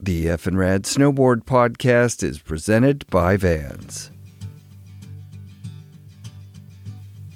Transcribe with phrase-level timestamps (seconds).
[0.00, 4.12] The F and Rad Snowboard Podcast is presented by Vans.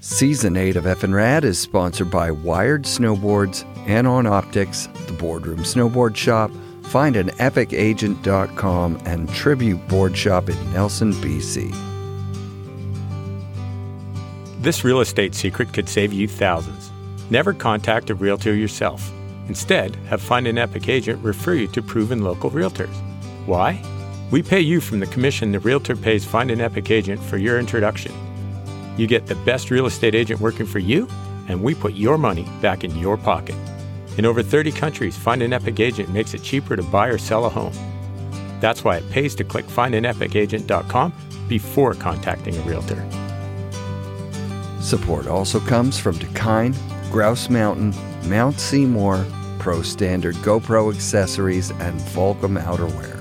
[0.00, 5.64] Season 8 of F and Rad is sponsored by Wired Snowboards, Anon Optics, the Boardroom
[5.64, 6.52] Snowboard Shop,
[6.84, 11.74] Find an epicagent.com, and Tribute Board Shop in Nelson, BC.
[14.62, 16.92] This real estate secret could save you thousands.
[17.28, 19.10] Never contact a realtor yourself.
[19.52, 22.94] Instead, have Find an Epic agent refer you to proven local realtors.
[23.44, 23.82] Why?
[24.30, 27.58] We pay you from the commission the realtor pays Find an Epic agent for your
[27.58, 28.14] introduction.
[28.96, 31.06] You get the best real estate agent working for you,
[31.48, 33.54] and we put your money back in your pocket.
[34.16, 37.44] In over 30 countries, Find an Epic agent makes it cheaper to buy or sell
[37.44, 37.74] a home.
[38.58, 41.12] That's why it pays to click findinepicagent.com
[41.46, 43.06] before contacting a realtor.
[44.80, 46.74] Support also comes from Dakine,
[47.10, 49.26] Grouse Mountain, Mount Seymour,
[49.62, 53.16] Pro Standard GoPro accessories, and Volcom outerwear.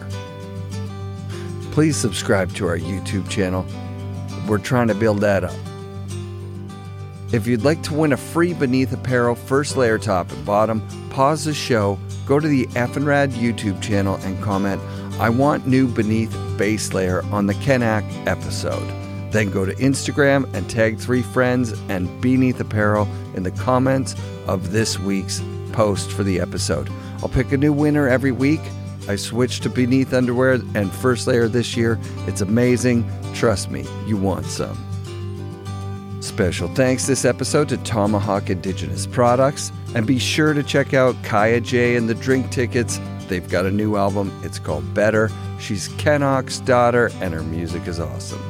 [1.71, 3.63] Please subscribe to our YouTube channel.
[4.47, 5.53] We're trying to build that up.
[7.31, 11.45] If you'd like to win a free Beneath Apparel first layer top and bottom, pause
[11.45, 14.81] the show, go to the Effenrad YouTube channel and comment,
[15.19, 18.91] I want new Beneath base layer on the Ken Ach episode.
[19.31, 24.15] Then go to Instagram and tag three friends and Beneath Apparel in the comments
[24.47, 25.39] of this week's
[25.71, 26.89] post for the episode.
[27.21, 28.61] I'll pick a new winner every week.
[29.07, 31.99] I switched to Beneath Underwear and First Layer this year.
[32.27, 33.09] It's amazing.
[33.33, 34.77] Trust me, you want some.
[36.21, 39.71] Special thanks this episode to Tomahawk Indigenous Products.
[39.95, 42.99] And be sure to check out Kaya J and the Drink Tickets.
[43.27, 44.31] They've got a new album.
[44.43, 45.29] It's called Better.
[45.59, 46.21] She's Ken
[46.65, 48.41] daughter, and her music is awesome.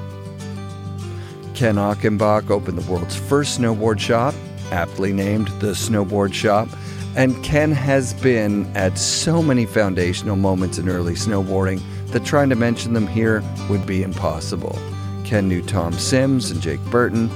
[1.54, 4.34] Ken Achenbach opened the world's first snowboard shop,
[4.72, 6.68] aptly named the Snowboard Shop.
[7.16, 12.56] And Ken has been at so many foundational moments in early snowboarding that trying to
[12.56, 14.78] mention them here would be impossible.
[15.26, 17.30] Ken knew Tom Sims and Jake Burton,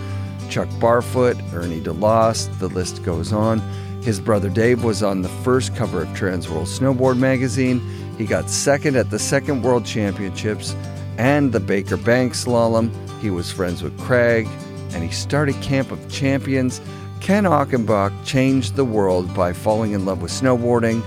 [0.50, 3.60] Chuck Barfoot, Ernie DeLoss, the list goes on.
[4.02, 7.82] His brother Dave was on the first cover of Transworld Snowboard magazine.
[8.18, 10.76] He got second at the second World Championships
[11.18, 12.92] and the Baker Banks Slalom.
[13.20, 14.48] He was friends with Craig,
[14.92, 16.80] and he started Camp of Champions.
[17.22, 21.02] Ken Achenbach changed the world by falling in love with snowboarding.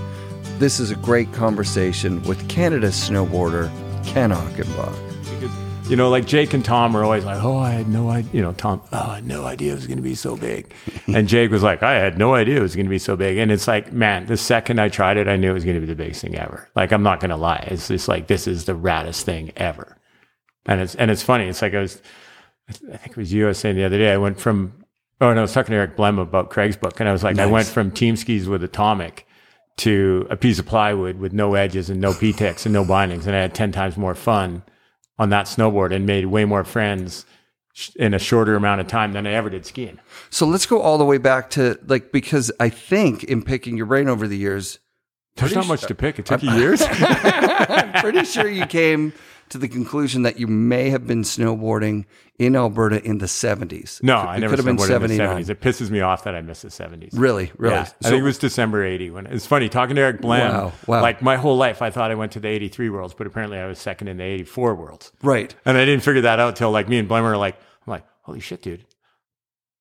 [0.57, 3.71] This is a great conversation with Canada's snowboarder,
[4.05, 4.31] Ken.
[4.55, 8.31] Because, you know, like Jake and Tom are always like, oh, I had no idea,
[8.33, 10.73] you know, Tom, oh, I had no idea it was going to be so big.
[11.07, 13.37] and Jake was like, I had no idea it was going to be so big.
[13.37, 15.81] And it's like, man, the second I tried it, I knew it was going to
[15.81, 16.69] be the biggest thing ever.
[16.75, 17.65] Like, I'm not going to lie.
[17.71, 19.97] It's just like, this is the raddest thing ever.
[20.65, 21.47] And it's, and it's funny.
[21.47, 22.01] It's like I was,
[22.69, 24.85] I think it was you I was saying the other day, I went from,
[25.21, 26.99] oh, no, I was talking to Eric Blehm about Craig's book.
[26.99, 29.27] And I was like, I went from team skis with Atomic
[29.77, 33.27] to a piece of plywood with no edges and no P-Tex and no bindings.
[33.27, 34.63] And I had 10 times more fun
[35.17, 37.25] on that snowboard and made way more friends
[37.95, 39.99] in a shorter amount of time than I ever did skiing.
[40.29, 43.85] So let's go all the way back to like because I think in picking your
[43.85, 44.79] brain over the years,
[45.35, 46.19] There's not much to pick.
[46.19, 46.81] It took you years.
[46.89, 49.13] I'm pretty sure you came
[49.49, 52.05] to the conclusion that you may have been snowboarding
[52.37, 54.01] in Alberta in the 70s.
[54.03, 55.43] No, It I could never have been snowboarded in the 79.
[55.43, 55.49] 70s.
[55.49, 57.09] It pisses me off that I missed the 70s.
[57.13, 57.75] Really, really.
[57.75, 60.51] Yeah, I think it was December 80 when it's funny talking to Eric Blehm.
[60.51, 61.01] Wow, wow.
[61.01, 63.65] Like my whole life, I thought I went to the 83 worlds, but apparently I
[63.65, 65.11] was second in the 84 worlds.
[65.21, 65.53] right.
[65.65, 67.55] And I didn't figure that out till like me and Blehm were like,
[67.87, 68.85] I'm like, holy shit, dude.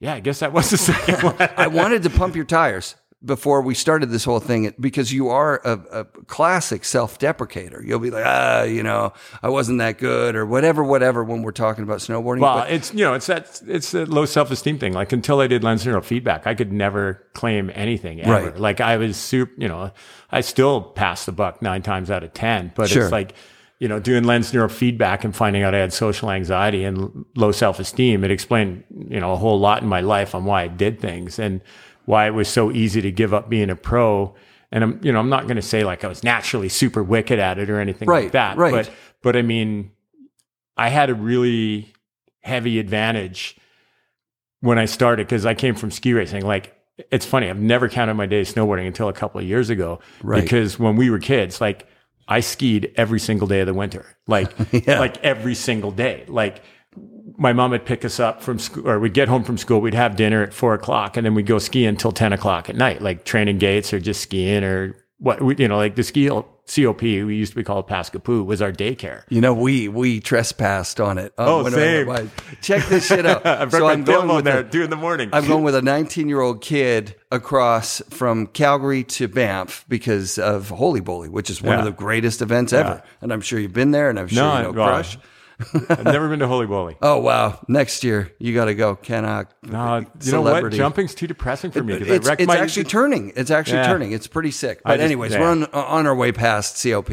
[0.00, 1.36] Yeah, I guess that was the second one.
[1.56, 5.60] I wanted to pump your tires before we started this whole thing because you are
[5.64, 7.84] a, a classic self-deprecator.
[7.84, 9.12] You'll be like, ah, you know,
[9.42, 11.24] I wasn't that good or whatever, whatever.
[11.24, 14.24] When we're talking about snowboarding, Well, But- it's you know, it's that it's a low
[14.24, 14.92] self esteem thing.
[14.92, 18.50] Like until I did lens neural feedback, I could never claim anything ever.
[18.50, 18.56] Right.
[18.58, 19.90] Like I was super, you know,
[20.30, 22.70] I still passed the buck nine times out of ten.
[22.76, 23.02] But Sure.
[23.02, 23.34] it's like,
[23.80, 27.50] you know, doing lens neural feedback and finding out I had social anxiety and low
[27.50, 28.22] self esteem.
[28.22, 31.38] It explained, you know, a whole lot in my life on why I did things
[31.40, 31.60] and
[32.08, 34.34] why it was so easy to give up being a pro.
[34.72, 37.38] And I'm, you know, I'm not going to say like I was naturally super wicked
[37.38, 38.56] at it or anything Right, like that.
[38.56, 38.72] right.
[38.72, 38.90] But,
[39.22, 39.90] but I mean,
[40.76, 41.92] I had a really
[42.40, 43.56] heavy advantage
[44.60, 46.46] when I started because I came from ski racing.
[46.46, 46.74] Like,
[47.10, 50.00] it's funny, I've never counted my days snowboarding until a couple of years ago.
[50.22, 50.42] Right.
[50.42, 51.86] Because when we were kids, like,
[52.26, 54.98] I skied every single day of the winter, like, Yeah.
[54.98, 56.24] like every single day.
[56.26, 56.62] Like,
[57.38, 59.80] my mom would pick us up from school, or we'd get home from school.
[59.80, 62.76] We'd have dinner at four o'clock, and then we'd go skiing until ten o'clock at
[62.76, 66.28] night, like training gates or just skiing or what we, you know, like the ski
[66.28, 69.22] COP, we used to be called Paskapoo, was our daycare.
[69.28, 71.32] You know, we we trespassed on it.
[71.38, 72.30] Oh, oh when same.
[72.60, 73.44] Check this shit out.
[73.46, 75.30] I so I'm going with there a- in the morning.
[75.32, 80.68] I'm going with a 19 year old kid across from Calgary to Banff because of
[80.68, 83.02] Holy Bowly, which is one of the greatest events ever.
[83.20, 85.18] And I'm sure you've been there, and I'm sure No, you know well, Crush.
[85.88, 86.96] I've never been to Holy Bowly.
[87.02, 87.58] Oh wow!
[87.68, 88.94] Next year you got to go.
[88.96, 89.52] Cannot.
[89.62, 90.70] No, you know what?
[90.72, 92.58] Jumping's too depressing for me because I It's, it's my.
[92.58, 93.32] actually turning.
[93.36, 93.86] It's actually Yeah.
[93.88, 94.12] turning.
[94.12, 94.80] It's pretty sick.
[94.84, 95.40] But just- anyways, yeah.
[95.40, 97.10] we're on, uh, on our way past COP,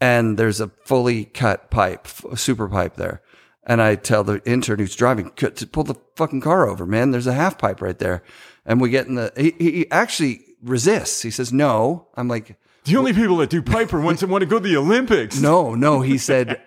[0.00, 3.22] and there's a fully cut pipe, super pipe there.
[3.64, 7.12] And I tell the intern who's driving, to pull the fucking car over, man.
[7.12, 8.22] There's a half pipe right there.
[8.66, 9.32] And we get in the.
[9.36, 11.22] He, he actually resists.
[11.22, 12.08] He says no.
[12.16, 14.68] I'm like, the only people that do pipe are ones that want to go to
[14.68, 15.40] the Olympics.
[15.40, 16.00] no, no.
[16.00, 16.60] He said,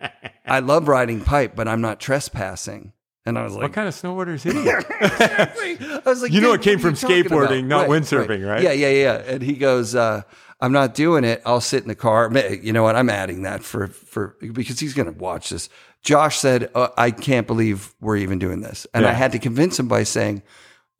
[0.45, 2.93] I love riding pipe, but I'm not trespassing.
[3.25, 4.51] And I was like, What kind of snowboarder is he?
[4.51, 8.61] I was like, You know it came from skateboarding, about?" not windsurfing, right?
[8.61, 9.13] Yeah, yeah, yeah.
[9.15, 10.21] And he goes, uh,
[10.61, 11.41] "I'm not doing it.
[11.43, 12.95] I'll sit in the car." You know what?
[12.95, 15.69] I'm adding that for for because he's going to watch this.
[16.03, 19.79] Josh said, uh, "I can't believe we're even doing this," and I had to convince
[19.79, 20.43] him by saying,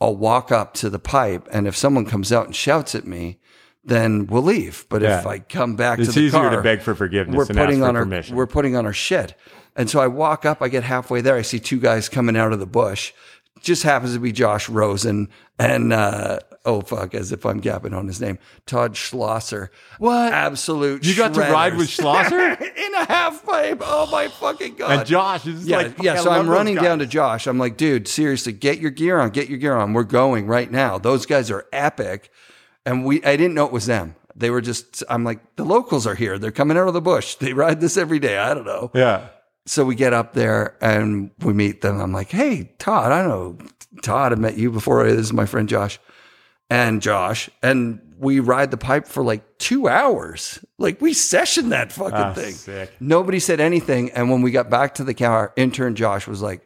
[0.01, 3.39] "I'll walk up to the pipe, and if someone comes out and shouts at me."
[3.85, 4.85] Then we'll leave.
[4.89, 7.45] But if I come back It's to the easier car, to beg for forgiveness we're
[7.45, 8.35] putting for on our permission.
[8.35, 9.35] we're putting on our shit.
[9.75, 12.51] And so I walk up, I get halfway there, I see two guys coming out
[12.51, 13.13] of the bush.
[13.61, 18.07] Just happens to be Josh Rosen and uh, oh fuck, as if I'm gapping on
[18.07, 19.71] his name, Todd Schlosser.
[19.99, 20.33] What?
[20.33, 21.05] Absolute.
[21.05, 21.89] You got to ride with.
[21.89, 22.51] Schlosser?
[22.85, 23.81] in a half pipe.
[23.81, 24.91] Oh my fucking god!
[24.91, 26.17] and Josh is yeah, like, yeah.
[26.17, 27.47] So I'm running down to Josh.
[27.47, 29.93] I'm like, dude, seriously, get your gear on, get your gear on.
[29.93, 30.97] We're going right now.
[30.97, 32.31] Those guys are epic,
[32.85, 33.23] and we.
[33.23, 34.15] I didn't know it was them.
[34.35, 35.03] They were just.
[35.09, 36.37] I'm like, the locals are here.
[36.37, 37.35] They're coming out of the bush.
[37.35, 38.37] They ride this every day.
[38.37, 38.91] I don't know.
[38.93, 39.27] Yeah.
[39.67, 41.99] So we get up there and we meet them.
[41.99, 43.57] I'm like, hey, Todd, I know
[44.03, 44.31] Todd.
[44.31, 45.03] I met you before.
[45.09, 45.99] This is my friend Josh
[46.69, 47.49] and Josh.
[47.63, 50.63] And we ride the pipe for like two hours.
[50.77, 52.53] Like we sessioned that fucking Ah, thing.
[52.53, 52.91] sick.
[52.99, 54.11] Nobody said anything.
[54.11, 56.61] And when we got back to the car, intern Josh was like,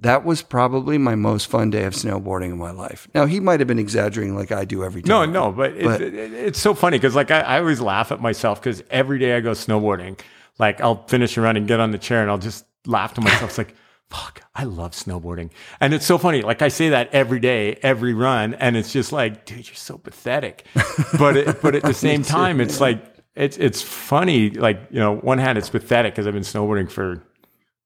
[0.00, 3.06] that was probably my most fun day of snowboarding in my life.
[3.14, 5.32] Now he might have been exaggerating like I do every No, time.
[5.32, 8.20] no, but, But- it's, it, it's so funny because like I, I always laugh at
[8.20, 10.18] myself because every day I go snowboarding,
[10.58, 13.20] like I'll finish a run and get on the chair and I'll just laugh to
[13.20, 13.50] myself.
[13.50, 13.74] It's like,
[14.10, 15.50] fuck, I love snowboarding.
[15.80, 16.42] And it's so funny.
[16.42, 19.98] Like I say that every day, every run, and it's just like, dude, you're so
[19.98, 20.66] pathetic.
[21.18, 23.02] But it, but at the same time, it's like
[23.36, 24.50] it's it's funny.
[24.50, 27.22] Like you know, one hand it's pathetic because I've been snowboarding for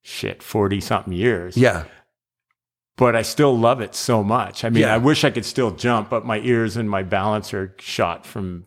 [0.03, 1.57] shit forty something years.
[1.57, 1.85] Yeah.
[2.97, 4.65] But I still love it so much.
[4.65, 4.95] I mean, Yeah.
[4.95, 8.65] I wish I could still jump, but my ears and my balance are shot from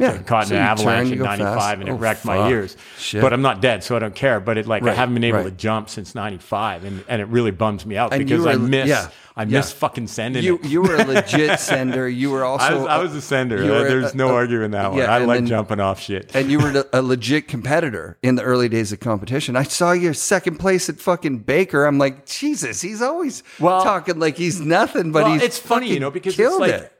[0.00, 0.18] Yeah.
[0.18, 1.74] caught So in an avalanche turn, in 95 fast.
[1.80, 2.50] and it Oh, wrecked my fuck.
[2.50, 2.76] ears.
[2.98, 3.22] Shit.
[3.22, 4.40] But I'm not dead, so I don't care.
[4.40, 5.44] But it like I haven't been able right.
[5.44, 8.56] to jump since 95 and, and it really bums me out And because were- I
[8.56, 9.58] miss yeah, I yeah.
[9.58, 10.64] miss fucking sending You it.
[10.66, 12.08] you were a legit sender.
[12.08, 13.56] You were also I was, I was a sender.
[13.58, 14.98] were There's a- no a- arguing that one.
[14.98, 16.34] yeah, I like then- jumping off shit.
[16.34, 19.54] and you were a legit competitor in the early days of competition.
[19.54, 21.84] I saw your second place at fucking Baker.
[21.86, 25.90] I'm like, Jesus, he's always Well- talking like he's nothing, but Well, he's it's funny,
[25.94, 26.92] you know, because it's killed like, it.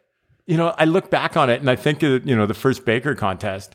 [0.47, 2.85] You know, I look back on it and I think of, you know, the first
[2.85, 3.75] Baker contest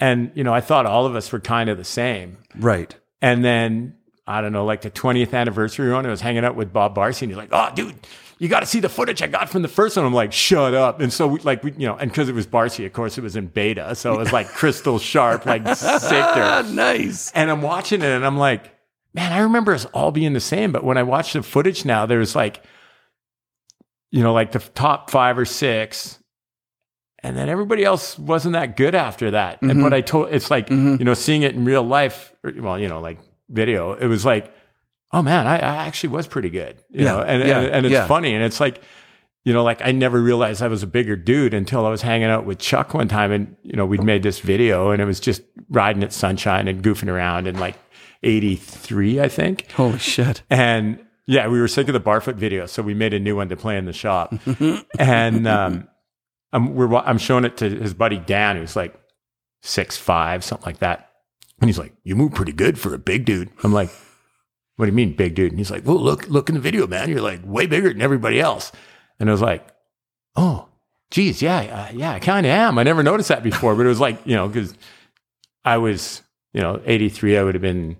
[0.00, 2.38] and, you know, I thought all of us were kind of the same.
[2.56, 2.94] Right.
[3.20, 3.94] And then
[4.26, 7.22] I don't know, like the 20th anniversary one, I was hanging out with Bob Barci
[7.22, 7.94] and he's like, oh, dude,
[8.38, 10.06] you got to see the footage I got from the first one.
[10.06, 11.00] I'm like, shut up.
[11.00, 13.22] And so we like, we, you know, and because it was Barci, of course, it
[13.22, 13.94] was in beta.
[13.94, 17.32] So it was like crystal sharp, like sick Ah, nice.
[17.32, 18.70] And I'm watching it and I'm like,
[19.14, 20.70] man, I remember us all being the same.
[20.72, 22.62] But when I watch the footage now, there's like,
[24.10, 26.18] you know, like the top five or six.
[27.20, 29.60] And then everybody else wasn't that good after that.
[29.60, 29.82] And mm-hmm.
[29.82, 30.96] but I told it's like, mm-hmm.
[31.00, 33.18] you know, seeing it in real life, or, well, you know, like
[33.48, 34.54] video, it was like,
[35.12, 36.76] oh man, I, I actually was pretty good.
[36.90, 38.06] You Yeah, know, and, yeah, and, and it's yeah.
[38.06, 38.34] funny.
[38.34, 38.82] And it's like,
[39.44, 42.28] you know, like I never realized I was a bigger dude until I was hanging
[42.28, 45.18] out with Chuck one time and, you know, we'd made this video and it was
[45.18, 47.76] just riding at sunshine and goofing around and like
[48.22, 49.70] 83, I think.
[49.72, 50.42] Holy shit.
[50.50, 53.50] And yeah, we were sick of the Barfoot video, so we made a new one
[53.50, 54.34] to play in the shop.
[54.98, 55.86] and um,
[56.52, 58.98] I'm, we're, I'm showing it to his buddy Dan, who's like
[59.62, 61.10] six five, something like that.
[61.60, 63.90] And he's like, "You move pretty good for a big dude." I'm like,
[64.76, 66.86] "What do you mean, big dude?" And he's like, "Well, look, look in the video,
[66.86, 67.10] man.
[67.10, 68.72] You're like way bigger than everybody else."
[69.20, 69.68] And I was like,
[70.34, 70.68] "Oh,
[71.10, 71.58] geez, yeah,
[71.90, 72.78] uh, yeah, I kind of am.
[72.78, 74.72] I never noticed that before, but it was like, you know, because
[75.64, 76.22] I was,
[76.54, 77.98] you know, 83, I would have been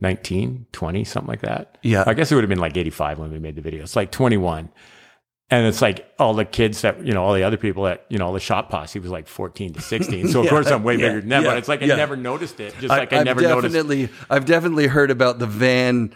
[0.00, 1.78] 19, 20, something like that.
[1.82, 2.04] Yeah.
[2.06, 3.82] I guess it would have been like 85 when we made the video.
[3.82, 4.70] It's like 21.
[5.50, 8.16] And it's like all the kids that, you know, all the other people that, you
[8.16, 10.28] know, all the shop posse was like 14 to 16.
[10.28, 11.86] So of Yeah, course I'm way yeah, bigger than them, yeah, but it's like I
[11.86, 12.74] never noticed it.
[12.80, 13.74] Just like I, I've never noticed.
[13.74, 16.14] definitely, I've definitely heard about the van.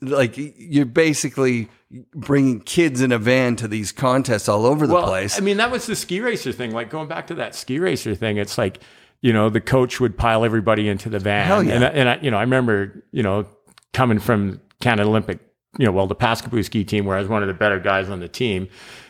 [0.00, 1.68] Like you're basically
[2.12, 5.38] bringing kids in a van to these contests all over the well, place.
[5.38, 6.72] I mean, that was the ski racer thing.
[6.72, 8.80] Like going back to that ski racer thing, it's like,
[9.22, 11.46] you know, the coach would pile everybody into the van.
[11.46, 11.74] Hell yeah.
[11.74, 13.46] And, I- and I, you know, I remember, you know,
[13.94, 15.38] coming from Canada Olympic,
[15.78, 18.10] you know, well, the Paskapoo ski team where I was one of the better guys
[18.10, 18.68] on the team.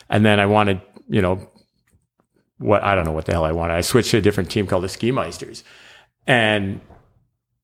[0.09, 1.49] And then I wanted, you know,
[2.59, 3.73] what, I don't know what the hell I wanted.
[3.73, 5.63] I switched to a different team called the Ski Meisters.
[6.27, 6.79] And,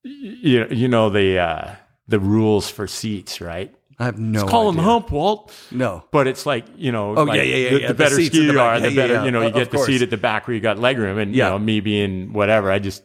[0.04, 1.76] you, you know, the, uh,
[2.08, 3.74] the rules for seats, right?
[4.02, 5.54] I have no Call them hump, Walt.
[5.72, 6.06] No.
[6.12, 7.88] But it's like, you know, Oh, like yeah, yeah, yeah, the, yeah.
[7.90, 9.26] the The better seats ski the you are, Yeah, the better, yeah.
[9.26, 11.18] you know, you get the seat at the back where you got leg room.
[11.18, 11.48] And, Yeah.
[11.48, 13.04] you know, me being whatever, I just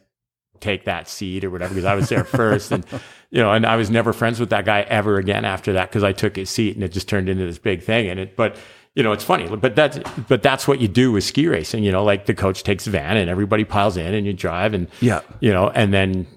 [0.60, 2.70] take that seat or whatever because I was there first.
[2.70, 2.86] And,
[3.30, 6.04] you know, and I was never friends with that guy ever again after that because
[6.04, 8.08] I took his seat and it just turned into this big thing.
[8.08, 8.56] And it, but,
[8.94, 9.98] you know, it's funny, but that's,
[10.28, 11.82] but that's what you do with ski racing.
[11.82, 14.72] You know, like the coach takes the van and everybody piles in and you drive
[14.74, 15.22] and, Yeah.
[15.40, 16.28] you know, and then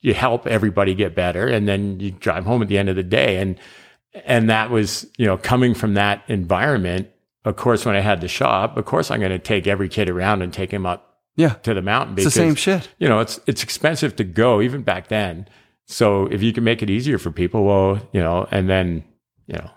[0.00, 3.04] you help everybody get better and then you drive home at the end of the
[3.04, 3.36] day.
[3.36, 3.56] And,
[4.24, 7.08] and that was, you know, coming from that environment.
[7.44, 10.08] Of course, when I had the shop, of course, I'm going to take every kid
[10.08, 11.54] around and take him up Yeah.
[11.64, 12.88] to the mountain It's the same shit.
[12.98, 15.48] you know, it's it's expensive to go even back then.
[15.86, 19.02] So if you can make it easier for people, well, you know, and then
[19.48, 19.70] you know,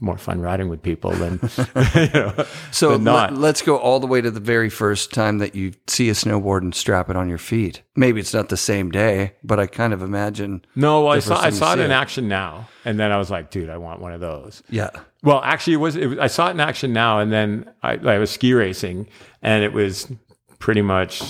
[0.00, 1.38] more fun riding with people than
[1.94, 3.34] you know, So than not.
[3.34, 6.12] let, us go all the way to the very first time that you see a
[6.12, 7.82] snowboard and strap it on your feet.
[7.96, 10.64] Maybe it's not the same day, but I kind of imagine.
[10.74, 11.94] no, I saw I saw it in it.
[11.94, 14.62] action now, and then I was like, dude, I want one of those.
[14.68, 14.90] Yeah.
[15.22, 17.92] Well, actually, it was, it was I saw it in action now, and then I,
[17.96, 19.06] I was ski racing,
[19.42, 20.10] and it was
[20.58, 21.20] pretty much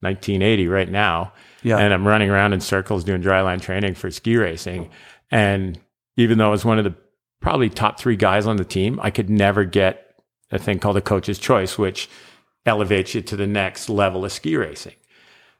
[0.00, 1.32] 1980 right now.
[1.62, 1.78] Yeah.
[1.78, 4.90] And I'm running around in circles doing dryland training for ski racing.
[5.30, 5.78] And
[6.16, 6.94] even though it was one of the
[7.42, 10.14] probably top three guys on the team, I could never get
[10.50, 12.08] a thing called a coach's choice, which
[12.64, 14.94] elevates you to the next level of ski racing.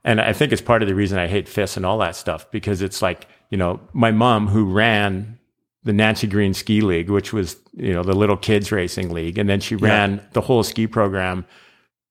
[0.05, 2.51] And I think it's part of the reason I hate FIS and all that stuff
[2.51, 5.39] because it's like, you know, my mom who ran
[5.85, 9.39] the Nancy Greene Ski League, which was, you know, the little kids racing league.
[9.39, 11.45] And then she ran the whole ski program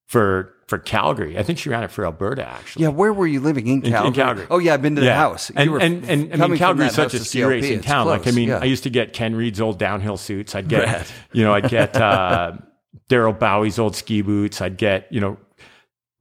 [0.07, 1.37] for for Calgary.
[1.37, 2.83] I think she ran it for Alberta actually.
[2.83, 2.89] Yeah.
[2.91, 3.67] Where were you living?
[3.67, 4.13] In Calgary?
[4.13, 4.47] Calgary.
[4.49, 4.73] Oh, yeah.
[4.73, 5.49] I've been to the house.
[5.49, 7.49] You And, were and, and, I mean, Calgary's such a ski CLP.
[7.49, 8.07] racing It's town.
[8.07, 8.59] Like, I mean, Yeah.
[8.59, 10.55] I used to get Ken Read's old downhill suits.
[10.55, 11.07] I'd get, Rad.
[11.33, 12.53] you know, I'd get uh,
[13.09, 14.61] Daryl Bowie's old ski boots.
[14.61, 15.37] I'd get, you know,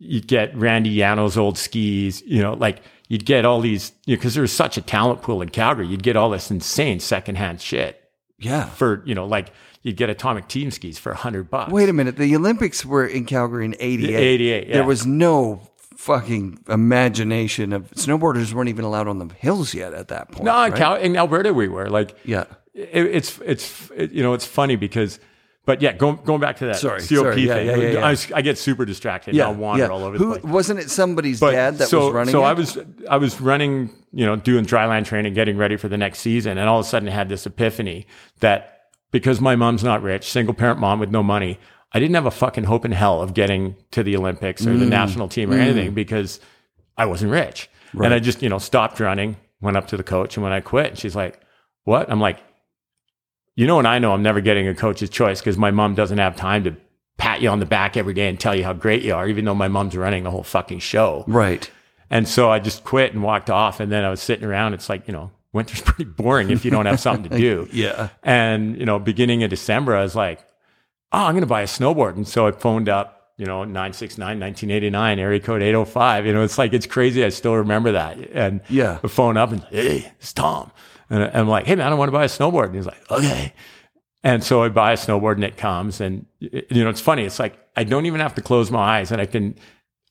[0.00, 4.19] you'd get Randy Yano's old skis, you know, like you'd get all these, you know,
[4.19, 7.61] because there was such a talent pool in Calgary, you'd get all this insane secondhand
[7.61, 8.02] shit
[8.40, 8.64] yeah.
[8.71, 9.52] for, you know, like
[9.83, 11.73] you'd get atomic team skis for a hundred bucks.
[11.73, 12.17] Wait a minute.
[12.17, 14.15] The Olympics were in Calgary in 88.
[14.17, 14.75] 88, yeah.
[14.75, 15.63] There was no
[15.97, 20.45] fucking imagination of snowboarders weren't even allowed on the hills yet at that point.
[20.45, 20.73] No, in.
[20.73, 22.45] Cal- in Alberta we were like, Yeah.
[22.75, 25.19] it, it's it's it, you know it's funny because
[25.67, 27.43] but yeah going going back to that Sorry, COP sorry.
[27.43, 28.07] Yeah, thing yeah, yeah.
[28.07, 29.49] I, was- I get super distracted Yeah.
[29.49, 32.07] and I'll wander all over Who, the place Wasn't it somebody's but dad that so
[32.07, 32.47] was running so it?
[32.47, 32.79] I was
[33.11, 36.69] I was running you know doing dryland training getting ready for the next season and
[36.69, 38.07] all of a sudden I had this epiphany
[38.41, 38.80] that
[39.11, 41.59] because my mom's not rich single parent mom with no money
[41.93, 44.85] I didn't have a fucking hope in hell of getting to the Olympics or the
[44.85, 44.90] Mm.
[44.90, 46.38] national team or anything because
[46.97, 50.37] I wasn't rich and I just you know stopped running went up to the coach
[50.37, 51.40] and when I quit she's like
[51.85, 52.38] what I'm like
[53.57, 56.17] you know, and I know I'm never getting a coach's choice because my mom doesn't
[56.17, 56.76] have time to
[57.19, 59.45] pat you on the back every day and tell you how great you are, even
[59.45, 61.25] though my mom's running the whole fucking show.
[61.26, 61.71] right.
[62.09, 63.79] And so I just quit and walked off.
[63.79, 64.73] And then I was sitting around.
[64.75, 67.69] It's like, you know, winter's pretty boring if you don't have something to do.
[67.73, 68.09] Yeah.
[68.23, 70.40] And, you know, beginning of December, I was like,
[71.12, 72.16] oh, I'm going to buy a snowboard.
[72.16, 76.26] And so I phoned up, you know, 969, 1989, area code 805.
[76.26, 77.25] You know, it's like, it's crazy.
[77.25, 78.19] I still remember that.
[78.33, 78.99] And Yeah.
[79.02, 80.71] I phone up and, hey, it's Tom.
[81.09, 82.66] And I'm like, hey, man, I want to buy a snowboard.
[82.66, 83.52] And he's like, okay.
[84.23, 86.00] And so I buy a snowboard and it comes.
[86.00, 87.25] And, you know, it's funny.
[87.25, 89.57] It's like, I don't even have to close my eyes and I can,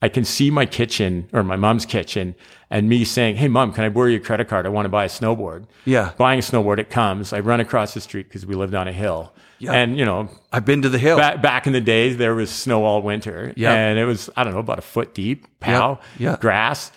[0.01, 2.35] I can see my kitchen or my mom's kitchen
[2.69, 4.65] and me saying, Hey, mom, can I borrow your credit card?
[4.65, 5.65] I want to buy a snowboard.
[5.85, 6.13] Yeah.
[6.17, 7.33] Buying a snowboard, it comes.
[7.33, 9.33] I run across the street because we lived on a hill.
[9.57, 9.73] Yeah.
[9.73, 11.17] And, you know, I've been to the hill.
[11.17, 13.51] back, back in the days, there was snow all winter.
[13.57, 13.73] Yeah.
[13.73, 16.37] And it was, I don't know, about a foot deep, pow, Yeah.
[16.39, 16.93] grass,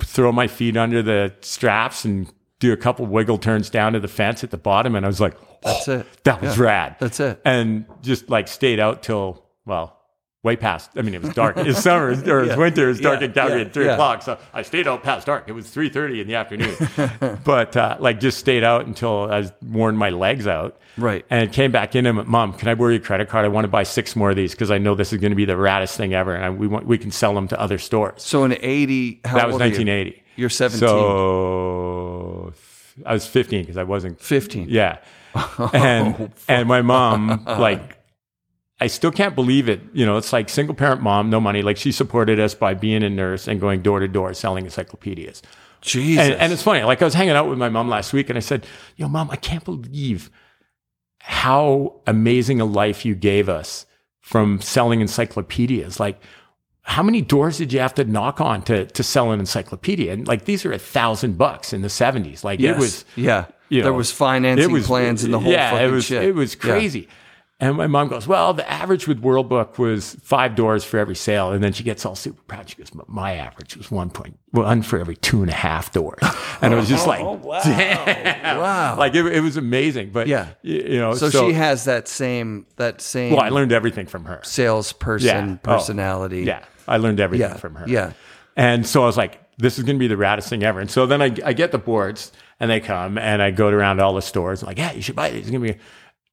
[0.00, 4.08] throw my feet under the straps and do a couple wiggle turns down to the
[4.08, 4.94] fence at the bottom.
[4.94, 6.06] And I was like, That's "Oh, it.
[6.24, 6.64] That was Yeah.
[6.64, 6.96] rad.
[6.98, 7.40] That's it.
[7.46, 9.96] And just like stayed out till, well,
[10.42, 10.90] way past.
[10.96, 11.56] I mean, it was dark.
[11.58, 12.56] It's summer or it was Yeah.
[12.56, 12.84] winter.
[12.84, 13.26] It was dark Yeah.
[13.26, 13.66] in Calgary Yeah.
[13.66, 14.22] at three o'clock.
[14.22, 15.44] So I stayed out past dark.
[15.48, 16.74] It was three thirty in the afternoon.
[17.44, 20.78] but uh, like just stayed out until I was worn my legs out.
[20.96, 21.24] Right.
[21.30, 23.44] And came back in and went, Mom, can I borrow your credit card?
[23.44, 25.36] I want to buy six more of these because I know this is going to
[25.36, 27.78] be the raddest thing ever, and I, we want we can sell them to other
[27.78, 28.22] stores.
[28.22, 29.66] So in 80, how that was old you?
[29.68, 30.22] 1980.
[30.36, 30.78] You're 17.
[30.88, 32.52] So
[33.04, 34.68] I was 15 because I wasn't 15.
[34.70, 34.98] yeah.
[35.74, 37.98] And and my mom like
[38.80, 39.80] I still can't believe it.
[39.92, 41.62] You know, it's like single parent mom, no money.
[41.62, 45.42] Like she supported us by being a nurse and going door to door selling encyclopedias.
[45.82, 46.24] Jesus.
[46.24, 46.82] And, and it's funny.
[46.82, 49.30] Like I was hanging out with my mom last week and I said, "Yo, mom,
[49.30, 50.30] I can't believe
[51.20, 53.86] how amazing a life you gave us
[54.20, 56.00] from selling encyclopedias.
[56.00, 56.20] Like
[56.82, 60.12] how many doors did you have to knock on to to sell an encyclopedia?
[60.12, 62.42] And like these are a thousand bucks in the seventies.
[62.42, 62.76] Like Yes.
[62.76, 63.46] it was, yeah.
[63.68, 66.24] you there was financing was plans and the whole yeah, fucking it was shit.
[66.24, 67.12] it was Yeah.
[67.62, 71.14] And my mom goes, well, the average with World Book was five doors for every
[71.14, 72.70] sale, and then she gets all super proud.
[72.70, 75.92] She goes, "But my average was one point one for every two and a half
[75.92, 76.18] doors,
[76.62, 78.96] and it was just oh, like, oh, damn, Wow.
[78.98, 80.08] like it, it was amazing.
[80.10, 80.46] But Yeah.
[80.62, 84.40] you know, So, she has that same that same well, I learned everything from her.
[84.42, 85.56] salesperson Yeah.
[85.70, 85.76] Oh.
[85.76, 86.44] personality.
[86.44, 87.56] Yeah, I learned everything Yeah.
[87.58, 87.84] from her.
[87.86, 88.12] Yeah.
[88.56, 90.80] And so I was like, this is going to be the raddest thing ever.
[90.80, 94.00] And so then I, I get the boards and they come and I go around
[94.00, 94.62] all the stores.
[94.62, 95.42] like, yeah, you should buy these.
[95.42, 95.80] It's going to be.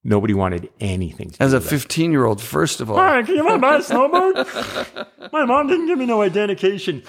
[0.08, 3.36] Nobody wanted anything to As do a 15 year old, first of all, Hi, can
[3.36, 5.08] you want to buy a snowboard?
[5.34, 7.04] My mom didn't give me no identification.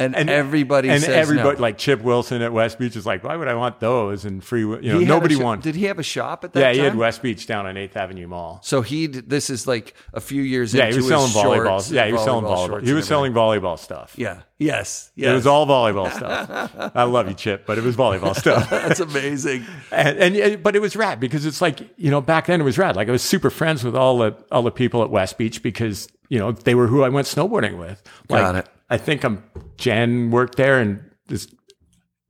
[0.00, 1.62] And, everybody and says everybody, no.
[1.62, 4.24] like Chip Wilson at West Beach, is like, why would I want those?
[4.24, 5.64] And free, you know, He nobody wanted.
[5.64, 6.74] Did he have a shop at that yeah, time?
[6.76, 8.60] he had West Beach down on Eighth Avenue Mall.
[8.62, 9.06] So he.
[9.08, 11.66] This is like a few years Yeah, into he was his selling volleyball.
[11.66, 12.86] shorts, Yeah, he was selling volleyball.
[12.86, 14.14] He was selling volleyball stuff.
[14.16, 14.42] Yeah.
[14.58, 15.10] Yes.
[15.16, 15.30] Yes.
[15.30, 16.72] It was all volleyball stuff.
[16.94, 18.70] I love you, Chip, but it was volleyball stuff.
[18.70, 19.64] That's amazing.
[19.90, 22.64] and, and and- but it was rad because it's like you know back then it
[22.64, 22.94] was rad.
[22.96, 26.08] Like I was super friends with all the all the people at West Beach because
[26.28, 28.02] you know they were who I went snowboarding with.
[28.28, 28.68] Like, Got it.
[28.90, 29.42] I think I'm
[29.76, 31.46] Jen worked there and this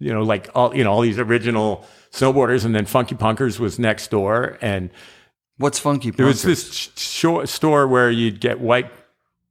[0.01, 3.79] you know like all you know all these original snowboarders and then Funky Punkers was
[3.79, 4.91] next door and
[5.59, 6.13] What's funky?
[6.13, 6.17] Punkers?
[6.17, 8.93] there was this sh- store where you'd get white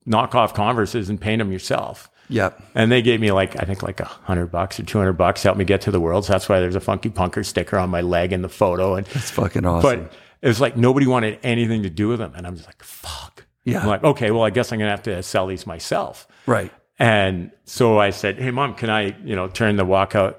[0.07, 2.09] knockoff Converses and paint them yourself.
[2.29, 2.61] Yep.
[2.75, 5.41] And they gave me like I think like a hundred bucks or two hundred bucks
[5.41, 6.27] to help me get to the worlds.
[6.27, 8.95] So that's why there's a funky punker sticker on my leg in the photo.
[8.95, 10.03] And It's fucking awesome.
[10.05, 12.33] but it was like nobody wanted anything to do with them.
[12.35, 13.45] And I'm just like, fuck.
[13.65, 13.81] Yeah.
[13.81, 16.25] I'm like, okay, well, I guess I'm gonna have to sell these myself.
[16.45, 16.71] right.
[16.99, 20.35] And so I said, Hey mom, can I, you know, turn the walkout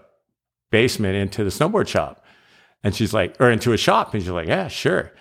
[0.70, 2.24] basement into the snowboard shop?
[2.84, 4.14] And she's like, or into a shop.
[4.14, 5.12] And she's like, Yeah, sure.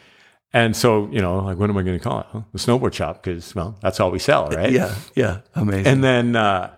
[0.54, 2.26] And so, you know, like, what am I going to call it?
[2.32, 2.42] Huh?
[2.54, 4.72] The snowboard shop, because well, that's all we sell, right?
[4.72, 4.96] Yeah.
[5.16, 5.42] Yeah.
[5.56, 5.88] Amazing.
[5.88, 6.74] and then uh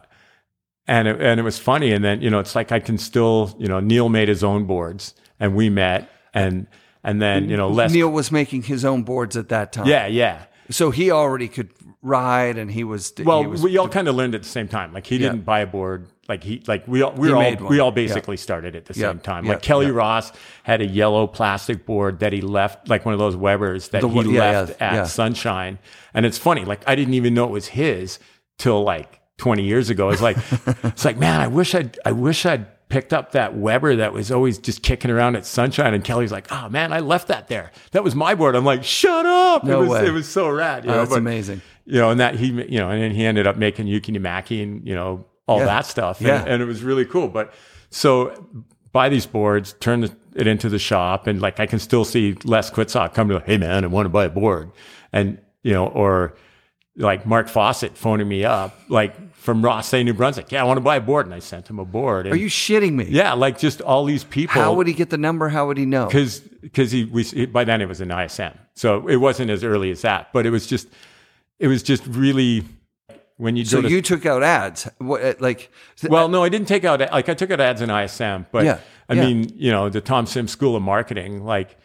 [0.88, 3.56] and it, and it was funny and then you know it's like i can still
[3.60, 6.66] you know neil made his own boards and we met and
[7.04, 9.86] and then you know les Neil was making his own boards at that time.
[9.86, 11.70] yeah yeah So he already could
[12.01, 13.13] ride, and he was.
[13.24, 15.29] well he was, we all kind of learned at the same time like he Yeah.
[15.32, 17.94] didn't buy a board like he like we all we all we all Yeah.
[17.96, 19.09] basically started at the Yeah.
[19.09, 19.53] same time Yeah.
[19.53, 19.92] like kelly Yeah.
[19.94, 20.31] ross
[20.64, 24.07] had a yellow plastic board that he left like one of those webers that The
[24.07, 25.03] he yeah, left yeah, at yeah.
[25.05, 25.77] sunshine
[26.14, 28.20] and it's funny like i didn't even know it was his
[28.57, 30.38] till like 20 years ago it's like
[30.83, 34.31] it's like man i wish i'd i wish i'd picked up that weber that was
[34.31, 37.72] always just kicking around at sunshine and kelly's like oh man i left that there
[37.92, 40.07] that was my board i'm like shut up No it was way.
[40.07, 41.62] it was so rad you Oh, know, that's but- amazing.
[41.92, 44.62] You know, and that he, you know, and then he ended up making Yuki Nimaki
[44.62, 45.66] and, you know, all Yeah.
[45.66, 46.20] that stuff.
[46.20, 46.44] And, Yeah.
[46.46, 47.28] and it was really cool.
[47.28, 47.52] But
[47.90, 48.48] so
[48.92, 51.25] buy these boards, turn the, it into the shop.
[51.25, 54.10] And like, I can still see Les Quitsock come to, hey man, I want to
[54.10, 54.72] buy a board.
[55.12, 56.36] And, you know, or
[56.96, 60.52] like Mark Fawcett phoning me up, like from Rothesay, New Brunswick.
[60.52, 61.25] Yeah, I want to buy a board.
[61.25, 62.28] And I sent him a board.
[62.28, 63.06] And Are you shitting me?
[63.10, 64.62] yeah, like just all these people.
[64.62, 65.50] How would he get the number?
[65.50, 66.06] How would he know?
[66.06, 69.64] because because he we he- by then it was an ISM, so it wasn't as
[69.64, 70.88] early as that, but it was just
[71.59, 72.63] it was just really
[73.37, 74.87] when you So to you took out ads.
[74.98, 75.72] What, uh, like,
[76.07, 78.79] well, no, I didn't take out like I took out ads in ISM, but Yeah,
[79.07, 79.25] I yeah.
[79.25, 81.77] mean, you know, the Tom Sims School of Marketing, like,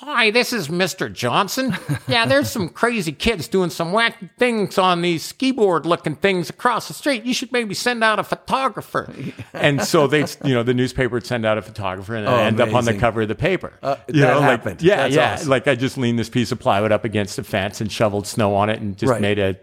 [0.00, 1.12] hi, this is Mr.
[1.12, 1.76] Johnson.
[2.08, 6.50] Yeah, there's some crazy kids doing some wacky things on these ski board looking things
[6.50, 7.22] across the street.
[7.24, 9.12] You should maybe send out a photographer.
[9.52, 12.60] and so they, you know, the newspaper would send out a photographer and Oh, end
[12.60, 13.72] up on the cover of the paper.
[13.80, 14.80] Uh, you know, happened.
[14.80, 15.32] like, yeah, That's yeah.
[15.34, 15.48] awesome.
[15.50, 18.54] Like I just leaned this piece of plywood up against the fence and shoveled snow
[18.56, 19.20] on it and just Right.
[19.20, 19.56] made a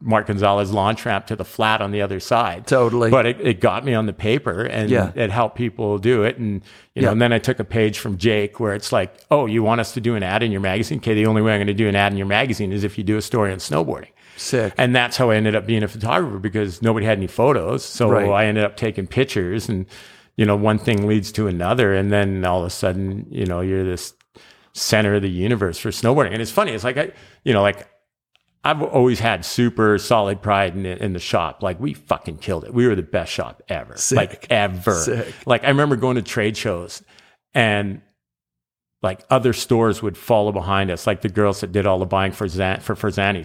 [0.00, 2.66] Mark Gonzalez launch ramp to the flat on the other side.
[2.68, 3.10] Totally.
[3.10, 5.10] But it, it got me on the paper and Yeah.
[5.16, 6.38] it helped people do it.
[6.38, 6.62] And,
[6.94, 7.12] you know, Yeah.
[7.12, 9.92] and then I took a page from Jake where it's like, oh, you want us
[9.94, 10.98] to do an ad in your magazine?
[10.98, 12.96] Okay, the only way I'm going to do an ad in your magazine is if
[12.96, 14.10] you do a story on snowboarding.
[14.36, 14.72] Sick.
[14.78, 17.84] And that's how I ended up being a photographer because nobody had any photos.
[17.84, 18.28] So Right.
[18.30, 19.84] I ended up taking pictures and,
[20.36, 21.92] you know, one thing leads to another.
[21.92, 24.14] And then all of a sudden, you know, you're this
[24.74, 26.32] center of the universe for snowboarding.
[26.32, 26.70] And it's funny.
[26.70, 27.10] It's like, I,
[27.42, 27.88] you know, like
[28.64, 31.62] I've always had super solid pride in, in the shop.
[31.62, 32.74] Like we fucking killed it.
[32.74, 33.96] We were the best shop ever.
[34.12, 34.94] Like ever.
[34.94, 35.34] Sick.
[35.46, 37.02] Like I remember going to trade shows
[37.54, 38.02] and
[39.00, 42.32] like other stores would follow behind us, like the girls that did all the buying
[42.32, 42.96] for Zan- for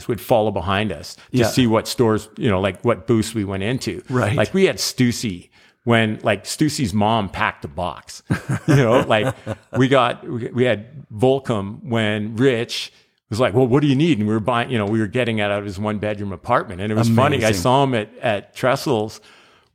[0.08, 1.48] would follow behind us to Yeah.
[1.48, 4.02] see what stores, you know, like what booths we went into.
[4.10, 4.36] Right.
[4.36, 5.50] Like we had Stussy
[5.84, 8.24] when like Stussy's mom packed a box.
[8.68, 9.36] You know, like
[9.78, 12.92] we got we we had Volcom when Rich
[13.30, 15.08] was like, "Well, what do you need?" And we were buying, you know, we were
[15.08, 17.44] getting it out of his one bedroom apartment, and it was funny.
[17.44, 19.20] I saw him at at Trestles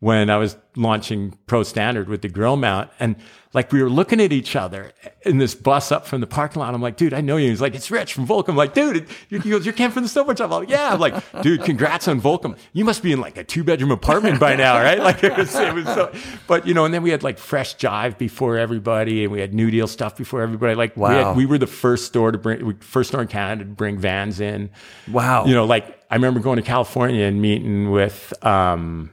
[0.00, 2.88] when I was launching Pro Standard with the grill mount.
[3.00, 3.16] And
[3.52, 6.72] like we were looking at each other in this bus up from the parking lot.
[6.72, 7.48] I'm like, dude, I know you.
[7.50, 8.50] He's like, it's Rich from Volcom.
[8.50, 10.52] I'm like, dude, he goes, you're Ken from the Snowboard Shop.
[10.52, 10.92] I'm like, yeah.
[10.92, 12.56] I'm like, dude, congrats on Volcom.
[12.74, 15.00] You must be in like a two bedroom apartment by now, right?
[15.00, 16.12] Like it was, it was so,
[16.46, 19.52] but you know, and then we had like fresh jive before everybody and we had
[19.52, 20.76] New Deal stuff before everybody.
[20.76, 21.28] Like we, Wow.
[21.30, 24.38] had, we were the first store to bring, first store in Canada to bring vans
[24.38, 24.70] in.
[25.11, 25.46] Wow.
[25.46, 29.11] You know, like I remember going to California and meeting with, um,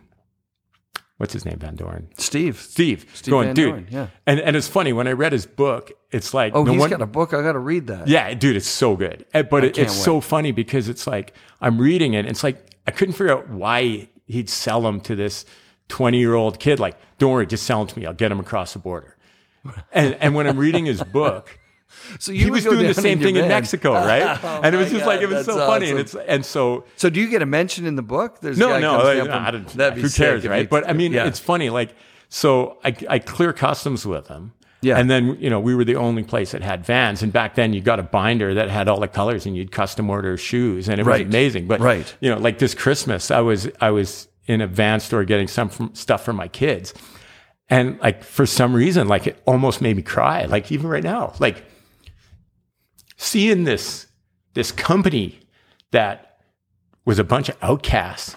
[1.18, 2.10] what's his name, Van Doren?
[2.18, 2.60] Steve.
[2.60, 3.06] Steve.
[3.14, 3.70] Steve going, Van dude.
[3.70, 4.08] Doren, yeah.
[4.28, 6.90] And, and it's funny when I read his book, it's like, Oh, no he's one-
[6.90, 7.34] got a book.
[7.34, 8.08] I got to read that.
[8.08, 9.26] yeah, dude, it's so good.
[9.34, 10.04] Uh, But it, it's wait.
[10.04, 12.20] so funny because it's like I'm reading it.
[12.20, 15.46] And it's like I couldn't figure out why he'd sell them to this
[15.90, 16.80] 20 year old kid.
[16.80, 18.06] Like, don't worry, just sell them to me.
[18.06, 19.16] I'll get them across the border.
[19.92, 21.58] And and when I'm reading his book,
[22.20, 23.48] So you he was doing the same thing in.
[23.48, 24.40] Mexico, right?
[24.44, 25.90] Oh and it was just like it was so that's funny.
[25.92, 28.40] And it's and so So do you get a mention in the book?
[28.42, 30.70] There's no, no, like, no, I don't, that'd be who sick cares, if right?
[30.70, 31.26] but I mean, yeah.
[31.26, 31.70] it's funny.
[31.70, 31.96] Like,
[32.30, 34.54] so I, I clear customs with him.
[34.82, 34.98] Yeah.
[35.00, 37.24] And then, you know, we were the only place that had vans.
[37.24, 40.10] And back then you got a binder that had all the colors and you'd custom
[40.12, 41.26] order shoes and it Right.
[41.26, 41.68] was amazing.
[41.68, 42.14] But, Right.
[42.20, 45.70] you know, like this Christmas, I was, I was in a van store getting some
[45.70, 46.94] from, stuff for my kids.
[47.68, 50.46] And like, for some reason, like it almost made me cry.
[50.46, 51.64] Like even right now, like
[53.18, 54.08] seeing this,
[54.54, 55.40] this company
[55.92, 56.40] that
[57.06, 58.36] was a bunch of outcasts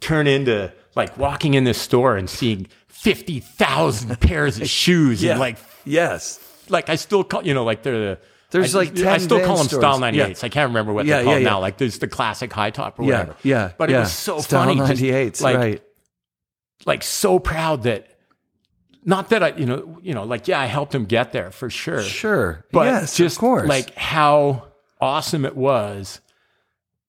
[0.00, 5.32] turn into like walking in this store and seeing 50,000 pairs of shoes Yeah.
[5.32, 6.40] and like yes.
[6.68, 8.18] like I still call you know like they're the
[8.50, 9.82] There's I, like 10 I still call them stores.
[9.82, 10.28] style Yeah.
[10.30, 10.44] 98s.
[10.44, 11.48] I can't remember what Yeah, they're called yeah, yeah.
[11.50, 11.60] now.
[11.60, 13.36] Like there's the classic high top or whatever.
[13.42, 14.00] yeah, But it yeah.
[14.00, 14.76] was so Style funny.
[14.80, 15.82] just, 98s, like, right.
[16.86, 18.06] like so proud that
[19.04, 21.70] not that I you know you know like yeah I helped him get there for
[21.70, 22.02] sure.
[22.02, 22.64] Sure.
[22.72, 23.68] But yes, just of course.
[23.68, 24.68] like how
[25.00, 26.20] awesome it was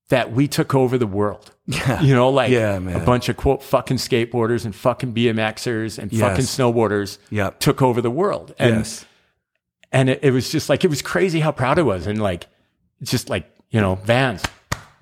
[0.09, 1.53] that we took over the world.
[1.67, 2.01] Yeah.
[2.01, 6.21] You know, like Yeah, a bunch of quote fucking skateboarders and fucking BMXers and Yes.
[6.21, 7.59] fucking snowboarders Yep.
[7.59, 8.53] took over the world.
[8.59, 9.05] And yes.
[9.91, 12.07] and it, it was just like it was crazy how proud I was.
[12.07, 12.47] And like
[13.03, 14.43] just like, you know, Vans.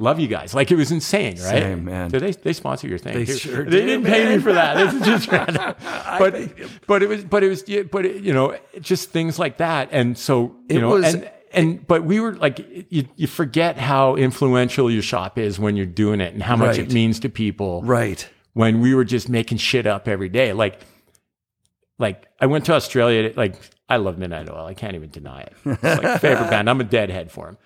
[0.01, 0.53] Love you guys.
[0.53, 1.61] Like it was insane, right?
[1.61, 2.09] Same, man.
[2.09, 3.13] Do they they sponsor your thing?
[3.13, 4.75] They sure They do, didn't pay me for that.
[4.75, 5.75] This is just random.
[6.19, 9.89] But but it was but it was but it, you know just things like that.
[9.91, 12.59] And so you know was- and and but we were like
[12.89, 16.77] you you forget how influential your shop is when you're doing it and how much
[16.77, 16.87] Right.
[16.87, 18.27] it means to people Right.
[18.53, 20.53] when we were just making shit up every day.
[20.53, 20.79] Like,
[21.97, 23.33] like I went to Australia.
[23.35, 23.55] Like,
[23.89, 24.65] I love Midnight Oil.
[24.65, 25.53] I can't even deny it.
[25.65, 26.69] It's like favorite band.
[26.69, 27.57] I'm a deadhead for them.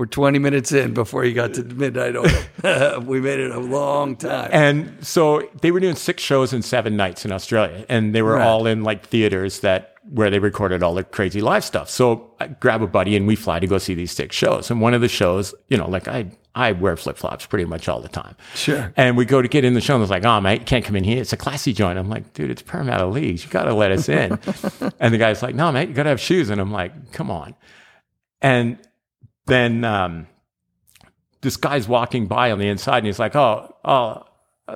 [0.00, 3.00] We're 20 minutes in before you got to Midnight Oil.
[3.02, 4.48] we made it a long time.
[4.50, 8.36] And so they were doing six shows in seven nights in Australia, and they were
[8.36, 8.46] Right.
[8.46, 11.90] all in like theaters that where they recorded all the crazy live stuff.
[11.90, 14.70] So I grab a buddy and we fly to go see these six shows.
[14.70, 17.86] And one of the shows, you know, like I I wear flip flops pretty much
[17.86, 18.36] all the time.
[18.54, 18.94] Sure.
[18.96, 20.82] And we go to get in the show, and it's like, oh, mate, you can't
[20.82, 21.20] come in here.
[21.20, 21.98] It's a classy joint.
[21.98, 23.44] I'm like, dude, it's Parramatta Leagues.
[23.44, 24.32] You got to let us in.
[24.98, 26.48] and the guy's like, no, mate, you got to have shoes.
[26.48, 27.54] And I'm like, come on.
[28.40, 28.78] And
[29.46, 30.26] then um,
[31.40, 34.24] this guy's walking by on the inside, and he's like, oh, oh,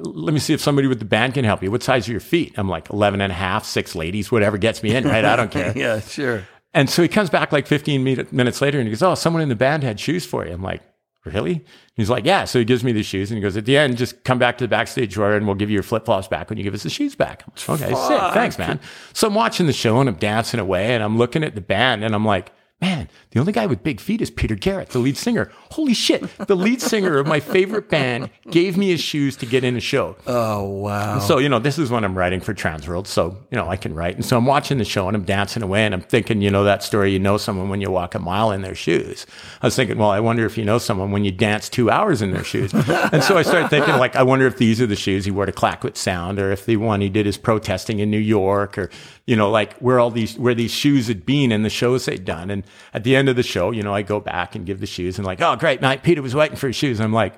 [0.00, 1.70] let me see if somebody with the band can help you.
[1.70, 2.54] What size are your feet?
[2.56, 5.24] I'm like 11 and a half, six ladies, whatever gets me in, right?
[5.24, 5.72] I don't care.
[5.76, 6.46] yeah, sure.
[6.72, 9.42] And so he comes back like 15 mi- minutes later and he goes, Oh, someone
[9.42, 10.52] in the band had shoes for you.
[10.52, 10.82] I'm like,
[11.24, 11.64] Really?
[11.94, 12.44] He's like, Yeah.
[12.44, 14.58] So he gives me the shoes and he goes, At the end, just come back
[14.58, 16.74] to the backstage drawer and we'll give you your flip flops back when you give
[16.74, 17.44] us the shoes back.
[17.68, 18.34] Like, okay, sick.
[18.34, 18.80] Thanks, man.
[19.12, 22.02] So I'm watching the show and I'm dancing away and I'm looking at the band
[22.02, 25.16] and I'm like, Man, the only guy with big feet is Peter Garrett, the lead
[25.16, 25.50] singer.
[25.70, 26.22] Holy shit.
[26.38, 29.80] The lead singer of my favorite band gave me his shoes to get in a
[29.80, 30.16] show.
[30.26, 31.18] Oh, wow.
[31.20, 33.06] So, you know, this is when I'm writing for Transworld.
[33.06, 34.16] So, you know, I can write.
[34.16, 36.64] And so I'm watching the show and I'm dancing away and I'm thinking, you know,
[36.64, 39.24] that story, you know someone when you walk a mile in their shoes.
[39.62, 42.20] I was thinking, well, I wonder if you know someone when you dance two hours
[42.20, 42.74] in their shoes.
[42.74, 45.46] and so I started thinking, like, I wonder if these are the shoes he wore
[45.46, 48.90] to Clayoquot Sound or if the one he did his protesting in New York or,
[49.26, 52.24] you know, like where all these, where these shoes had been and the shows they'd
[52.24, 52.50] done.
[52.50, 54.86] And at the end of the show, you know, I go back and give the
[54.86, 57.00] shoes and like, oh, great, mate, Peter was waiting for his shoes.
[57.00, 57.34] And I'm like,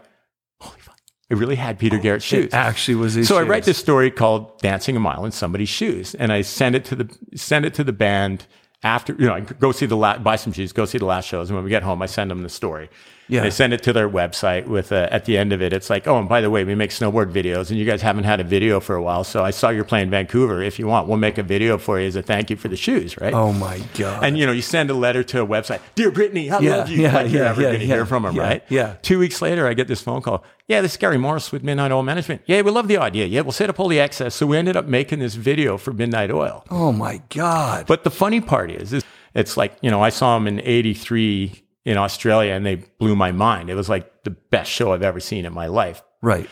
[0.61, 0.97] holy fuck.
[1.31, 2.47] I really had Peter oh, Garrett's shoes.
[2.47, 5.69] It actually was his So I write this story called "Dancing a Mile in Somebody's
[5.69, 8.47] Shoes," and I send it to the send it to the band
[8.85, 11.27] after you know I go see the la- buy some shoes, go see the last
[11.27, 12.89] shows, and when we get home, I send them the story.
[13.29, 13.43] Yeah.
[13.45, 16.07] I send it to their website with uh, at the end of it, it's like,
[16.07, 18.45] oh, and by the way, we make snowboard videos, and you guys haven't had a
[18.45, 20.63] video for a while, so I saw you're playing Vancouver.
[20.63, 22.77] If you want, we'll make a video for you as a thank you for the
[22.77, 23.35] shoes, right?
[23.35, 24.23] Oh, my God.
[24.25, 26.89] And you know, you send a letter to a website, dear Brittany, I Yeah, love
[26.89, 27.03] you.
[27.03, 28.63] yeah, like you're yeah, ever yeah, going to yeah, hear from them, right?
[28.69, 28.95] yeah.
[29.03, 30.45] Two weeks later, I get this phone call.
[30.69, 32.43] Yeah, this is Gary Morris with Midnight Oil Management.
[32.47, 33.27] Yeah, we love the idea.
[33.27, 34.35] Yeah, we'll set up all the access.
[34.35, 36.65] So we ended up making this video for Midnight Oil.
[36.71, 37.87] oh, my God.
[37.87, 41.63] But the funny part is, is it's like, you know, I saw him in 83
[41.87, 43.71] in Australia and they blew my mind.
[43.71, 46.03] It was like the best show I've ever seen in my life.
[46.21, 46.51] right.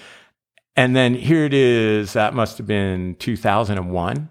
[0.77, 2.15] And then here it is.
[2.15, 4.29] That must have been 2001.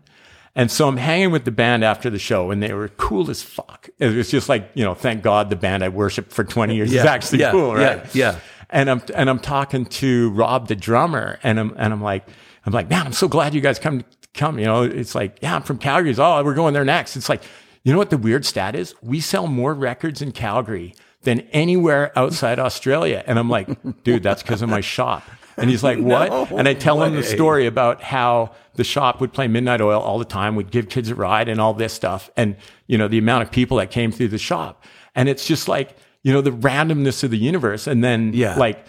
[0.56, 3.42] And so I'm hanging with the band after the show, and they were cool as
[3.42, 3.90] fuck.
[3.98, 6.90] It was just like, you know, thank God the band I worshiped for 20 years
[6.90, 8.04] is Yeah, actually yeah, cool, right?
[8.14, 8.40] yeah, yeah.
[8.70, 12.28] And I'm and I'm talking to Rob, the drummer, and I'm and I'm like,
[12.66, 14.60] I'm like, man, I'm so glad you guys come come.
[14.60, 16.14] You know, it's like, yeah, I'm from Calgary.
[16.18, 17.16] Oh, we're going there next.
[17.16, 17.42] It's like,
[17.84, 18.96] you know what the weird stat is?
[19.02, 23.24] We sell more records in Calgary than anywhere outside Australia.
[23.28, 25.24] And I'm like, dude, that's because of my shop.
[25.58, 26.30] And he's like, what?
[26.30, 30.00] No and I tell him the story about how the shop would play Midnight Oil
[30.02, 32.30] all the time, would give kids a ride and all this stuff.
[32.36, 32.56] And,
[32.88, 34.84] you know, the amount of people that came through the shop.
[35.16, 37.86] And it's just like, you know, the randomness of the universe.
[37.88, 38.56] And then, Yeah.
[38.56, 38.84] like,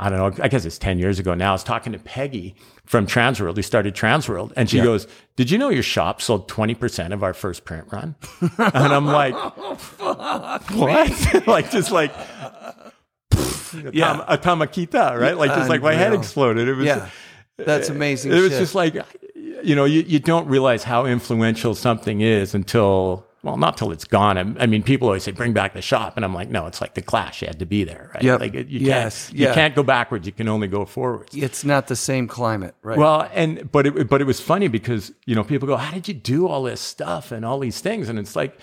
[0.00, 1.50] I don't know, I guess it's 10 years ago now.
[1.50, 4.52] I was talking to Peggy from Transworld, who started Transworld.
[4.56, 5.06] And she goes,
[5.36, 8.14] Did you know your shop sold 20% of our first print run?
[8.58, 11.46] and I'm like, oh, What?
[11.46, 12.12] like, just like,
[13.34, 13.90] Yeah.
[13.92, 14.24] yeah.
[14.28, 15.36] Atamakita, right?
[15.36, 16.68] Like, just like my head exploded.
[16.68, 17.08] It was, Yeah.
[17.56, 18.32] That's amazing.
[18.32, 18.60] it was shit.
[18.60, 18.94] just like,
[19.34, 24.04] you know, you, you don't realize how influential something is until, well, not till it's
[24.04, 24.38] gone.
[24.38, 26.14] I, I mean, people always say, bring back the shop.
[26.16, 27.42] And I'm like, no, it's like the clash.
[27.42, 28.22] You had to be there, right?
[28.22, 28.40] Yep.
[28.40, 29.26] Like, you Yes.
[29.28, 30.26] can't, you can't go backwards.
[30.26, 31.34] You can only go forwards.
[31.34, 32.98] it's not the same climate, right?
[32.98, 36.08] Well, and but it but it was funny because you know people go, "How did
[36.08, 38.58] you do all this stuff and all these things?" And it's like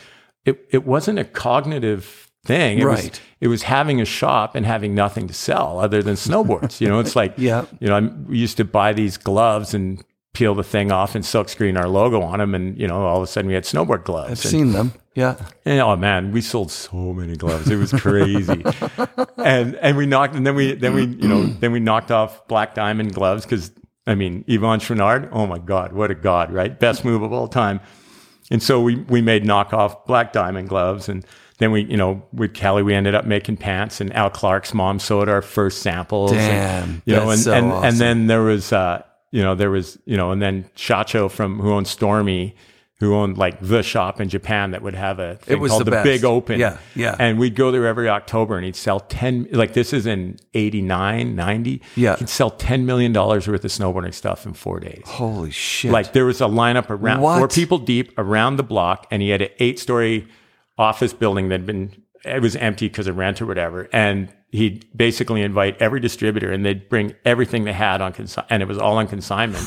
[0.45, 2.79] it it wasn't a cognitive thing.
[2.79, 3.21] It was Right.
[3.41, 6.79] it was having a shop and having nothing to sell other than snowboards.
[6.79, 7.65] you know, it's like Yeah.
[7.79, 10.03] you know, I'm, we used to buy these gloves and
[10.35, 13.23] peel the thing off and silkscreen our logo on them, and you know, all of
[13.23, 14.25] a sudden we had snowboard gloves.
[14.45, 14.93] I've And- seen them.
[15.15, 15.35] Yeah.
[15.65, 17.69] and, oh man, we sold so many gloves.
[17.71, 18.63] It was crazy.
[19.37, 22.45] and and we knocked and then we then we you know then we knocked off
[22.49, 23.71] Black Diamond gloves because
[24.05, 26.77] I mean Yvon Chouinard, oh my God, what a god, right?
[26.77, 27.79] Best move of all time.
[28.51, 31.25] And so we we made knockoff Black Diamond gloves and
[31.59, 34.99] then we, you know, with Kelly, we ended up making pants, and Al Clark's mom
[34.99, 36.33] sewed our first samples.
[36.33, 37.85] and, Damn, you know, and so and, awesome.
[37.85, 39.03] and then there was, uh,
[39.35, 42.55] you know, there was, you know, and then Shacho from who owned Stormy,
[43.01, 45.91] who owned like the shop in Japan that would have a thing was called the
[45.91, 46.03] the.
[46.03, 46.57] Big Open.
[46.57, 47.17] Yeah, yeah.
[47.19, 51.35] And we'd go there every October and he'd sell 10, like this is in 89,
[51.35, 51.81] 90.
[51.97, 52.15] Yeah.
[52.15, 55.03] He'd sell $10 million worth of snowboarding stuff in four days.
[55.05, 55.91] Holy shit.
[55.91, 57.39] Like there was a lineup around What?
[57.39, 60.29] four people deep around the block, and he had an eight story
[60.77, 61.91] office building that had been
[62.23, 63.89] it was empty because of rent or whatever.
[63.91, 68.61] And he'd basically invite every distributor, and they'd bring everything they had on consi- and
[68.63, 69.63] it was all on consignment.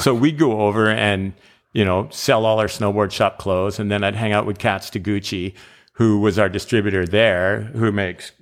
[0.00, 1.32] So we'd go over and
[1.72, 4.90] you know sell all our snowboard shop clothes, and then I'd hang out with Katz
[4.90, 5.54] Taguchi,
[5.94, 8.32] who was our distributor there, who makes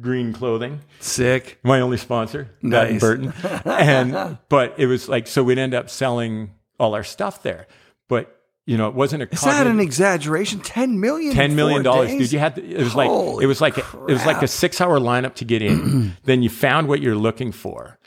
[0.00, 1.58] green clothing sick.
[1.64, 3.00] my only sponsor, Nice.
[3.00, 3.32] Burton.
[3.64, 7.66] and but it was like so we'd end up selling all our stuff there.
[8.08, 8.37] But
[8.68, 10.60] you know, it wasn't a Is that an exaggeration?
[10.60, 11.32] Ten million.
[11.34, 12.20] ten million dollars, days?
[12.20, 12.32] dude.
[12.34, 13.08] You had to, it was like
[13.42, 16.16] it was like a, it was like a six hour lineup to get in.
[16.24, 17.98] then you found what you're looking for,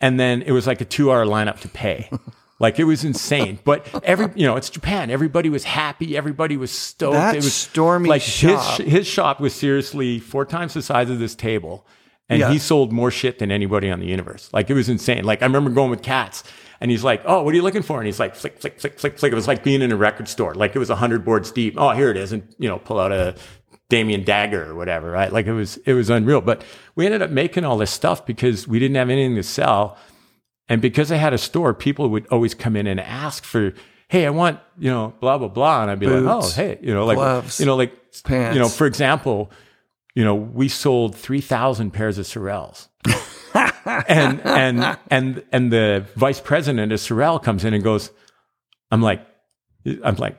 [0.00, 2.10] and then it was like a two hour lineup to pay.
[2.60, 5.12] Like it was insane, but every you know it's Japan.
[5.12, 6.16] Everybody was happy.
[6.16, 7.12] Everybody was stoked.
[7.14, 11.08] That it was Stormy like shop- his his shop was seriously four times the size
[11.08, 11.86] of this table,
[12.28, 12.50] and Yeah.
[12.50, 14.50] he sold more shit than anybody on the universe.
[14.52, 15.22] Like it was insane.
[15.22, 16.42] Like I remember going with cats.
[16.80, 18.98] And he's like, "Oh, what are you looking for?" And he's like, "Flick, flick, flick,
[18.98, 20.54] flick, flick." It was like being in a record store.
[20.54, 21.74] Like it was a hundred boards deep.
[21.76, 23.34] Oh, here it is, and you know, pull out a
[23.88, 25.32] Damien Dagger or whatever, right?
[25.32, 26.40] Like it was, it was unreal.
[26.40, 26.62] But
[26.94, 29.96] we ended up making all this stuff because we didn't have anything to sell,
[30.68, 33.72] and because I had a store, people would always come in and ask for,
[34.08, 36.94] "Hey, I want you know, blah blah blah," and I'd be like, "Oh, hey, you
[36.94, 37.92] know, like gloves, you know, like
[38.24, 38.54] pants.
[38.54, 39.50] you know, for example."
[40.18, 42.88] You know, we sold three thousand pairs of Sorels
[44.08, 48.10] and and and and the vice president of Sorel comes in and goes,
[48.90, 49.24] I'm like,
[50.02, 50.36] I'm like,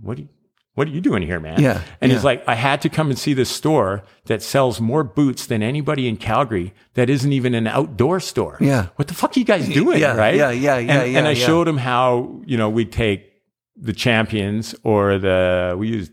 [0.00, 0.28] what are you,
[0.74, 1.60] what are you doing here, man?
[1.60, 2.16] Yeah, And yeah.
[2.16, 5.64] he's like, I had to come and see this store that sells more boots than
[5.64, 8.56] anybody in Calgary that isn't even an outdoor store.
[8.60, 8.86] Yeah.
[8.94, 9.98] What the fuck are you guys doing?
[9.98, 10.36] Yeah, right?
[10.36, 11.44] yeah, yeah, yeah, And, yeah, and I yeah.
[11.44, 13.32] showed him how, you know, we'd take
[13.76, 16.12] the champions or the, we used,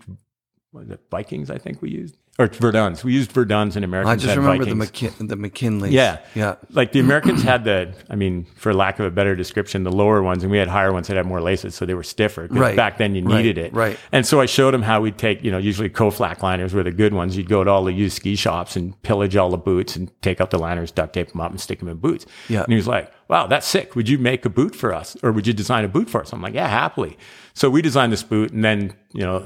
[0.74, 3.04] the Vikings, I think we used, or Verdun's.
[3.04, 4.72] We used Verdun's in Americans I just remember the.
[4.72, 5.92] McKin- the McKinleys.
[5.92, 6.20] Yeah.
[6.34, 6.56] Yeah.
[6.72, 10.24] Like the Americans had the, I mean, for lack of a better description, the lower
[10.24, 12.48] ones, and we had higher ones that had more laces, so they were stiffer.
[12.50, 12.76] Right.
[12.76, 13.38] Back then you Right.
[13.44, 13.74] needed it.
[13.74, 14.00] Right.
[14.12, 16.92] And so I showed him how we'd take, you know, usually Koflach liners were the
[16.92, 17.36] good ones.
[17.38, 20.40] You'd go to all the used ski shops and pillage all the boots and take
[20.40, 22.26] out the liners, duct tape them up and stick them in boots.
[22.48, 22.64] Yeah.
[22.64, 23.96] And he was like, wow, that's sick.
[23.96, 25.16] Would you make a boot for us?
[25.22, 26.32] Or would you design a boot for us?
[26.34, 27.18] I'm like, yeah, happily.
[27.60, 29.46] So we designed this boot and then, you know,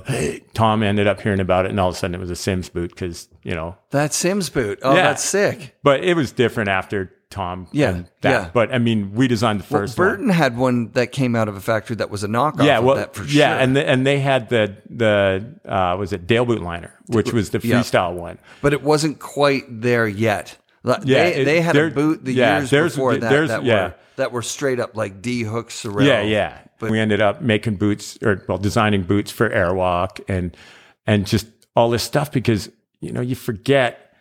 [0.54, 2.69] Tom ended up hearing about it and all of a sudden it was a Sims
[2.69, 4.78] boot because, you know, That Sims boot.
[4.84, 5.02] Oh, Yeah.
[5.02, 5.76] that's sick.
[5.82, 7.65] but it was different after Tom.
[7.71, 8.52] Yeah, yeah.
[8.54, 10.08] But I mean, we designed the Well, first one.
[10.10, 12.84] Burton had one that came out of a factory that was a knockoff Yeah, of
[12.84, 13.60] well, that for yeah, sure.
[13.63, 17.49] and the, and they had the the uh, was it Dale boot liner, which was
[17.49, 17.80] the Yeah.
[17.80, 18.38] freestyle one.
[18.62, 20.56] but it wasn't quite there yet.
[20.84, 23.84] Like, Yeah, they, it- they had a boot the yeah, years before that that yeah.
[23.84, 26.06] were that were straight up like D Hook Sorel.
[26.06, 26.60] Yeah, yeah.
[26.80, 30.56] But we ended up making boots or well, designing boots for Airwalk and
[31.08, 32.69] and just all this stuff because
[33.00, 34.13] you know you forget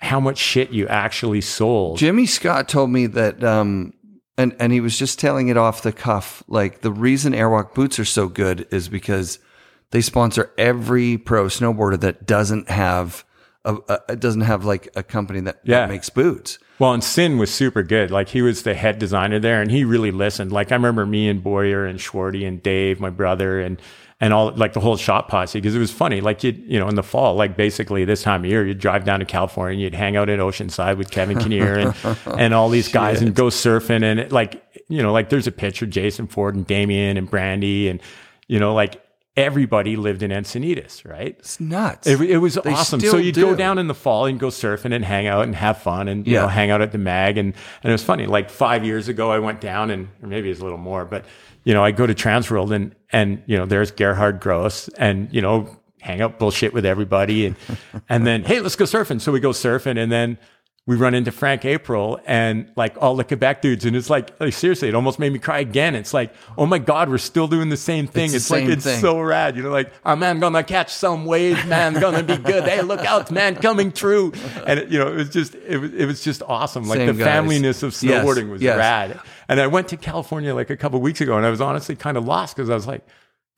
[0.00, 1.98] how much shit you actually sold.
[1.98, 3.92] Jimmy Scott told me that, um,
[4.36, 6.44] and and he was just telling it off the cuff.
[6.46, 9.40] Like the reason Airwalk boots are so good is because
[9.90, 13.24] they sponsor every pro snowboarder that doesn't have
[13.64, 16.58] a, a uh, doesn't have like a company that, that makes boots.
[16.78, 18.10] Well, and Sin was super good.
[18.10, 20.52] Like he was the head designer there, and he really listened.
[20.52, 23.80] Like I remember me and Boyer and Schwarty and Dave, my brother, and
[24.20, 26.20] and all like the whole shop posse because it was funny.
[26.20, 29.04] Like you, you know, in the fall, like basically this time of year, you'd drive
[29.04, 31.94] down to California, and you'd hang out at Oceanside with Kevin Kinnear and
[32.38, 35.52] and all these guys, and go surfing, and it, like you know, like there's a
[35.52, 38.00] picture of Jason Ford and Damien and Brandy, and
[38.46, 39.02] you know, like
[39.38, 41.36] everybody lived in Encinitas, right?
[41.38, 42.06] It's nuts.
[42.06, 43.00] It, it was awesome.
[43.00, 45.80] So you'd go down in the fall and go surfing and hang out and have
[45.80, 46.42] fun and you Yeah.
[46.42, 48.26] know hang out at the mag and and it was funny.
[48.26, 51.24] Like five years ago, I went down and or maybe it's a little more, but
[51.64, 55.40] you know I go to Transworld and and you know there's Gerhard Gross and you
[55.40, 57.56] know hang out bullshit with everybody and
[58.08, 59.20] and then hey let's go surfing.
[59.20, 60.38] So we go surfing and then.
[60.88, 64.54] We run into Frank April and like all the Quebec dudes, and it's like, like
[64.54, 65.94] seriously, it almost made me cry again.
[65.94, 68.24] It's like, oh my god, we're still doing the same thing.
[68.26, 69.00] It's It's, the like it's thing.
[69.00, 69.54] so rad.
[69.54, 72.64] You know, like, oh man, gonna catch some waves, man, gonna be good.
[72.64, 74.32] Hey, look out, man, coming through.
[74.66, 76.84] And it, you know, it was just, it was, it was just awesome.
[76.88, 77.44] Like Same the guys.
[77.44, 78.78] familyness of Yes, snowboarding was yes.
[78.78, 79.20] rad.
[79.48, 82.16] And I went to California like a couple weeks ago, and I was honestly kind
[82.16, 83.06] of lost because I was like,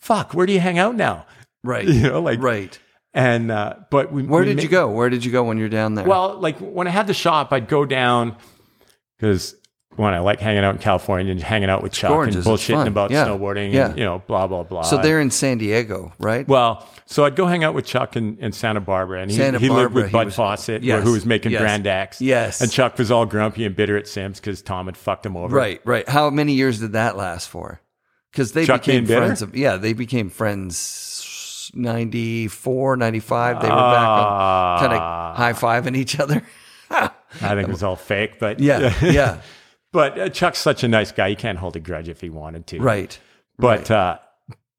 [0.00, 1.26] fuck, where do you hang out now?
[1.62, 1.86] right.
[1.88, 2.76] You know, like, right.
[3.14, 4.88] And uh, but we, Where we did you go?
[4.88, 6.04] Where did you go when you're down there?
[6.06, 8.36] well, like when I had the shop, I'd go down
[9.16, 9.56] because
[9.96, 12.36] one, I like hanging out in California and hanging out with Chuck gorgeous.
[12.36, 13.26] and bullshitting about Yeah.
[13.26, 13.88] snowboarding Yeah.
[13.90, 14.82] and you know blah blah blah.
[14.82, 16.46] so they're in San Diego, right?
[16.46, 19.58] Well, so I'd go hang out with Chuck in, in Santa Barbara, and he, Santa
[19.58, 22.20] he lived Barbara, with Bud was- Fawcett, yes, who was making yes, Grand X.
[22.20, 22.60] yes.
[22.60, 25.54] and Chuck was all grumpy and bitter at Sims because Tom had fucked him over.
[25.54, 26.08] Right, right.
[26.08, 27.80] How many years did that last for?
[28.30, 30.76] Because they Chuck became friends of yeah, they became friends
[31.74, 33.62] 94, 95.
[33.62, 35.30] They were back on kind Ah.
[35.32, 36.42] of high fiving each other.
[36.90, 37.08] I
[37.40, 39.40] think it was all fake, but Yeah, yeah.
[39.92, 42.66] but uh, Chuck's such a nice guy; he can't hold a grudge if he wanted
[42.68, 42.80] to.
[42.80, 43.18] Right.
[43.58, 44.18] But uh,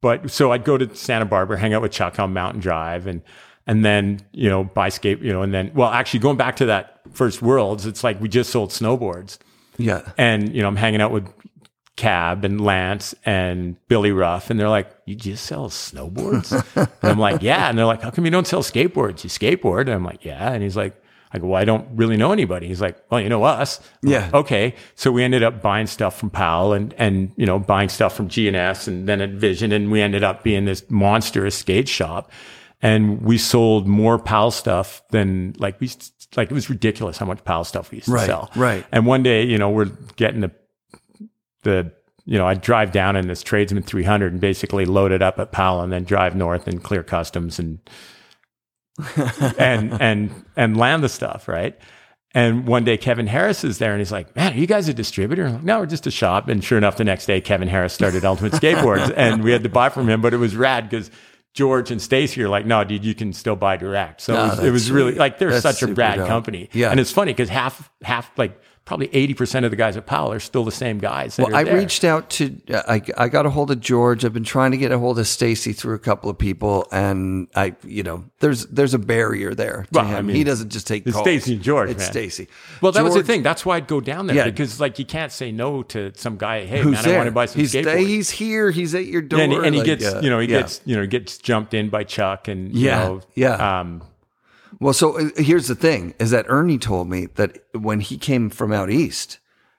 [0.01, 3.21] but so I'd go to Santa Barbara, hang out with Chuck on Mountain Drive, and
[3.67, 6.65] and then you know buy skate, you know, and then well, actually going back to
[6.65, 9.38] that first Worlds, it's like we just sold snowboards.
[9.77, 10.01] Yeah.
[10.17, 11.27] and you know I'm hanging out with
[12.02, 17.20] Cab and Lance and Billy Ruff, and they're like, "You just sell snowboards?" and I'm
[17.20, 19.24] like, "Yeah," and they're like, "How come you don't sell skateboards?
[19.24, 20.96] You skateboard?" And I'm like, "Yeah," and he's like.
[21.34, 22.68] I go, well, I don't really know anybody.
[22.68, 23.80] He's like, well, you know us.
[24.04, 24.26] I'm Yeah.
[24.26, 24.76] like, okay.
[24.96, 28.28] So we ended up buying stuff from Powell and, and, you know, buying stuff from
[28.28, 29.72] GNS and then at Vision.
[29.72, 32.34] And we ended up being this monstrous skate shop.
[32.82, 35.90] And we sold more Powell stuff than like we,
[36.36, 38.52] like it was ridiculous how much Powell stuff we used to Right, sell.
[38.58, 38.86] right.
[38.92, 39.86] And one day, you know, we're
[40.18, 40.52] getting the
[41.63, 41.91] the
[42.26, 45.52] you know, I drive down in this tradesman 300 and basically load it up at
[45.52, 47.80] Powell and then drive north and clear customs and
[49.58, 51.78] and and and land the stuff, right?
[52.34, 54.93] And one day Kevin Harris is there and he's like, Man, are you guys a
[54.93, 55.50] distributor?
[55.50, 56.47] Like, no, we're just a shop.
[56.47, 59.69] And sure enough, the next day Kevin Harris started Ultimate Skateboards and we had to
[59.69, 61.12] buy from him, but it was rad because
[61.54, 64.21] George and Stacy are like, no, dude, you can still buy direct.
[64.21, 66.28] So No, it was, it was really like they're That's such a rad dope.
[66.28, 66.69] company.
[66.71, 66.91] Yeah.
[66.91, 70.39] And it's funny because half half like probably 80% of the guys at Powell are
[70.41, 71.38] still the same guys.
[71.38, 71.77] Well, I there.
[71.77, 74.25] reached out to I, I got a hold of George.
[74.25, 77.47] I've been trying to get a hold of Stacy through a couple of people, and
[77.56, 80.25] I you know there's there's a barrier there to Well, I him.
[80.25, 81.17] mean, he doesn't just take it's.
[81.17, 82.06] Stacy and George, It's.
[82.06, 82.49] Stacy.
[82.82, 83.43] Well, that was the thing.
[83.43, 84.45] That's why I'd go down there Yeah.
[84.45, 86.65] because, like, you can't say no to some guy.
[86.65, 87.13] Hey, Who's man, there?
[87.13, 88.08] I want to buy some he's, skateboards.
[88.08, 88.71] he's here.
[88.71, 89.39] He's at your door.
[89.39, 90.60] Yeah, and, he- and he like, gets, yeah, you know, he yeah.
[90.60, 93.80] gets, you know, gets jumped in by Chuck, and Yeah, you know, yeah.
[93.80, 94.01] Um,
[94.82, 98.50] Well, so uh, here's the thing: is that Ernie told me that when he came
[98.50, 99.38] from out east,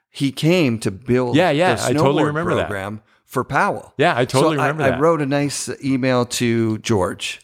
[0.08, 1.36] he came to build.
[1.36, 2.68] Yeah, yeah, I totally remember that.
[2.68, 3.92] program for Powell.
[3.98, 4.98] Yeah, I totally So remember I, that.
[4.98, 7.40] I wrote a nice email to George,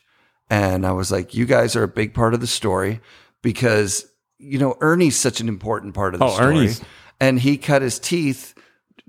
[0.49, 3.01] and I was like, "You guys are a big part of the story
[3.43, 4.07] because
[4.39, 6.81] you know Ernie's such an important part of the Oh, story, Ernie's-
[7.21, 8.55] and he cut his teeth."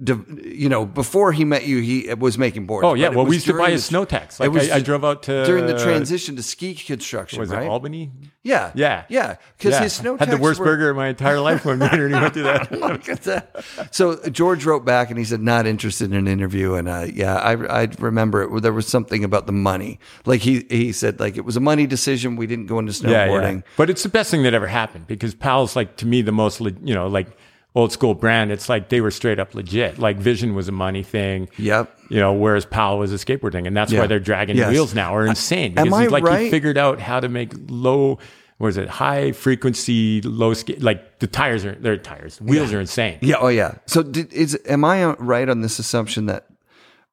[0.01, 2.85] You know, before he met you, he was making boards.
[2.85, 4.39] oh yeah, well, we used to buy a snow techs.
[4.39, 7.39] Like was I, I drove out to during the transition to ski construction.
[7.39, 7.63] Was right?
[7.63, 8.11] it Albany?
[8.41, 8.71] Yeah.
[8.75, 9.03] Yeah.
[9.09, 9.35] Yeah.
[9.57, 9.81] Because Yeah.
[9.83, 12.43] his snow had the worst were- burger of my entire life when Ernie went through
[12.43, 12.71] that.
[12.71, 13.63] Look at that.
[13.91, 16.75] So George wrote back and he said, not interested in an interview.
[16.75, 18.61] And uh, yeah, I, I remember it.
[18.61, 19.99] There was something about the money.
[20.25, 22.37] Like he, he said, like it was a money decision.
[22.37, 23.55] We didn't go into snowboarding.
[23.57, 23.71] yeah.
[23.75, 26.61] But it's the best thing that ever happened because Powell's like to me the most,
[26.61, 27.27] you know, like
[27.75, 28.51] old school brand.
[28.51, 29.99] It's like they were straight up legit.
[29.99, 31.49] Like Vision was a money thing.
[31.57, 31.97] Yep.
[32.09, 34.01] You know, whereas Powell was a skateboard thing, and that's Yeah.
[34.01, 34.71] why their dragon Yes.
[34.71, 35.77] wheels now are insane.
[35.77, 36.45] am I like right?
[36.45, 38.19] he figured out how to make low
[38.57, 38.89] what is it?
[38.89, 40.81] High frequency, low skate.
[40.81, 43.17] Like the tires are their tires, wheels are insane.
[43.21, 43.35] Yeah.
[43.39, 43.75] Oh, yeah.
[43.85, 46.45] So did, is am I right on this assumption that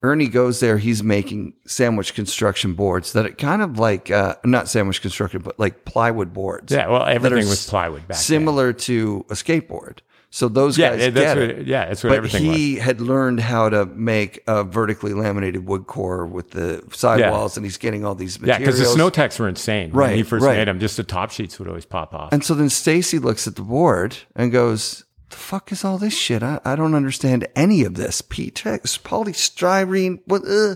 [0.03, 0.79] Ernie goes there?
[0.79, 5.57] He's making sandwich construction boards that it kind of like uh, not sandwich construction, but
[5.57, 6.73] like plywood boards.
[6.73, 8.19] Yeah, well, everything was plywood back then.
[8.19, 9.99] similar to a skateboard.
[10.37, 11.67] So those Yeah, guys that's get what, it.
[11.67, 12.57] yeah, that's what But everything was.
[12.59, 17.65] he had learned how to make a vertically laminated wood core with the sidewalls, and
[17.65, 18.61] he's getting all these materials.
[18.61, 19.93] Yeah, because the snow techs were insane.
[19.93, 20.59] When he first right.
[20.59, 22.35] made them, just the top sheets would always pop off.
[22.35, 26.13] And so then Stacy looks at the board and goes, "The fuck is all this
[26.15, 26.43] shit?
[26.43, 28.21] I, I don't understand any of this.
[28.21, 30.21] P-Tex, polystyrene.
[30.27, 30.43] What?
[30.47, 30.75] Uh.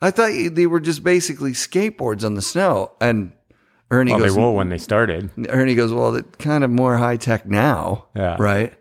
[0.00, 3.32] I thought they were just basically skateboards on the snow." And
[3.90, 5.28] Ernie well, they goes, were when they started.
[5.48, 8.36] Ernie goes, "Well, it's kind of more high tech now, Yeah.
[8.38, 8.72] right?"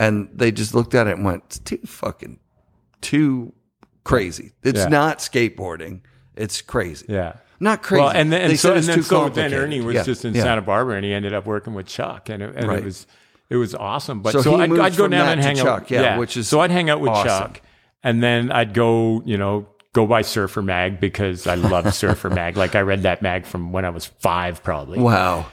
[0.00, 2.38] And they just looked at it and went, "It's too fucking
[3.00, 3.52] too
[4.04, 4.52] crazy.
[4.62, 4.88] It's Yeah.
[4.88, 6.00] not skateboarding.
[6.36, 7.06] It's crazy.
[7.08, 7.34] Yeah.
[7.60, 9.52] Not crazy." Well, and then, They and so, and then so then.
[9.52, 10.42] Ernie was Yeah, just in yeah.
[10.42, 12.78] Santa Barbara, and he ended up working with Chuck, and it, and Right.
[12.78, 13.06] it was
[13.50, 14.22] it was awesome.
[14.22, 15.90] But So so, I'd, I'd go down and hang Chuck, out.
[15.90, 17.28] yeah, which is so I'd hang out with awesome.
[17.28, 17.60] Chuck,
[18.02, 22.56] and then I'd go, you know, go buy Surfer Mag because I loved Surfer Mag.
[22.56, 24.98] Like I read that mag from when I was five, probably.
[25.00, 25.46] Wow.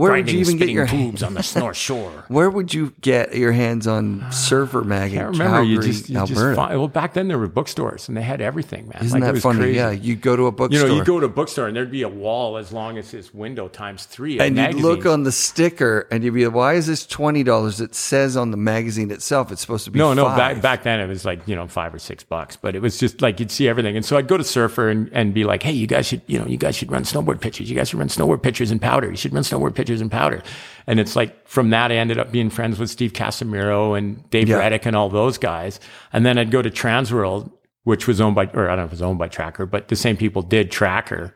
[0.00, 2.24] Where would you even get your boobs on the North Shore.
[2.28, 6.08] Where would you get your hands on Surfer Mag in I remember Calgary, you just,
[6.08, 9.02] you just find, well back then there were bookstores and they had everything, man.
[9.04, 9.58] Isn't Like, it that was funny?
[9.58, 9.76] crazy.
[9.76, 10.88] Yeah, you go to a bookstore.
[10.88, 13.10] You know, you go to a bookstore and there'd be a wall as long as
[13.10, 14.38] this window times three.
[14.40, 17.80] and you'd look on the sticker and you'd be like, "Why is this twenty dollars?"
[17.80, 20.24] It says on the magazine itself it's supposed to be No, no.
[20.26, 22.98] Back back then, it was like you know five or six bucks, but it was
[22.98, 23.96] just like you'd see everything.
[23.96, 26.38] And so I'd go to Surfer and, and be like, "Hey, you guys should you
[26.38, 27.68] know you guys should run snowboard pictures.
[27.68, 29.10] You guys should run snowboard pictures in powder.
[29.10, 30.42] You should run snowboard pictures in powder."
[30.86, 34.48] And it's like from that, I ended up being friends with Steve Casimiro and Dave
[34.48, 34.56] Yeah.
[34.58, 35.80] Reddick and all those guys.
[36.12, 37.50] And then I'd go to Transworld,
[37.84, 39.88] which was owned by, or I don't know if it was owned by Tracker, but
[39.88, 41.34] the same people did Tracker.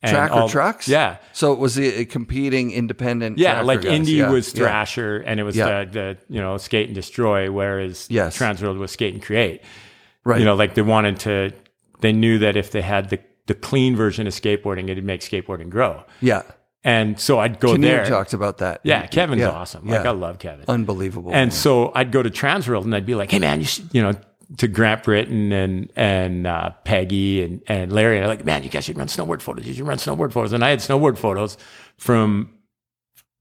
[0.00, 0.86] And Tracker all- trucks.
[0.86, 1.16] Yeah.
[1.32, 3.36] So it was a, a uh, competing independent.
[3.38, 3.92] Yeah, like guys.
[3.92, 4.60] Indy Yeah, was yeah.
[4.60, 5.84] Thrasher, and it was Yeah.
[5.84, 8.38] the, the you know skate and destroy, whereas Yes.
[8.38, 9.62] Transworld was skate and create.
[10.24, 10.38] Right.
[10.38, 11.52] You know, like they wanted to,
[12.00, 15.68] they knew that if they had the the clean version of skateboarding, it'd make skateboarding
[15.70, 16.04] grow.
[16.20, 16.42] Yeah.
[16.88, 18.06] And so I'd go Kinnear there.
[18.06, 18.80] talked about that.
[18.82, 19.50] yeah, Kevin's Yeah.
[19.50, 19.86] awesome.
[19.86, 20.10] Like Yeah.
[20.10, 20.64] I love Kevin.
[20.68, 21.32] Unbelievable.
[21.34, 24.00] And so I'd go to Transworld and I'd be like, hey man, you should, you
[24.02, 24.12] know,
[24.56, 28.70] to Grant Britton and and uh, Peggy and, and Larry, and I'm like, man, you
[28.70, 29.66] guys should run snowboard photos.
[29.66, 30.52] You should run snowboard photos.
[30.54, 31.58] And I had snowboard photos
[31.98, 32.48] from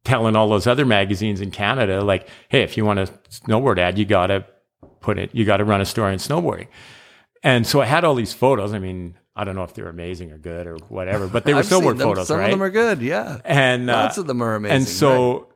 [0.04, 3.98] telling all those other magazines in Canada, like, hey, if you want a snowboard ad,
[3.98, 4.45] you gotta
[5.00, 6.68] put it, you gotta run a story on snowboarding.
[7.43, 8.74] And so I had all these photos.
[8.74, 11.62] I mean, I don't know if they're amazing or good or whatever, but they were
[11.72, 12.08] snowboard them.
[12.10, 12.46] photos, Some right?
[12.46, 13.02] of them are good.
[13.02, 13.40] Yeah.
[13.46, 14.76] and uh, Lots of them are amazing.
[14.78, 15.47] and so,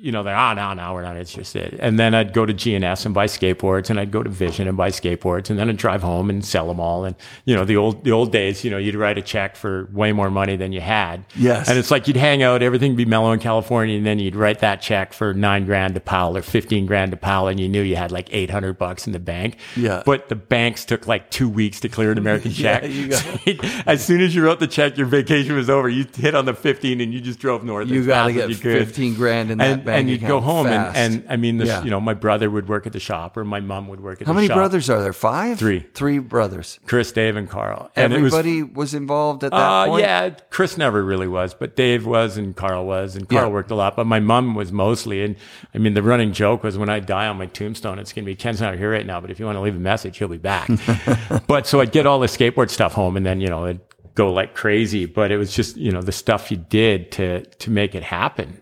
[0.00, 1.74] you know, they're, ah, no, no, we're not interested.
[1.80, 4.76] And then I'd go to GNS and buy skateboards and I'd go to Vision and
[4.76, 7.04] buy skateboards and then I'd drive home and sell them all.
[7.04, 9.88] And, you know, the old, the old days, you know, you'd write a check for
[9.92, 11.24] way more money than you had.
[11.36, 11.68] Yes.
[11.68, 13.96] And it's like you'd hang out, everything would be mellow in California.
[13.96, 17.16] And then you'd write that check for nine grand to Powell or 15 grand to
[17.16, 17.48] Powell.
[17.48, 19.56] And you knew you had like 800 bucks in the bank.
[19.76, 20.02] Yeah.
[20.06, 22.82] But the banks took like two weeks to clear an American Yeah, check.
[23.10, 25.88] got- So as soon as you wrote the check, your vacation was over.
[25.88, 27.88] You hit on the 15 and you just drove north.
[27.88, 30.66] you got to get you fifteen grand in that and, bank and you'd go home
[30.66, 30.96] and, fast.
[30.96, 31.82] and I mean, this, Yeah.
[31.82, 34.26] you know, my brother would work at the shop or my mom would work at
[34.26, 34.48] how the shop.
[34.50, 35.12] How many brothers are there?
[35.12, 35.58] Five.
[35.58, 35.80] Three.
[35.94, 36.78] Three brothers.
[36.86, 37.90] Chris, Dave, and Carl.
[37.96, 40.02] And it was, Everybody was, involved at that uh, point.
[40.02, 43.52] yeah, Chris never really was, but Dave was and Carl was, and Carl Yeah.
[43.52, 45.22] worked a lot, but my mom was mostly.
[45.24, 45.36] And
[45.74, 48.30] I mean, the running joke was when I die on my tombstone, it's going to
[48.30, 50.28] be Ken's not here right now, but if you want to leave a message, he'll
[50.28, 50.68] be back.
[51.46, 53.80] but so I'd get all the skateboard stuff home, and then you know it'd
[54.14, 55.06] go like crazy.
[55.06, 58.60] But it was just you know the stuff you did to to make it happen,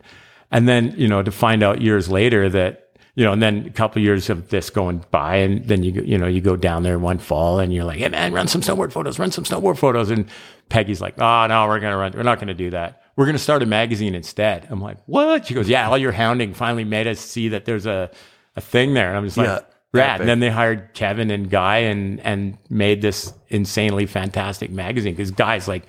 [0.51, 2.83] and then you know to find out years later that.
[3.19, 6.03] You know, and then a couple of years of this going by, and then you
[6.03, 8.61] you know you go down there one fall, and you're like, "Hey man, run some
[8.61, 10.27] snowboard photos, run some snowboard photos." And
[10.69, 13.05] Peggy's like, "Oh no, we're gonna run, we're not gonna do that.
[13.17, 16.53] We're gonna start a magazine instead." I'm like, "What?" She goes, "Yeah, all your hounding
[16.53, 18.11] finally made us see that there's a
[18.55, 19.61] a thing there." And I'm just like, Yeah,
[19.95, 25.15] "Rad." And then they hired Kevin and Guy and and made this insanely fantastic magazine
[25.15, 25.87] because Guy's like,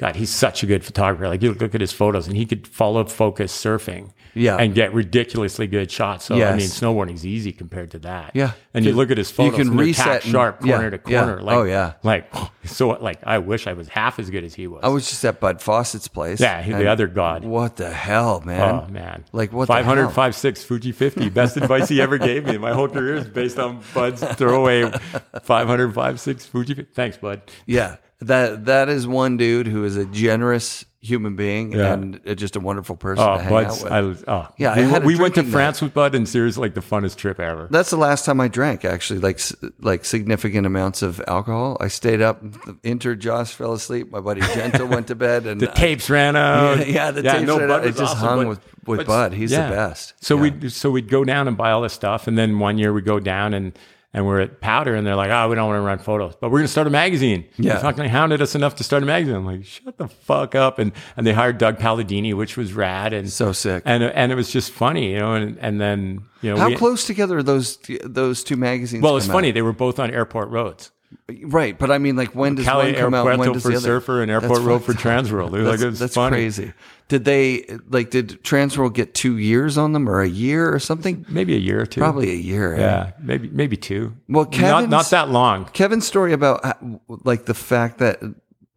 [0.00, 1.28] God, he's such a good photographer.
[1.28, 4.56] Like you look at his photos, and he could follow focus surfing, Yeah.
[4.56, 6.24] and get ridiculously good shots.
[6.24, 6.56] So I Yes.
[6.56, 8.30] mean, snowboarding's easy compared to that.
[8.34, 8.52] Yeah.
[8.72, 10.90] and you You- look at his photos, you can and reset and- sharp yeah, corner
[10.96, 11.18] to yeah.
[11.24, 11.42] corner.
[11.42, 11.92] Like, Oh, yeah.
[12.04, 12.32] like
[12.64, 12.88] so.
[12.90, 14.80] Like I wish I was half as good as he was.
[14.84, 16.40] I was just at Bud Fawcett's place.
[16.40, 17.44] Yeah, he- the other god.
[17.44, 18.60] What the hell, man?
[18.86, 19.24] Oh man!
[19.32, 20.12] Like, what the 500, hell?
[20.12, 21.28] 5.6 Fuji 50.
[21.30, 22.56] Best advice he ever gave me.
[22.58, 24.90] My whole career is based on Bud's throwaway
[25.42, 26.74] 500, 5.6 Fuji.
[26.74, 26.92] 50.
[26.94, 27.42] Thanks, Bud.
[27.66, 27.96] Yeah.
[28.20, 31.94] That that is one dude who is a generous human being Yeah.
[31.94, 34.28] and just a wonderful person Oh, to hang Bud's, out with.
[34.28, 34.48] I oh.
[34.58, 37.16] Yeah, I we, a we went to France with Bud, and seriously, like the funnest
[37.16, 37.68] trip ever.
[37.70, 39.40] That's the last time I drank, actually, like
[39.80, 41.78] like significant amounts of alcohol.
[41.80, 42.42] I stayed up,
[42.84, 44.10] entered Josh, fell asleep.
[44.10, 46.80] My buddy Gentle went to bed, and the I- tapes ran out.
[46.80, 47.86] Yeah, yeah, the tapes ran Bud out.
[47.86, 49.32] It just awesome, hung but- with- with but- Bud.
[49.32, 50.12] He's the best.
[50.22, 50.42] So Yeah.
[50.42, 53.00] we'd so we'd go down and buy all this stuff, and then one year we
[53.00, 53.72] go down and
[54.12, 56.50] and we're at Powder, and they're like, "Oh, we don't want to run photos, but
[56.50, 57.74] we're going to start a magazine." Yeah.
[57.76, 59.34] they fucking hounded us enough to start a magazine.
[59.36, 63.12] I'm like, "Shut the fuck up!" And and they hired Doug Palladini, which was rad,
[63.12, 63.82] and So sick.
[63.86, 65.34] and and it was just funny, you know.
[65.34, 69.02] And and then you know, How we- close together are those those two magazines?
[69.02, 69.48] Well, it's funny.
[69.48, 69.54] out?
[69.54, 70.90] They were both on airport roads.
[71.44, 71.78] Right?
[71.78, 73.26] But I mean, like, when does Cali one come out?
[73.28, 73.84] and When does for the other?
[73.86, 75.24] Surfer and Airport That's Road for fucked up.
[75.24, 75.48] Transworld.
[75.54, 76.36] It was like, That's, it was that's funny.
[76.36, 76.72] crazy.
[77.08, 78.10] Did they like?
[78.10, 81.26] Did Transworld get two years on them, or a year, or something?
[81.28, 82.00] Maybe a year or two.
[82.00, 82.74] Probably a year.
[82.74, 82.78] eh?
[82.80, 84.14] Yeah, maybe maybe two.
[84.28, 85.64] Well, not Kevin's- not that long.
[85.66, 86.74] Kevin's story about uh,
[87.24, 88.20] like the fact that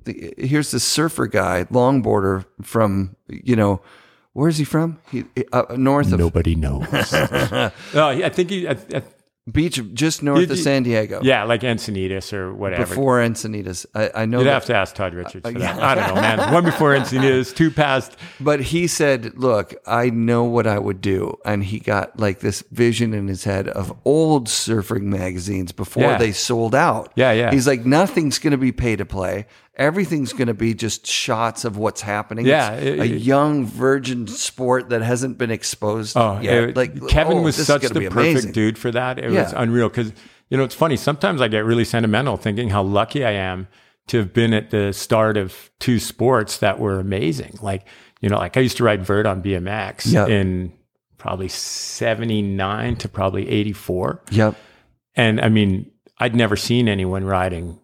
[0.06, 3.82] the, here's this surfer guy, longboarder from you know,
[4.34, 5.00] where's he from?
[5.12, 6.88] He uh, north of Nobody knows.
[7.94, 8.68] no, I think he.
[8.68, 9.04] I, I,
[9.52, 11.20] beach, just north You- of San Diego.
[11.24, 12.86] yeah, like Encinitas or whatever.
[12.86, 13.86] before Encinitas.
[13.94, 14.54] I, I know You'd that.
[14.54, 15.80] have to ask Todd Richards uh, for that.
[15.82, 16.54] I don't know, man.
[16.54, 18.16] One before Encinitas, two past.
[18.40, 22.64] But he said, "Look, I know what I would do," and he got like this
[22.72, 26.18] vision in his head of old surfing magazines before Yeah.
[26.18, 27.12] they sold out.
[27.16, 27.52] Yeah, yeah.
[27.52, 29.46] He's like, nothing's going to be pay to play.
[29.76, 32.46] Everything's going to be just shots of what's happening.
[32.46, 36.54] Yeah, it- a young virgin sport that hasn't been exposed Oh, yet.
[36.70, 38.52] it- like Kevin oh, was such the perfect amazing.
[38.52, 39.18] dude for that.
[39.18, 40.14] It was unreal because
[40.50, 40.96] you know it's funny.
[40.96, 43.68] Sometimes I get really sentimental thinking how lucky I am
[44.08, 47.58] to have been at the start of two sports that were amazing.
[47.62, 47.88] Like
[48.22, 50.28] you know, like I used to ride vert on BMX Yeah.
[50.28, 50.72] in
[51.18, 54.22] probably seventy nine to probably eighty four.
[54.30, 54.56] Yep.
[55.16, 57.80] And I mean, I'd never seen anyone riding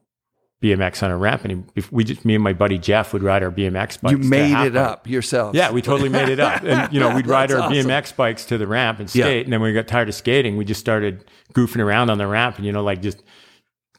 [0.62, 1.46] BMX on a ramp.
[1.46, 4.12] And if we just, me and my buddy Jeff would ride our BMX bikes.
[4.12, 5.56] You made it up yourself.
[5.56, 6.64] Yeah, we totally made it up.
[6.64, 7.74] And, you know, we'd ride our awesome.
[7.74, 9.24] BMX bikes to the ramp and Yeah.
[9.26, 9.46] skate.
[9.46, 12.28] And then when we got tired of skating, we just started goofing around on the
[12.28, 13.24] ramp and, you know, like just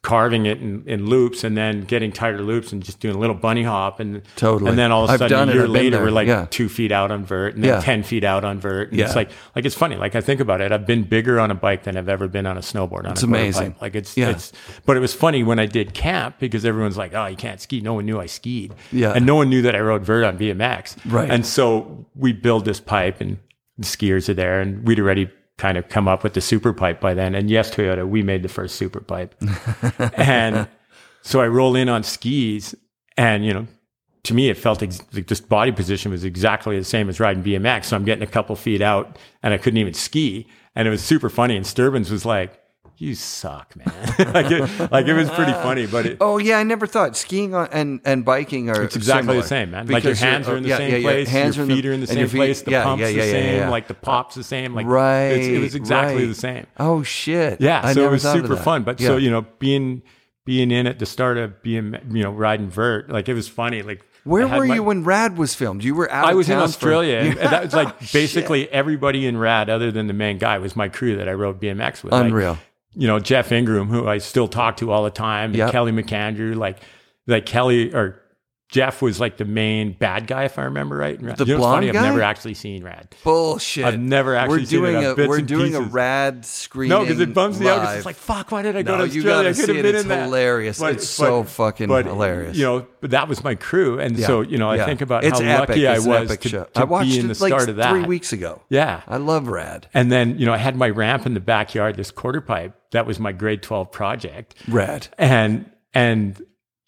[0.03, 3.35] carving it in, in loops and then getting tighter loops and just doing a little
[3.37, 4.01] bunny hop.
[4.01, 4.71] And Totally.
[4.71, 6.47] And then all of a sudden, a year later, we're like Yeah.
[6.49, 7.81] two feet out on vert and then Yeah.
[7.81, 8.91] 10 feet out on vert.
[8.91, 9.05] And Yeah.
[9.05, 9.97] it's like, like it's funny.
[9.97, 10.73] Like I think about it.
[10.73, 13.05] I've been bigger on a bike than I've ever been on a snowboard.
[13.05, 13.73] On It's amazing.
[13.73, 13.83] pipe.
[13.83, 14.31] Like it's, Yeah.
[14.31, 14.53] it's,
[14.87, 17.83] but it was funny when I did camp because everyone's like, oh, you can't ski.
[17.83, 18.73] No one knew I skied.
[18.93, 19.13] Yeah.
[19.15, 20.97] And no one knew that I rode vert on BMX.
[21.13, 21.31] Right.
[21.31, 23.37] And so we build this pipe and
[23.77, 25.29] the skiers are there and we'd already
[25.61, 27.35] kind of come up with the super pipe by then.
[27.35, 29.35] And yes, Toyota, we made the first super pipe.
[30.15, 30.67] and
[31.21, 32.75] so I roll in on skis
[33.19, 33.67] and, you know,
[34.23, 37.43] to me, it felt ex- like this body position was exactly the same as riding
[37.43, 37.87] BMX.
[37.87, 40.47] So I'm getting a couple feet out and I couldn't even ski.
[40.75, 41.57] And it was super funny.
[41.57, 42.59] And Sturbins was like,
[43.01, 43.89] you suck, man.
[44.35, 47.55] like, it, like it was pretty funny, but it, Oh yeah, I never thought skiing
[47.55, 49.41] on, and and biking are it's exactly similar.
[49.41, 49.87] the same, man.
[49.87, 51.03] Like your hands are in the yeah, same yeah, yeah.
[51.03, 53.89] place, Hands your feet are in the same feet- place, the pump's the same, like
[53.89, 54.75] the pop's the same.
[54.75, 55.29] Like right.
[55.29, 56.29] it's, it was exactly right.
[56.29, 56.67] the same.
[56.79, 57.63] Oh shit.
[57.63, 58.83] Yeah, I so it was super fun.
[58.83, 60.03] But so you know, being
[60.45, 63.81] being in at the start of being you know riding vert, like it was funny.
[63.81, 65.83] Like where were my- you when Rad was filmed?
[65.83, 66.27] You were out.
[66.27, 68.13] I was in for- Australia, and that was like oh, Shit.
[68.13, 71.63] basically everybody in Rad, other than the main guy, was my crew that I rode
[71.63, 72.13] BMX with.
[72.13, 72.59] Like, Unreal.
[72.95, 75.73] You know, Jeff Ingram, who I still talk to all the time, and Yep.
[75.73, 76.79] Kelly McAndrew, like,
[77.27, 78.21] like Kelly or
[78.69, 81.19] Jeff was like the main bad guy, if I remember right.
[81.19, 81.91] The you know, blonde funny?
[81.93, 81.99] guy?
[81.99, 83.09] I've never actually seen Rad.
[83.25, 83.85] Bullshit.
[83.85, 84.93] I've never actually We're seen it.
[84.93, 86.97] doing a we're doing a rad screening.
[86.97, 87.97] No, because it bums me out.
[87.97, 89.51] It's like, fuck, why did I go No, to Australia?
[89.51, 89.83] I could have it.
[89.83, 90.23] been It's in that.
[90.27, 90.81] hilarious.
[90.81, 92.57] It's so fucking hilarious.
[92.57, 93.99] You know, but that was my crew.
[93.99, 94.27] And Yeah.
[94.29, 94.85] so, you know, I Yeah.
[94.87, 95.69] think about it's how epic.
[95.71, 97.69] lucky I It's an was to, to I watched be in the it like start
[97.71, 97.91] of that.
[97.91, 98.63] three weeks ago.
[98.69, 99.01] Yeah.
[99.09, 99.89] I love rad.
[99.93, 102.77] And then, you know, I had my ramp in the backyard, this quarter pipe.
[102.93, 104.55] That was my grade 12 project.
[104.69, 105.09] Rad.
[105.19, 106.41] And, and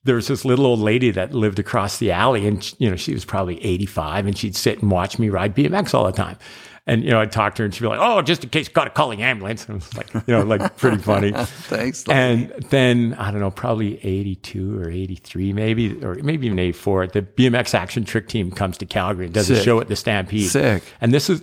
[0.05, 3.13] there was this little old lady that lived across the alley and, you know, she
[3.13, 6.37] was probably 85 and she'd sit and watch me ride BMX all the time.
[6.85, 8.67] And, you know, I'd talk to her and she'd be like, oh, just in case,
[8.69, 9.65] got to call the ambulance.
[9.69, 11.33] And it was like, you know, like pretty funny.
[11.37, 12.05] Thanks.
[12.09, 17.07] And then I don't know, probably 82 or 83, maybe, or maybe even 84.
[17.07, 20.51] The BMX action trick team comes to Calgary and does a show at the Stampede.
[20.51, 20.83] Sick.
[21.01, 21.41] And this is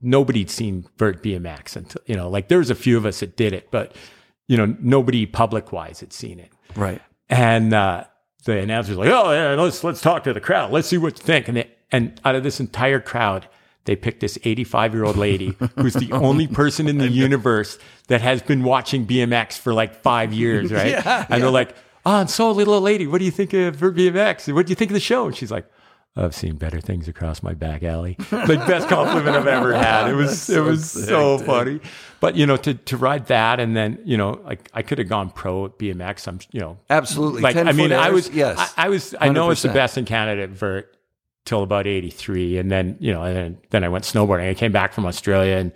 [0.00, 3.36] nobody'd seen Vert BMX until you know, like there was a few of us that
[3.36, 3.94] did it, but
[4.48, 6.50] you know, nobody public wise had seen it.
[6.74, 7.02] right.
[7.30, 8.04] And uh,
[8.44, 10.70] the announcer's like, "Oh, yeah, let's let's talk to the crowd.
[10.72, 13.48] Let's see what you think." And they, and out of this entire crowd,
[13.84, 17.78] they picked this 85 year old lady who's the only person in the universe
[18.08, 20.84] that has been watching BMX for like five years, right?
[20.94, 21.74] Yeah, and they're like,
[22.06, 24.52] "Oh, and so little old lady, what do you think of her BMX?
[24.54, 25.66] What do you think of the show?" And she's like.
[26.16, 28.16] I've seen better things across my back alley.
[28.30, 30.08] Like best compliment I've ever had.
[30.08, 31.46] It was it was sick, so dude.
[31.46, 31.80] funny.
[32.20, 35.08] But you know, to to ride that and then you know, like I could have
[35.08, 36.28] gone pro at BMX.
[36.28, 37.42] I'm you know, Absolutely.
[37.42, 38.74] like I mean, foot I was yes.
[38.76, 40.93] I, I was I know it's the best in Canada at vert
[41.44, 44.48] till about '83, and then you know, and then, then I went snowboarding.
[44.48, 45.72] I came back from Australia and.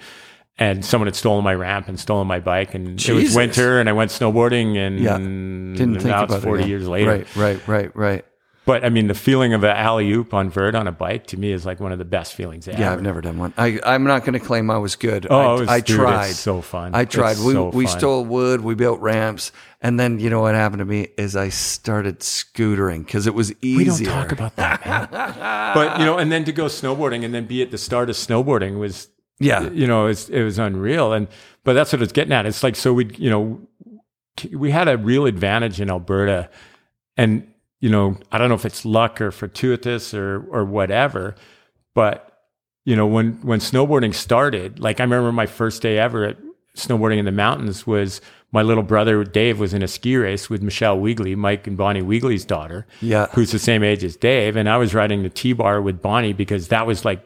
[0.61, 3.89] And someone had stolen my ramp and stolen my bike, and it was winter, and
[3.89, 5.17] I went snowboarding, and Yeah.
[5.17, 6.67] Didn't think now about it's forty it.
[6.67, 6.71] yeah.
[6.71, 7.11] years later.
[7.13, 8.25] Right, right, right, right.
[8.69, 11.39] But I mean, the feeling of an alley oop on vert on a bike to
[11.39, 12.79] me is like one of the best feelings ever.
[12.79, 13.55] Yeah, I've never done one.
[13.57, 15.27] I, I'm not going to claim I was good.
[15.31, 16.33] Oh, I, it was- I dude, it's tried.
[16.33, 16.95] so fun.
[16.95, 17.31] I tried.
[17.39, 18.61] It's we so we stole wood.
[18.61, 23.07] We built ramps, and then you know what happened to me is I started scootering
[23.07, 23.79] because it was easier.
[23.79, 25.09] We don't talk about that, man.
[25.75, 28.17] but you know, and then to go snowboarding and then be at the start of
[28.17, 29.09] snowboarding was,
[29.41, 31.15] Yeah, you know, it's, it was unreal.
[31.15, 31.27] And
[31.65, 32.45] but that's what it's getting at.
[32.45, 33.61] It's like so we, you know,
[34.53, 36.51] we had a real advantage in Alberta,
[37.17, 37.51] and
[37.81, 41.35] you know, I don't know if it's luck or fortuitous or or whatever,
[41.95, 42.25] but
[42.85, 46.39] you know, when when snowboarding started, like I remember my first day ever at
[46.77, 48.21] snowboarding in the mountains was
[48.51, 52.03] my little brother Dave was in a ski race with Michelle Weagley, Mike and Bonnie
[52.03, 53.27] Weagley's daughter yeah.
[53.33, 54.57] who's the same age as Dave.
[54.57, 57.23] And I was riding the T bar with Bonnie because that was like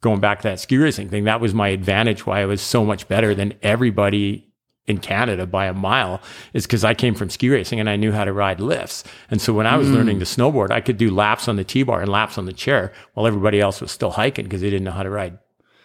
[0.00, 1.24] going back to that ski racing thing.
[1.24, 4.51] That was my advantage why I was so much better than everybody
[4.86, 6.20] in Canada by a mile
[6.52, 9.04] is because I came from ski racing and I knew how to ride lifts.
[9.30, 9.94] And so when I was mm.
[9.94, 12.52] learning to snowboard, I could do laps on the T bar and laps on the
[12.52, 15.38] chair while everybody else was still hiking because they didn't know how to ride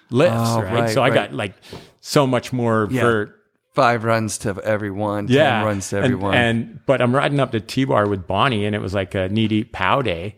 [0.10, 0.36] lifts.
[0.36, 0.74] Oh, right?
[0.74, 1.54] right, So I got like
[2.00, 3.02] so much more Yeah.
[3.02, 3.34] vert
[3.74, 5.28] Five runs to everyone.
[5.30, 6.34] yeah, Ten runs to and- everyone.
[6.34, 9.30] And, but I'm riding up the T bar with Bonnie, and it was like a
[9.30, 10.36] knee deep pow day,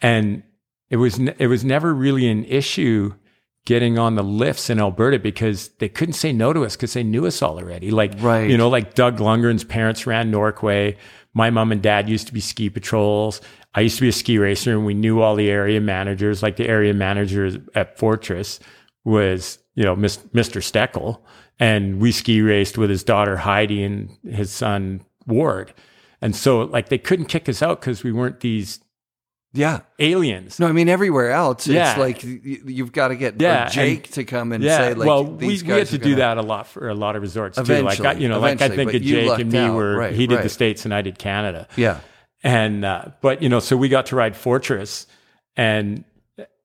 [0.00, 0.42] and
[0.88, 3.12] it was ne- it was never really an issue
[3.66, 7.02] getting on the lifts in Alberta because they couldn't say no to us because they
[7.02, 7.90] knew us all already.
[7.90, 8.48] Like Right.
[8.48, 10.96] you know, like Doug Lundgren's parents ran Norquay.
[11.32, 13.40] My mom and dad used to be ski patrols.
[13.74, 16.42] I used to be a ski racer, and we knew all the area managers.
[16.42, 18.60] Like the area manager at Fortress
[19.04, 20.22] was, you know, Mr.
[20.34, 21.20] Steckel,
[21.58, 25.74] and we ski raced with his daughter Heidi and his son Ward.
[26.22, 28.80] And so, like, they couldn't kick us out because we weren't these
[29.54, 29.80] yeah.
[29.98, 30.60] aliens.
[30.60, 31.90] No, I mean everywhere else, Yeah.
[31.92, 35.24] it's like you've got to get Yeah, Jake to come and yeah, say like, well,
[35.24, 37.82] these we, we had to do that a lot for a lot of resorts too.
[37.82, 39.74] Like, I, you know, like I think of Jake and me out.
[39.74, 41.66] were Right, he did the states and I did Canada.
[41.76, 42.00] Yeah,
[42.42, 45.06] And uh, but you know, so we got to ride Fortress,
[45.56, 46.04] and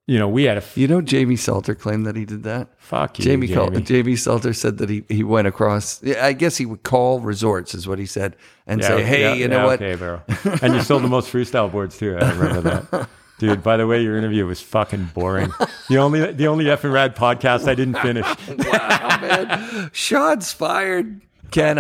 [0.10, 2.70] you know, we had a f- you know, Jamie Salter claimed that he did that.
[2.80, 3.82] fuck you, Jamie, Jamie.
[3.82, 6.04] Jamie Salter said that he, he went across.
[6.04, 8.36] I guess he would call resorts, is what he said,
[8.66, 9.80] and say, "Hey, yeah, you know yeah, what?
[9.80, 10.22] Okay, bro.
[10.64, 12.18] and you sold the most freestyle boards too.
[12.18, 13.10] I remember that.
[13.38, 15.52] Dude, by the way, your interview was fucking boring.
[15.90, 18.26] The only the only F and Rad podcast I didn't finish.
[18.58, 21.78] wow, man, shots fired." Ken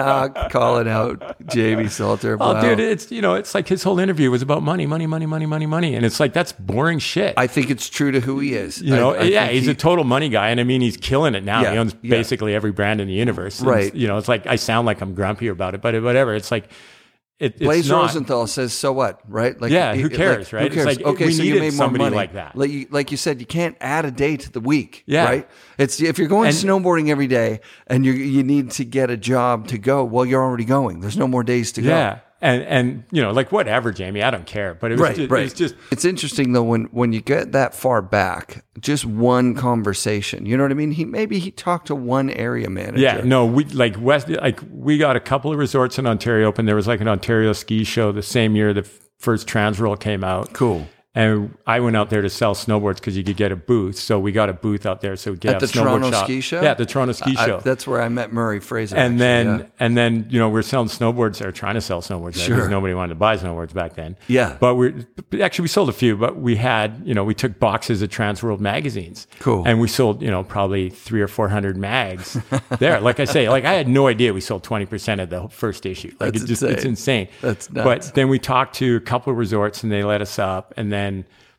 [0.49, 2.38] call it out Jamie Salter.
[2.39, 5.26] Oh, dude, it's you know, it's like his whole interview was about money, money, money,
[5.26, 7.34] money, money, money, and it's like that's boring shit.
[7.38, 8.82] I think it's true to who he is.
[8.82, 10.97] you know, I- I yeah, he's he- a total money guy, and I mean, he's
[10.97, 11.61] killing it now.
[11.61, 12.09] Yeah, he owns yeah.
[12.11, 13.59] basically every brand in the universe.
[13.59, 13.93] And, Right.
[13.93, 16.36] You know, it's like I sound like I'm grumpy about it, but whatever.
[16.36, 16.70] It's like
[17.40, 18.02] it, it's Blaise not.
[18.02, 19.60] Rosenthal says, "So what?" Right?
[19.60, 20.66] Like, Yeah, who like, cares, who right?
[20.66, 20.86] It's cares?
[20.86, 22.56] like, okay, so you made more money like that.
[22.56, 25.04] Like you, like you said, you can't add a day to the week.
[25.06, 25.24] Yeah.
[25.26, 25.50] right.
[25.78, 29.18] It's if you're going And- snowboarding every day and you you need to get a
[29.18, 30.04] job to go.
[30.04, 31.00] Well, you're already going.
[31.00, 31.88] There's no more days to go.
[31.90, 34.24] Yeah, and and you know, like whatever, Jamie.
[34.24, 35.40] I don't care, but it was Right, just, right.
[35.42, 39.56] it was just it's interesting though when when you get that far back, just one
[39.56, 40.46] conversation.
[40.46, 40.92] You know what I mean?
[40.92, 43.00] He maybe he talked to one area manager.
[43.02, 46.66] Yeah, no, we like West, like we got a couple of resorts in Ontario Open.
[46.66, 50.24] There was like an Ontario ski show the same year the f- first Transworld came
[50.24, 50.54] out.
[50.54, 50.88] Cool.
[51.16, 53.97] And I went out there to sell snowboards because you could get a booth.
[53.97, 55.16] So we got a booth out there.
[55.16, 56.26] So we could At the Toronto shop.
[56.26, 56.62] ski show?
[56.62, 57.60] Yeah, the Toronto ski I- show.
[57.62, 58.95] that's where I met Murray Fraser.
[58.95, 59.66] and actually, then yeah.
[59.80, 62.55] and then you know we're selling snowboards or trying to sell snowboards there Sure.
[62.57, 64.18] because nobody wanted to buy snowboards back then.
[64.28, 64.55] Yeah.
[64.60, 64.93] but we
[65.41, 68.60] actually we sold a few, but we had you know we took boxes of Transworld
[68.60, 69.26] magazines.
[69.39, 69.64] Cool.
[69.68, 72.38] and we sold you know probably three or four hundred mags
[72.78, 73.01] there.
[73.01, 75.88] Like I say, like I had no idea we sold twenty percent of the first
[75.88, 76.16] issue.
[76.20, 77.22] Like That's it just it's insane.
[77.22, 77.36] insane.
[77.41, 78.07] That's nuts.
[78.07, 80.91] But then we talked to a couple of resorts and they let us up, and
[80.91, 80.99] then.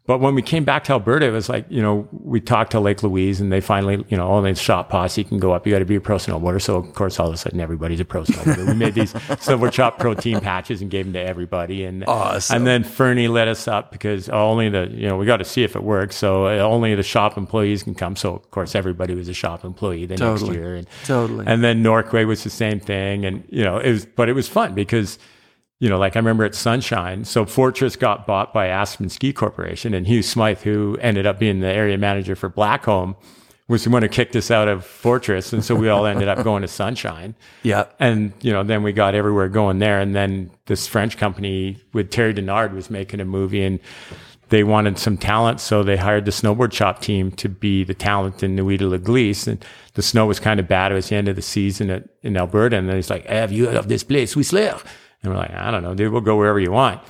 [0.07, 2.81] But when we came back to Alberta, it was like, you know, we talked to
[2.81, 5.65] Lake Louise and they finally, you know, only shop posse can go up.
[5.67, 6.61] You got to be a pro snowboarder.
[6.61, 8.67] So, of course, all of a sudden everybody's a pro snowboarder.
[8.67, 11.85] we made these silver chop protein patches and gave them to everybody.
[11.85, 12.57] And, Awesome.
[12.57, 15.63] and then Fernie let us up because only the, you know, we got to see
[15.63, 16.17] if it works.
[16.17, 18.17] So uh, only the shop employees can come.
[18.17, 20.51] So, of course, everybody was a shop employee the Totally.
[20.51, 20.75] next year.
[20.75, 21.45] And, Totally.
[21.47, 23.25] And then Norquay was the same thing.
[23.27, 25.21] And, you know, it was, but it was fun because,
[25.81, 27.25] you know, like I remember at Sunshine.
[27.25, 31.61] So Fortress got bought by Aspen Ski Corporation, and Hugh Smythe, who ended up being
[31.61, 33.17] the area manager for Blackcomb,
[33.67, 36.45] was the one who kicked us out of Fortress, and so we all ended up
[36.45, 37.35] going to Sunshine.
[37.63, 37.87] yeah.
[37.99, 42.11] And you know, then we got everywhere going there, and then this French company with
[42.11, 43.81] Thierry Donard was making a movie, and
[44.51, 48.43] they wanted some talent, so they hired the snowboard shop team to be the talent
[48.43, 49.47] in Nuit La Glisse.
[49.47, 49.65] And
[49.95, 50.93] the snow was kind of bad.
[50.93, 52.77] It was the end of the season at, in Alberta.
[52.77, 54.81] And then he's like, have you heard of this place, Whistler?
[55.23, 57.01] And we're like, I don't know, dude, we'll go wherever you want.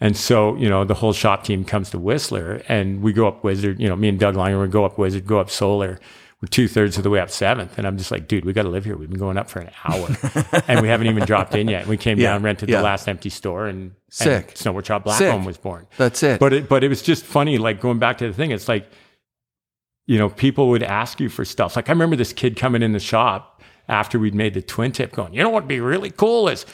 [0.00, 3.44] And so, you know, the whole shop team comes to Whistler and we go up
[3.44, 6.00] Wizard, you know, me and Doug Langer, we go up Wizard, go up Solar.
[6.40, 7.76] We're two thirds of the way up seventh.
[7.76, 8.96] And I'm just like, dude, we got to live here.
[8.96, 10.08] We've been going up for an hour
[10.68, 11.86] and we haven't even dropped in yet.
[11.86, 12.78] We came Yeah, down, rented yeah.
[12.78, 14.48] the last empty store and, Sick.
[14.48, 15.44] and Snowboard Shop Sick.
[15.44, 15.86] was born.
[15.98, 16.40] That's it.
[16.40, 18.52] But it, but it was just funny, like going back to the thing.
[18.52, 18.90] It's like,
[20.06, 21.76] you know, people would ask you for stuff.
[21.76, 25.12] Like I remember this kid coming in the shop after we'd made the twin tip,
[25.12, 26.64] going, you know what'd be really cool is,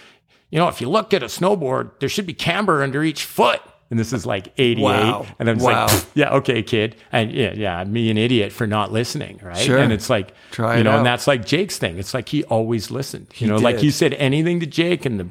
[0.50, 3.60] you know, if you looked at a snowboard, there should be camber under each foot.
[3.88, 4.82] And this is like 88.
[4.82, 5.26] Wow.
[5.38, 5.86] And I'm Wow.
[5.86, 6.96] like, yeah, okay, kid.
[7.12, 9.56] And yeah, yeah, me an idiot for not listening, right?
[9.56, 9.78] Sure.
[9.78, 11.96] And it's like, Try you know, and that's like Jake's thing.
[11.98, 13.28] It's like he always listened.
[13.34, 13.84] You He know, like did.
[13.84, 15.28] you said anything to Jake and the,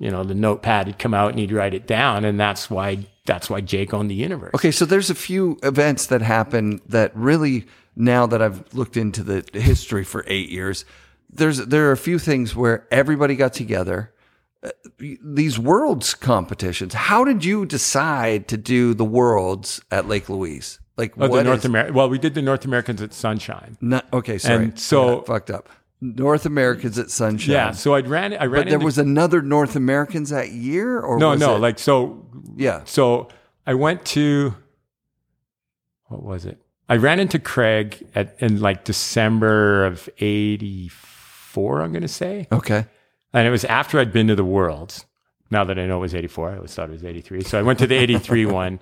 [0.00, 2.24] you know, the notepad would come out and he'd write it down.
[2.24, 4.50] And that's why, that's why Jake owned the universe.
[4.56, 9.22] Okay, so there's a few events that happen that really, now that I've looked into
[9.22, 10.84] the history for eight years,
[11.30, 14.12] there's there are a few things where everybody got together.
[14.98, 16.94] These worlds competitions.
[16.94, 20.78] How did you decide to do the worlds at Lake Louise?
[20.96, 21.92] Like Oh, the what North is- America.
[21.92, 23.76] Well, we did the North Americans at Sunshine.
[23.80, 24.64] not- okay, sorry.
[24.64, 25.68] And so- got fucked up.
[26.00, 27.52] North Americans at Sunshine.
[27.52, 27.70] Yeah.
[27.72, 28.32] So I ran.
[28.34, 28.50] I ran.
[28.50, 31.56] but there into- was another North Americans that year, or no, was no.
[31.56, 32.26] it- Like so.
[32.56, 33.28] yeah, So
[33.66, 34.54] I went to.
[36.06, 36.60] What was it?
[36.88, 41.80] I ran into Craig at in like December of '84.
[41.82, 42.86] I'm going to say, okay,
[43.32, 45.06] and it was after I'd been to the Worlds.
[45.50, 47.42] Now that I know it was '84, I always thought it was '83.
[47.42, 48.80] So I went to the '83 one.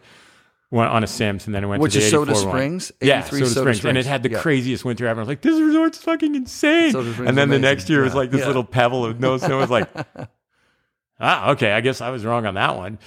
[0.73, 2.57] Went on a Sims and then I went Which to the is Soda 84 one.
[2.57, 2.93] Springs?
[3.01, 3.85] Yeah, 83 Soda, Soda Springs.
[3.87, 4.39] And it had the Yeah.
[4.41, 5.19] craziest winter ever.
[5.19, 6.95] I was like, this resort's fucking insane.
[6.95, 8.47] And then is the next year it was like this Yeah.
[8.47, 9.59] little pebble of no snow.
[9.59, 9.89] It was like,
[11.21, 13.01] ah, okay, I guess I was wrong on that one.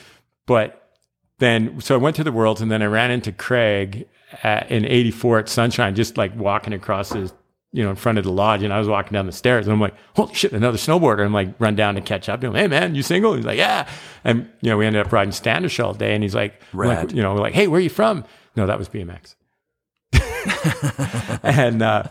[0.45, 0.91] But
[1.39, 4.09] then, so I went to the Worlds and then I ran into Craig
[4.43, 7.31] at, in 84 at Sunshine, just like walking across the,
[7.73, 8.63] you know, in front of the lodge.
[8.63, 11.25] And I was walking down the stairs and I'm like, holy shit, another snowboarder.
[11.25, 12.53] I'm like, run down to catch up to him.
[12.53, 13.33] Hey, man, you single?
[13.33, 13.89] He's like, yeah.
[14.23, 16.13] And, you know, we ended up riding Standish all day.
[16.13, 16.61] And he's like,
[17.01, 18.23] like, you know, we're like, hey, where are you from?
[18.55, 19.35] No, that was BMX.
[21.43, 22.03] and uh,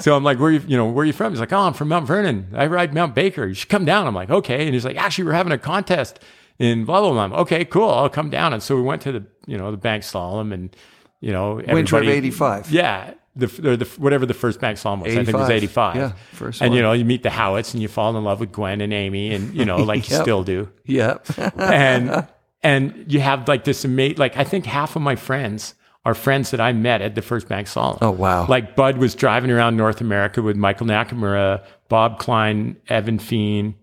[0.00, 1.32] so I'm like, where you, you know, where are you from?
[1.32, 2.48] He's like, oh, I'm from Mount Vernon.
[2.54, 3.46] I ride Mount Baker.
[3.46, 4.06] You should come down.
[4.06, 4.64] I'm like, okay.
[4.64, 6.20] And he's like, actually, we're having a contest
[6.58, 7.38] in blah blah blah.
[7.40, 7.88] Okay, cool.
[7.88, 8.52] I'll come down.
[8.52, 10.74] And so we went to the, you know, the bank slalom and,
[11.20, 12.70] you know, Winter of everybody- 85.
[12.70, 13.14] Yeah.
[13.36, 15.96] The, or the whatever the first bank slalom was, I think it was 85.
[15.96, 15.96] 85.
[15.96, 18.50] Yeah, first and you know, you meet the Howats and you fall in love with
[18.50, 21.18] Gwyn and Amy, and you know, like you still do yeah.
[21.56, 22.26] and
[22.62, 25.74] and you have like this amazing like I think half of my friends
[26.04, 27.98] are friends that I met at the first bank slalom.
[28.00, 28.46] Oh, wow.
[28.46, 33.74] Like Bud was driving around North America with Michael Nakamura, Bob Klein, Evan Feen,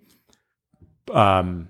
[1.14, 1.70] um,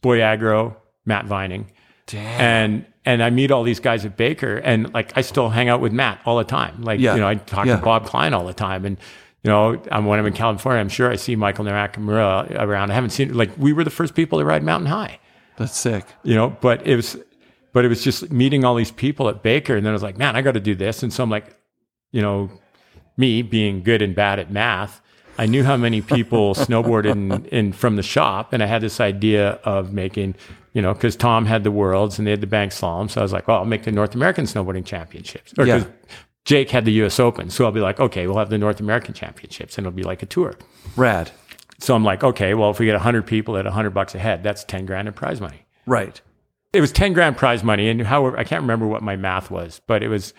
[0.00, 1.70] Boy Agro, Matt Vining.
[2.06, 2.40] Damn.
[2.40, 5.80] And and I meet all these guys at Baker and like I still hang out
[5.80, 6.82] with Matt all the time.
[6.82, 7.14] Like Yeah.
[7.14, 7.76] you know, I talk Yeah.
[7.76, 8.98] to Bob Klein all the time and
[9.42, 12.90] you know, I'm when I'm in California, I'm sure I see Michael Nakamura around.
[12.90, 15.18] I haven't seen like we were the first people to ride Mountain High
[15.56, 16.04] That's sick.
[16.24, 17.16] you know, but it was,
[17.72, 19.76] but it was just meeting all these people at Baker.
[19.76, 21.02] And then I was like, man, I got to do this.
[21.02, 21.56] And so I'm like,
[22.12, 22.50] you know,
[23.16, 24.99] me being good and bad at math,
[25.40, 28.52] I knew how many people snowboarded in, in from the shop.
[28.52, 30.34] And I had this idea of making,
[30.74, 33.10] you know, cause Tom had the worlds and they had the bank slalom.
[33.10, 35.52] So I was like, well, I'll make the North American snowboarding championships.
[35.58, 35.84] Or Yeah.
[36.44, 37.50] Jake had the US Open.
[37.50, 40.22] So I'll be like, okay, we'll have the North American championships and it'll be like
[40.22, 40.54] a tour.
[40.96, 41.30] Rad.
[41.78, 44.42] So I'm like, okay, well, if we get 100 people at 100 bucks a head,
[44.42, 46.20] that's 10 grand in prize money Right.
[46.74, 49.80] it was 10 grand prize money and however i can't remember what my math was
[49.88, 50.34] but it was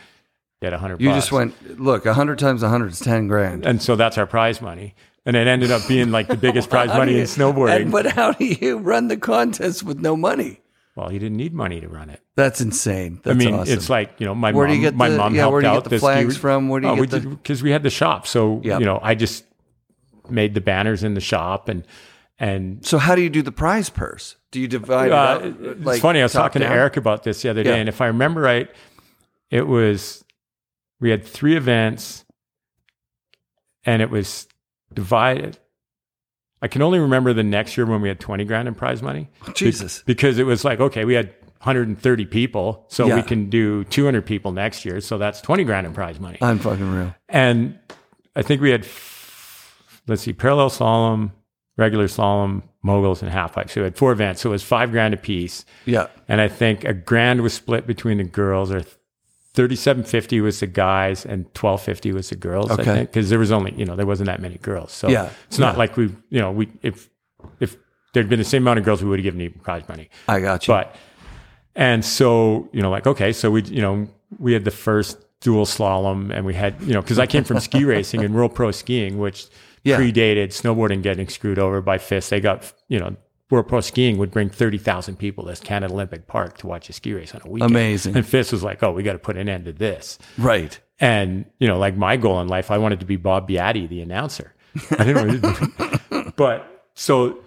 [0.62, 1.18] at 100 You bucks.
[1.18, 3.66] just went, look, 100 times 100 is 10 grand.
[3.66, 4.94] and so that's our prize money
[5.26, 8.06] and it ended up being like the biggest prize money you- in snowboarding And, but
[8.08, 10.62] how do you run the contest with no money?
[10.96, 13.20] well you didn't need money to run it That's insane.
[13.24, 13.74] That's i mean awesome.
[13.74, 15.62] it's like you know my Where do you get my the- mom yeah, helped where
[15.62, 16.70] do you out get the flags ski- from?
[16.70, 18.80] Where do you oh, get we did because we had the shop so Yep.
[18.82, 19.46] you know i just
[20.30, 21.86] made the banners in the shop and
[22.40, 24.36] and so how do you do the prize purse?
[24.50, 25.48] Do you divide Uh, it
[25.86, 25.88] up?
[25.94, 26.22] it's funny.
[26.22, 26.72] I was talking down?
[26.72, 27.76] to Eric about this the other day, Yeah.
[27.76, 28.68] and if I remember right,
[29.52, 30.24] it was
[31.02, 32.24] we had three events
[33.84, 34.48] and it was
[34.94, 35.58] divided.
[36.62, 39.30] I can only remember the next year when we had 20 grand in prize money.
[39.48, 40.00] Oh, Jesus.
[40.00, 41.34] Be- because it was like, okay, we had
[41.64, 43.16] 130 people, so yeah.
[43.16, 45.02] we can do 200 people next year.
[45.02, 46.38] So that's 20 grand in prize money.
[46.42, 47.16] I'm fucking real.
[47.28, 47.80] And
[48.36, 48.86] I think we had,
[50.08, 51.32] let's see, parallel slalom,
[51.78, 53.74] regular slalom, moguls, and half pipes.
[53.74, 54.42] So we had four events.
[54.42, 55.66] So it was five grand a piece.
[55.86, 56.08] Yeah.
[56.28, 58.96] And I think a grand was split between the girls or th-
[59.54, 62.82] 3750 was the guys and 1250 was the girls okay.
[62.82, 65.30] i think because there was only you know there wasn't that many girls so yeah.
[65.48, 65.80] it's not yeah.
[65.80, 67.10] like we you know we if
[67.60, 67.76] if
[68.14, 70.40] there'd been the same amount of girls we would have given even prize money i
[70.40, 70.96] got you but
[71.76, 74.08] and so you know like okay so we you know
[74.40, 77.60] we had the first dual slalom and we had you know because i came from
[77.60, 79.48] ski racing and world pro skiing which
[79.84, 79.98] yeah.
[79.98, 83.16] predated snowboarding getting screwed over by FIS they got you know
[83.52, 87.14] World Pro Skiing would bring 30,000 people to Canada Olympic Park to watch a ski
[87.14, 87.72] race on a weekend.
[87.72, 88.16] Amazing.
[88.16, 90.18] And FIS was like, oh, we got to put an end to this.
[90.38, 90.80] Right.
[91.00, 94.02] And, you know, like my goal in life, I wanted to be Bob Beattie, the
[94.02, 94.56] announcer.
[94.98, 96.32] I didn't know.
[96.38, 97.40] but so,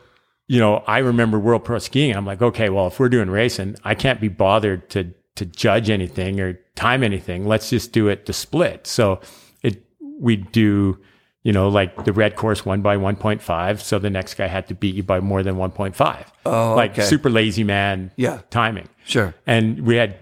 [0.47, 2.15] you know, I remember World Pro Skiing.
[2.15, 5.91] I'm like, okay, well, if we're doing racing, I can't be bothered to to judge
[5.91, 7.47] anything or time anything.
[7.47, 8.87] Let's just do it to split.
[8.87, 9.21] So
[9.63, 9.85] it
[10.21, 10.99] we do,
[11.45, 13.80] you know, like the red course one by 1.5.
[13.80, 16.24] So the next guy had to beat you by more than 1.5.
[16.47, 17.03] Oh, like okay.
[17.03, 18.40] super lazy man Yeah.
[18.51, 19.34] timing Sure.
[19.47, 20.16] and we had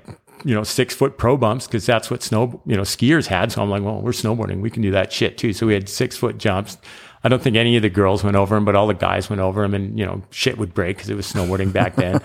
[0.45, 3.53] you know six foot pro bumps because that's what snow you know skiers had.
[3.53, 5.53] So I'm like, well, we're snowboarding, we can do that shit too.
[5.53, 6.77] So we had six foot jumps.
[7.25, 9.41] I don't think any of the girls went over him, but all the guys went
[9.41, 12.21] over him, and you know shit would break because it was snowboarding back then.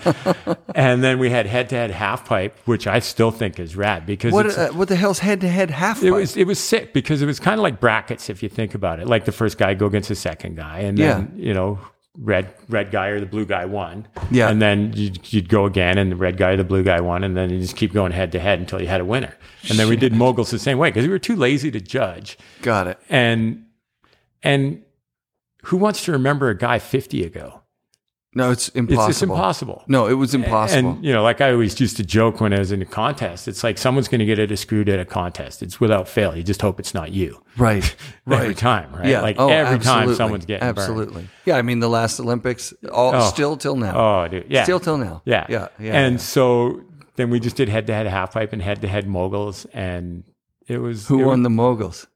[0.74, 4.06] and then we had head to head half pipe, which I still think is rad
[4.06, 6.02] because What uh, what the hell's head to head half?
[6.02, 8.74] it was it was sick because it was kind of like brackets if you think
[8.74, 9.06] about it.
[9.06, 11.78] Like the first guy go against the second guy, and then you know
[12.20, 14.08] red red guy or the blue guy won.
[14.32, 14.48] Yeah.
[14.50, 17.22] and then you'd, you'd go again, and the red guy or the blue guy won,
[17.22, 19.32] and then you just keep going head to head until you had a winner.
[19.70, 22.36] And then we did moguls the same way because we were too lazy to judge.
[22.62, 22.98] Got it.
[23.08, 23.66] And
[24.42, 24.82] and
[25.64, 27.62] who wants to remember a guy fifty ago?
[28.34, 29.08] No, it's impossible.
[29.10, 29.84] it's impossible.
[29.88, 30.90] No, it was impossible.
[30.90, 33.48] And you know, like I always used to joke when I was in a contest,
[33.48, 35.62] it's like someone's going to get it screwed at a contest.
[35.62, 36.36] It's without fail.
[36.36, 37.82] You just hope it's not you right.
[38.26, 38.42] right.
[38.42, 39.06] every time, right?
[39.06, 39.22] Yeah.
[39.22, 40.14] Like oh, every time absolutely.
[40.16, 40.78] someone's getting burned.
[40.78, 41.28] absolutely.
[41.46, 41.56] Yeah.
[41.56, 43.28] I mean, the last Olympics, all Oh.
[43.30, 43.94] still till now.
[44.24, 45.22] Oh, dude, yeah, Still till now.
[45.24, 45.68] yeah, Yeah.
[45.80, 45.98] Yeah.
[45.98, 46.18] And yeah.
[46.18, 46.82] so
[47.16, 50.22] then we just did head to head halfpipe and head to head moguls, and
[50.68, 52.06] it was who it won was- the moguls?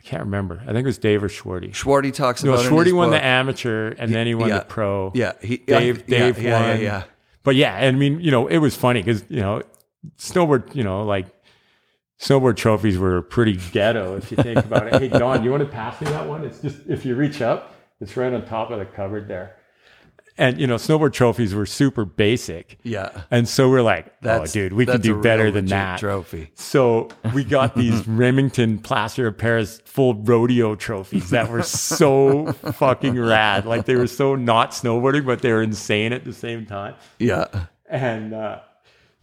[0.00, 0.62] I can't remember.
[0.62, 1.72] I think it was Dave or Schwarty.
[1.72, 2.64] Schwarty talks No, about.
[2.64, 3.20] in Schwarty won book.
[3.20, 4.60] the amateur, and then he won yeah.
[4.60, 5.12] the pro.
[5.14, 5.32] Yeah.
[5.42, 6.76] He, Dave, yeah, Dave yeah, won.
[6.78, 6.82] Yeah.
[6.82, 7.02] Yeah.
[7.42, 9.62] But yeah, I mean, you know, it was funny because you know,
[10.18, 11.26] snowboard, you know, like
[12.18, 15.00] snowboard trophies were pretty ghetto if you think about it.
[15.00, 16.44] Hey, Don, you want to pass me that one?
[16.44, 19.56] It's just if you reach up, it's right on top of the cupboard there.
[20.40, 22.78] And you know, snowboard trophies were super basic.
[22.82, 23.24] Yeah.
[23.30, 26.00] And so we're like, That's, oh, dude, we can do better than that.
[26.00, 26.50] Trophy.
[26.54, 33.20] So we got these Remington plaster of Paris full rodeo trophies that were so fucking
[33.20, 33.66] rad.
[33.66, 36.94] Like they were so not snowboarding, but they were insane at the same time.
[37.18, 37.66] Yeah.
[37.90, 38.60] And uh,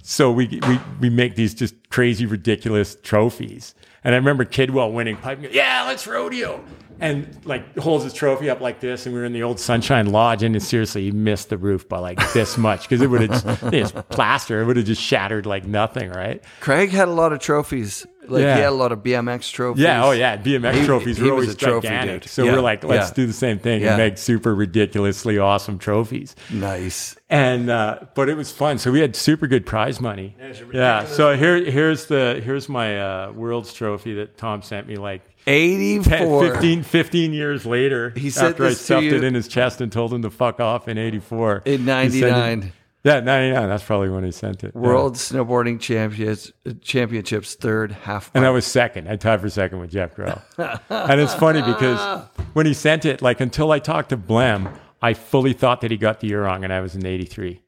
[0.04, 3.74] so we, we we make these just crazy, ridiculous trophies.
[4.08, 5.40] And I remember Kidwell winning pipe.
[5.52, 6.64] Yeah, let's rodeo.
[7.02, 10.14] And like holds his trophy up like this, and we were in the old Sunshine
[10.14, 13.30] Lodge, and it, seriously, he missed the roof by like this much because it would
[13.30, 16.42] have it's plaster, it would have just shattered like nothing, right?
[16.62, 18.08] Craig had a lot of trophies.
[18.30, 18.56] Like Yeah.
[18.56, 19.84] he had a lot of BMX trophies.
[19.84, 22.22] Yeah, oh yeah, BMX He- trophies he were was always a trophy gigantic.
[22.24, 22.30] dude.
[22.30, 23.14] So Yeah, we're like, let's yeah.
[23.16, 23.90] do the same thing Yeah.
[23.90, 26.36] and make super ridiculously awesome trophies.
[26.52, 27.16] Nice.
[27.30, 28.78] And uh, but it was fun.
[28.78, 30.36] So we had super good prize money.
[30.74, 31.06] Yeah.
[31.06, 36.04] So here here's the here's my uh, world's trophy that Tom sent me like 10,
[36.04, 38.10] 15, 15 years later.
[38.12, 40.22] He sent after I this to stuffed you- it in his chest and told him
[40.24, 41.64] to fuck off in '84.
[41.66, 42.72] In He 99.
[43.08, 43.70] Yeah, 99.
[43.70, 44.74] That's probably when he sent it.
[44.76, 44.82] Yeah.
[44.82, 48.30] World Snowboarding Champions uh, Championships third half.
[48.34, 49.08] And I was second.
[49.10, 50.42] I tied for second with Jeff Grell.
[50.58, 55.14] and it's funny because when he sent it, like until I talked to Blehm, I
[55.14, 57.62] fully thought that he got the year wrong and I was in 83.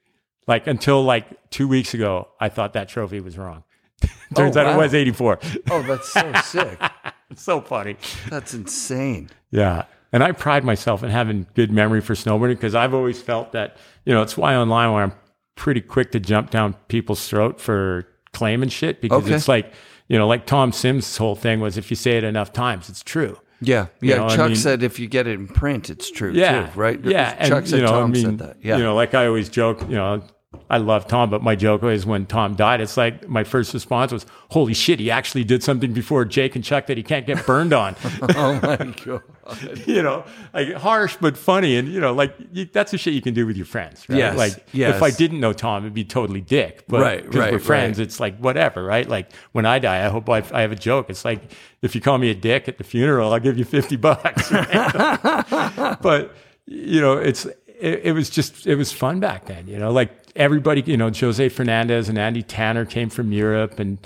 [0.47, 3.63] Like until like two weeks ago, I thought that trophy was wrong.
[4.35, 5.39] Turns Oh, out it was 84.
[5.71, 6.81] oh, that's so sick.
[7.29, 7.97] It's so funny.
[8.29, 9.29] That's insane.
[9.51, 9.85] Yeah.
[10.11, 13.77] And I pride myself in having good memory for snowboarding because I've always felt that,
[14.05, 15.13] you know, it's why online where I'm
[15.59, 19.35] pretty quick to jump down people's throat for claiming shit because Okay.
[19.35, 19.73] it's like,
[20.07, 23.03] you know, like Tom Sims' whole thing was if you say it enough times, it's
[23.03, 23.37] true.
[23.61, 24.15] Yeah, yeah.
[24.15, 26.67] know, I Chuck mean- said if you get it in print, it's true Yeah.
[26.67, 26.97] too, right?
[27.03, 27.33] Yeah.
[27.49, 28.57] Chuck and, said you know, Tom I mean, said that.
[28.63, 28.77] Yeah.
[28.77, 30.21] You know, like I always joke, you know,
[30.67, 34.11] I love Tom, but my joke is when Tom died, it's like my first response
[34.11, 37.45] was, holy shit, he actually did something before Jake and Chuck that he can't get
[37.45, 37.95] burned on.
[38.35, 39.21] oh my god.
[39.87, 43.21] you know, like harsh but funny, and you know, like you, that's the shit you
[43.21, 44.17] can do with your friends, right?
[44.17, 44.95] Yes, Like yes.
[44.95, 47.99] if I didn't know Tom, it'd be totally dick, but Right, because right, we're friends,
[47.99, 48.07] right.
[48.07, 49.07] it's like whatever, right?
[49.07, 51.11] Like when I die, I hope I, I have a joke.
[51.11, 51.51] It's like
[51.83, 54.51] if you call me a dick at the funeral, I'll give you fifty bucks.
[54.51, 55.97] right?
[56.01, 56.35] but
[56.65, 57.47] you know, it's
[57.79, 59.67] it, it was just it was fun back then.
[59.67, 63.97] You know, like everybody, you know, Jose Fernandes and Andy Tanner came from Europe and.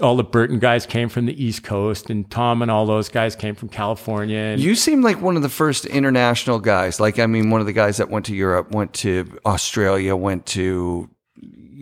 [0.00, 3.36] All the Burton guys came from the East Coast, and Tom and all those guys
[3.36, 4.38] came from California.
[4.38, 6.98] And You seem like one of the first international guys.
[6.98, 10.46] Like, I mean, one of the guys that went to Europe, went to Australia, went
[10.46, 11.10] to,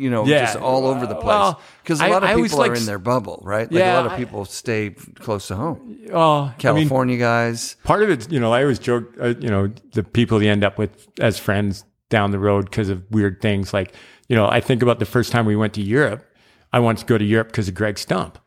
[0.01, 0.47] you know, Yeah.
[0.47, 1.27] just all over the place.
[1.27, 3.71] Well, Because a I- lot of I always people are like in their bubble, right?
[3.71, 5.97] Like Yeah, a lot of I- people stay close to home.
[6.13, 7.77] Oh, I mean, California guys.
[7.85, 10.65] part of it, you know, I always joke, uh, you know, the people you end
[10.65, 13.73] up with as friends down the road because of weird things.
[13.75, 13.93] Like,
[14.29, 16.25] you know, I think about the first time we went to Europe.
[16.73, 18.39] I wanted to go to Europe because of Greg Stump.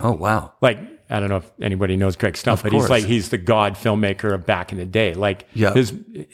[0.00, 0.52] Oh wow.
[0.60, 0.78] Like,
[1.10, 3.74] I don't know if anybody knows Greg Stump, Of but he's like he's the god
[3.74, 5.12] filmmaker of back in the day.
[5.14, 5.72] Like, Yeah.
[5.74, 5.92] his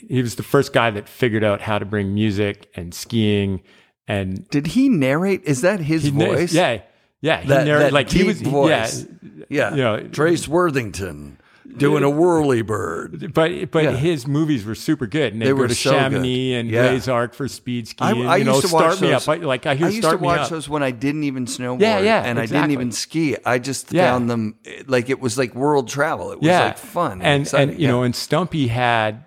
[0.09, 3.61] he was the first guy that figured out how to bring music and skiing
[4.07, 5.43] and Did he narrate?
[5.45, 6.53] Is that his voice?
[6.53, 6.81] Yeah,
[7.21, 7.41] yeah.
[7.41, 9.05] He That, narrated that like he was voice.
[9.05, 9.71] Yeah, Yeah.
[9.71, 11.37] you know, Trace Worthington
[11.77, 13.33] doing a whirly bird.
[13.33, 13.91] But but Yeah.
[13.95, 16.59] his movies were super good, and they, They were to so Chamonix good.
[16.59, 16.91] and Yeah.
[16.91, 18.27] Les Arcs for speed skiing.
[18.27, 19.27] I you know, used to watch start me those.
[19.27, 19.39] up.
[19.41, 21.79] I, like I hear I used start to watch those when I didn't even snowboard.
[21.81, 23.37] Yeah, yeah, and I didn't even ski.
[23.45, 24.11] I just Yeah.
[24.11, 24.55] found them
[24.87, 26.31] like it was like world travel.
[26.33, 27.69] It was yeah, like fun and exciting.
[27.69, 29.25] and you know, and Stumpy had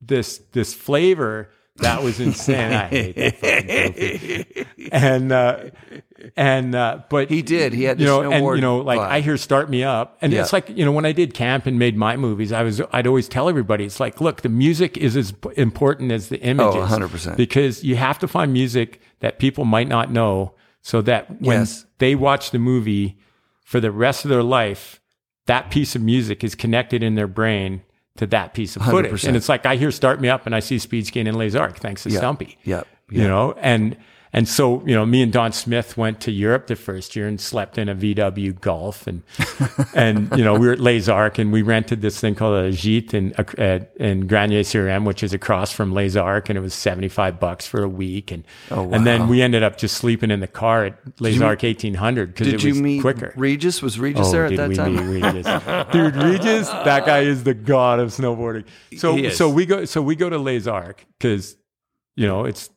[0.00, 2.72] this this flavor that was insane.
[2.72, 4.88] I hate that fucking goofy.
[4.92, 5.70] And uh,
[6.36, 7.72] and uh, but He did.
[7.72, 9.08] He had you know, and you know, like vibe.
[9.08, 10.40] I hear "Start Me Up," and Yeah.
[10.42, 13.06] it's like you know, when I did camp and made my movies, I was I'd
[13.06, 17.36] always tell everybody, it's like, look, the music is as important as the images, 100%.
[17.36, 21.86] because you have to find music that people might not know, so that when Yes.
[21.98, 23.18] they watch the movie
[23.64, 25.00] for the rest of their life,
[25.46, 27.82] that piece of music is connected in their brain
[28.18, 29.10] to that piece of footage.
[29.12, 29.28] 100%.
[29.28, 31.54] And it's like I hear "Start Me Up" and I see Speed Skiing and Les
[31.56, 32.18] Arcs, thanks to Yeah.
[32.18, 32.86] Stumpy Yep.
[33.10, 33.96] you know and
[34.32, 37.40] and so you know me and don smith went to europe the first year and
[37.40, 39.22] slept in a vw golf and
[39.94, 42.70] and you know we were at Les Arcs and we rented this thing called a
[42.70, 46.74] gite in uh, in granier sur which is across from Les Arcs and it was
[46.74, 50.40] 75 bucks for a week and Oh, and then we ended up just sleeping in
[50.40, 53.80] the car at les you- arc 1800 because it was meet quicker Regis?
[53.82, 54.96] Was Regis Oh, there at that time?
[55.10, 55.46] Regis?
[55.92, 58.64] Dude, Regis, that guy is the god of snowboarding.
[58.96, 61.56] So, so we go, so we go to Les Arcs because,
[62.16, 62.70] you know, it's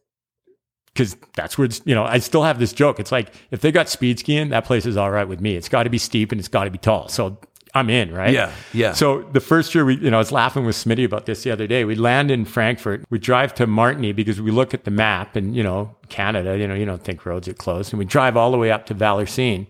[0.94, 3.00] because that's where it's, you know I still have this joke.
[3.00, 5.56] It's like if they got speed skiing, that place is all right with me.
[5.56, 7.08] It's got to be steep and it's got to be tall.
[7.08, 7.38] So
[7.74, 8.34] I'm in, right?
[8.34, 8.94] Yeah, yeah.
[8.94, 11.52] So the first year we, you know, I was laughing with Smitty about this the
[11.52, 11.86] other day.
[11.86, 13.06] We land in Frankfurt.
[13.10, 16.68] We drive to Martigny because we look at the map and, you know, Canada, you
[16.68, 17.94] know, you don't think roads are closed.
[17.94, 19.68] And we drive all the way up to Vallorcine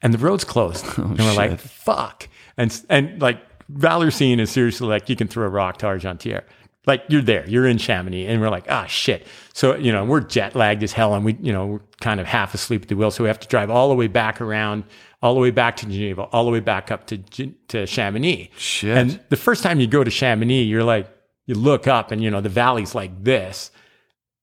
[0.00, 0.86] and the road's closed.
[0.98, 2.28] Oh, and we're like, fuck.
[2.56, 3.40] And, and like
[3.70, 6.44] Vallorcine is seriously like, you can throw a rock to Argentière.
[6.86, 9.26] Like you're there, you're in Chamonix, and we're like, ah, shit.
[9.52, 12.26] So you know, we're jet lagged as hell, and we, you know, we're kind of
[12.26, 14.84] half asleep at the wheel, so we have to drive all the way back around,
[15.20, 18.50] all the way back to Geneva, all the way back up to to Chamonix.
[18.56, 18.96] Shit.
[18.96, 21.08] And the first time you go to Chamonix, you're like,
[21.46, 23.72] you look up, and you know, the valley's like this,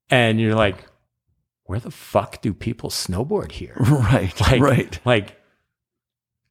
[0.09, 0.83] and you're like,
[1.63, 3.75] where the fuck do people snowboard here?
[3.79, 4.39] right.
[4.41, 4.99] Like, right.
[5.05, 5.39] Like,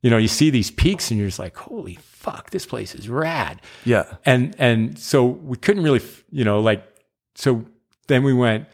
[0.00, 3.08] you know, you see these peaks, and you're just like, holy fuck, this place is
[3.08, 3.60] rad.
[3.84, 4.04] Yeah.
[4.24, 6.00] and and so we couldn't really
[6.30, 6.82] you know like
[7.34, 7.64] so
[8.08, 8.66] then we went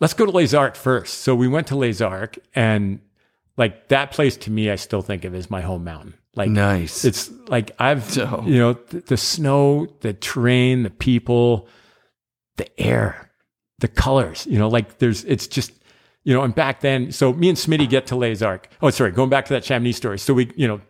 [0.00, 1.18] let's go to Les Arcs first.
[1.24, 3.00] So we went to Les Arcs and
[3.56, 6.14] like that place to me i still think of as my home mountain.
[6.34, 7.04] Like Nice.
[7.04, 11.68] it's like i've So- you know the, the snow the terrain the people
[12.56, 13.30] the air
[13.80, 15.72] the colors you know like there's it's just
[16.24, 19.10] you know and back then so me and smitty get to Les Arcs oh sorry
[19.12, 20.18] going back to that chamonix story.
[20.18, 20.80] So we you know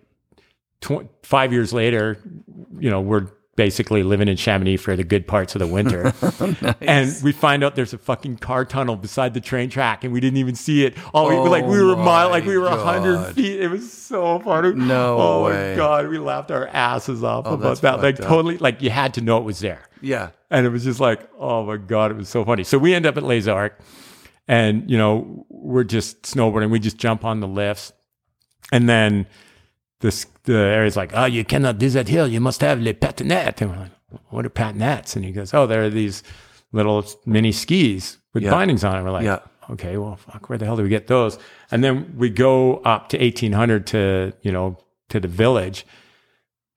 [0.80, 2.18] tw- five years later,
[2.78, 3.26] you know, we're
[3.56, 6.12] basically living in Chamonix for the good parts of the winter.
[6.40, 10.12] Oh, and we find out there's a fucking car tunnel beside the train track and
[10.12, 10.94] we didn't even see it.
[11.12, 13.58] Oh, we like, we were a mile, like we were a hundred feet.
[13.60, 14.72] It was so funny.
[14.74, 15.72] No Oh way.
[15.72, 16.06] my God.
[16.08, 18.00] We laughed our asses off Oh, about that.
[18.00, 18.26] Like up.
[18.28, 19.88] totally, like you had to know it was there.
[20.00, 20.30] yeah.
[20.50, 22.62] And it was just like, oh my God, it was so funny.
[22.64, 23.84] So we end up at Les Arcs
[24.46, 26.70] and, you know, we're just snowboarding.
[26.70, 27.92] We just jump on the lifts.
[28.72, 29.26] And then
[30.00, 32.26] this, the area's like, oh, you cannot do that here.
[32.26, 33.60] You must have les patinettes.
[33.60, 33.90] And we're like,
[34.30, 35.16] what are patinettes?
[35.16, 36.22] And he goes, oh, there are these
[36.72, 38.50] little mini skis with Yeah.
[38.50, 39.02] bindings on it.
[39.02, 39.40] We're like, Yeah.
[39.70, 41.38] okay, well, fuck, where the hell do we get those?
[41.70, 44.78] And then we go up to 1800 to, you know,
[45.08, 45.84] to the village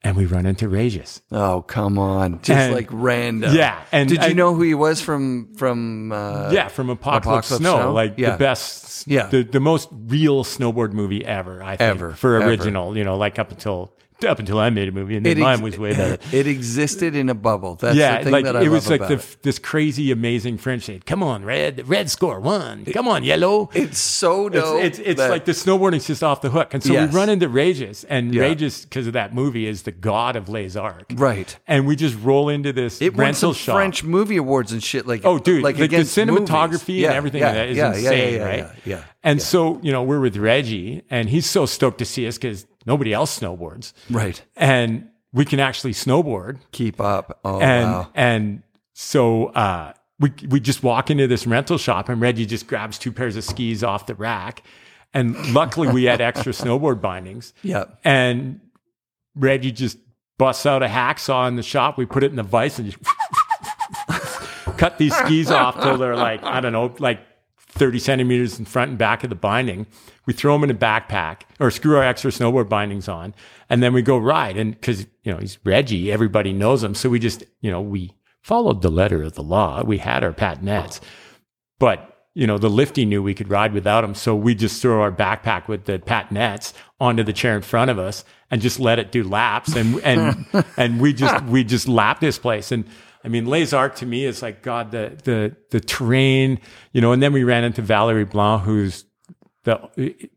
[0.04, 1.22] and we run into Regis.
[1.32, 2.42] Oh, come on.
[2.42, 3.56] Just And- like random.
[3.56, 3.80] Yeah.
[3.92, 7.76] And Did you know who he was from from uh yeah, from Apocalypse, Apocalypse Snow,
[7.78, 7.94] Snow?
[7.94, 8.32] like Yeah.
[8.32, 9.28] the best, Yeah.
[9.28, 12.48] the, the most real snowboard movie ever, I think, Ever, for ever.
[12.50, 12.98] original.
[12.98, 13.94] You know, like up until
[14.24, 16.18] up until I made a movie, and then ex- mine was way better.
[16.32, 17.76] It existed in a bubble.
[17.76, 19.38] That's yeah, the thing like that I it was like the, it.
[19.42, 21.02] this crazy, amazing French thing.
[21.06, 22.86] Come on, red, red score one.
[22.86, 23.70] Come on, yellow.
[23.74, 24.84] It's so It's, dope.
[24.84, 26.74] it's, it's that- like the snowboarding's just off the hook.
[26.74, 27.12] And so Yes.
[27.12, 28.44] we run into Regis, and Yeah.
[28.44, 31.06] Regis, because of that movie, is the god of Les Arc.
[31.16, 31.58] right.
[31.68, 33.76] And we just roll into this It rental shop.
[33.76, 35.08] French movie awards and shit.
[35.08, 38.58] Like Oh, dude, like, the cinematography and everything yeah, that is insane, right?
[38.60, 39.04] Yeah, yeah.
[39.24, 42.66] And so, you know, we're with Reggie, and he's so stoked to see us because
[42.86, 44.42] nobody else snowboards, Right.
[44.56, 46.60] and we can actually snowboard.
[46.72, 47.40] Keep up.
[47.46, 48.10] Oh And wow.
[48.16, 48.64] and
[48.94, 53.12] so uh, we we just walk into this rental shop, and Reggie just grabs two
[53.12, 54.64] pairs of skis off the rack,
[55.14, 57.86] and luckily we had extra snowboard bindings, Yeah.
[58.04, 58.60] and
[59.36, 59.98] Reggie just
[60.38, 61.98] busts out a hacksaw in the shop.
[61.98, 63.04] We put it in the vise and just.
[64.78, 67.20] cut these skis off till they're like I don't know, like
[67.72, 69.88] 30 centimeters in front and back of the binding.
[70.26, 73.34] We throw them in a backpack or screw our extra snowboard bindings on,
[73.70, 74.58] and then we go ride.
[74.58, 78.14] And because you know he's Reggie, everybody knows him, so we just you know we
[78.42, 79.84] followed the letter of the law.
[79.84, 81.00] We had our patinettes,
[81.80, 84.16] but you know, the lifty knew we could ride without him.
[84.16, 88.00] So we just throw our backpack with the patinettes onto the chair in front of
[88.00, 89.76] us and just let it do laps.
[89.76, 90.46] And, and,
[90.78, 92.72] and we just, we just lap this place.
[92.72, 92.86] And
[93.24, 96.60] I mean, Les Arcs to me is like, God, the, the, the terrain,
[96.92, 99.06] you know, and then we ran into Valerie Blanc, who's
[99.64, 99.80] the,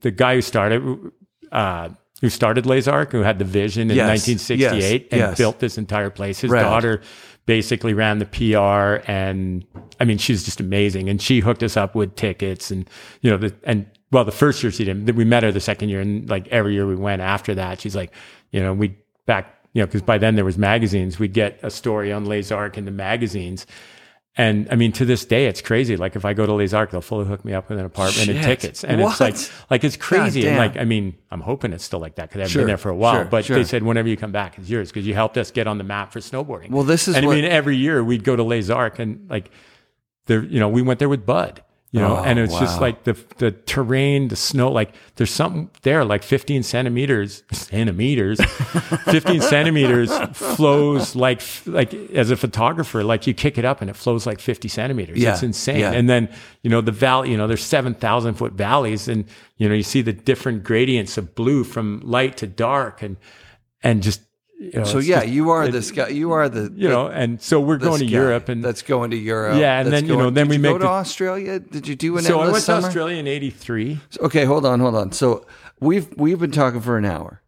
[0.01, 1.12] the guy who started,
[1.53, 1.89] uh,
[2.20, 5.39] who started Les Arcs, who had the vision in Yes, 1968 yes, and yes.
[5.39, 6.41] built this entire place.
[6.41, 6.62] His Rad.
[6.62, 7.01] daughter
[7.47, 9.64] basically ran the PR and
[10.01, 11.09] I mean, she's just amazing.
[11.09, 12.89] And she hooked us up with tickets and,
[13.20, 15.89] you know, the, and well, the first year she didn't, we met her the second
[15.89, 18.12] year and like every year we went after that, she's like,
[18.51, 21.70] you know, we back, you know, cause by then there was magazines, we'd get a
[21.70, 23.66] story on Les Arcs in the magazines.
[24.37, 25.97] And I mean, to this day, it's crazy.
[25.97, 28.29] Like if I go to Les Arcs, they'll fully hook me up with an apartment
[28.31, 28.83] and tickets.
[28.83, 29.20] And What?
[29.20, 30.47] it's like, like it's crazy.
[30.49, 32.77] And like, I mean, I'm hoping it's still like that because I've Sure, been there
[32.77, 33.14] for a while.
[33.14, 33.57] sure, but sure.
[33.57, 35.85] they said whenever you come back, it's yours because you helped us get on the
[35.85, 36.70] map for snowboarding.
[36.70, 39.29] Well, this is and what- I mean, every year we'd go to Les Arcs and
[39.31, 39.51] like,
[40.27, 41.62] there, you know, we went there with Bud.
[41.95, 44.68] You know, Oh, and it's just oh, like the the terrain, the snow.
[44.72, 48.40] Like there's something there, like 15 centimeters, centimeters,
[49.05, 53.95] 15 centimeters flows like like as a photographer, like you kick it up and it
[53.95, 55.18] flows like 50 centimeters.
[55.18, 55.78] Yeah, It's insane.
[55.78, 55.92] yeah.
[55.92, 56.28] And then
[56.62, 57.30] you know the valley.
[57.30, 59.24] You know, there's 7,000 foot valleys, and
[59.57, 63.16] you know you see the different gradients of blue from light to dark, and
[63.84, 64.20] and just
[64.59, 66.09] you know, So yeah, just- you are it- this guy.
[66.09, 69.11] You are the you know, and so we're going to guy Europe, and that's going
[69.11, 69.59] to Europe.
[69.59, 71.59] Yeah, and then, you know, then did we you make go to Australia.
[71.61, 72.81] Did you do an so I went summer?
[72.83, 74.01] to Australia in '83.
[74.21, 75.13] Okay, hold on, hold on.
[75.13, 75.47] So
[75.81, 77.41] we've we've been talking for an hour.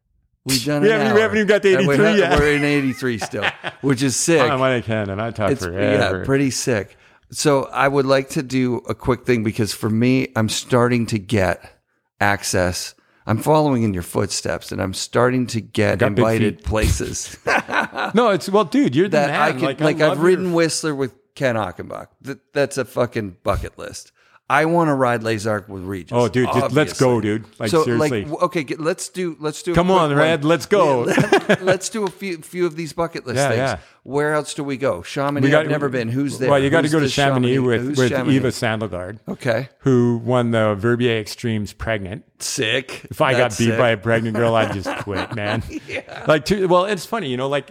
[0.44, 0.82] We've done.
[0.82, 2.38] We haven't- we haven't even got to And we 83 ha- yet.
[2.38, 3.44] We're in eighty three still,
[3.80, 4.40] which is sick.
[4.42, 6.18] I'm I can, and I talk it's forever.
[6.20, 6.96] yeah, pretty sick.
[7.30, 11.18] So I would like to do a quick thing because for me, I'm starting to
[11.18, 11.72] get
[12.20, 12.94] access.
[13.26, 17.36] I'm following in your footsteps, and I'm starting to get invited places
[18.14, 19.40] no, it's well, dude, you're the that man.
[19.40, 19.60] I can.
[19.62, 22.08] like, Like, I I've ridden your- Whistler with Ken Achenbach.
[22.22, 24.12] That, that's a fucking bucket list.
[24.48, 26.12] I want to ride Arcs with Regis.
[26.12, 27.44] Oh, dude, just, let's go, dude.
[27.58, 29.74] Like so, seriously, like, okay, get, let's do let's do.
[29.74, 30.14] come on, one.
[30.18, 31.02] Red, let's go.
[31.60, 33.58] Let's do a few few of these bucket list Yeah, things.
[33.58, 33.78] yeah.
[34.04, 35.02] Where else do we go?
[35.02, 35.44] Chamonix.
[35.46, 36.08] we got I've never been.
[36.08, 36.48] Who's there?
[36.50, 38.36] Well, you got to go to the Chamonix, with Who's with Chamonix?
[38.36, 42.24] Eva Sandelgaard, Okay, who won the Verbier Extremes pregnant.
[42.40, 43.04] sick.
[43.10, 43.78] If I That's got beat sick.
[43.78, 45.62] by a pregnant girl, I'd just quit, man.
[45.88, 46.24] yeah.
[46.28, 47.70] Like, to, well, it's funny, you know, like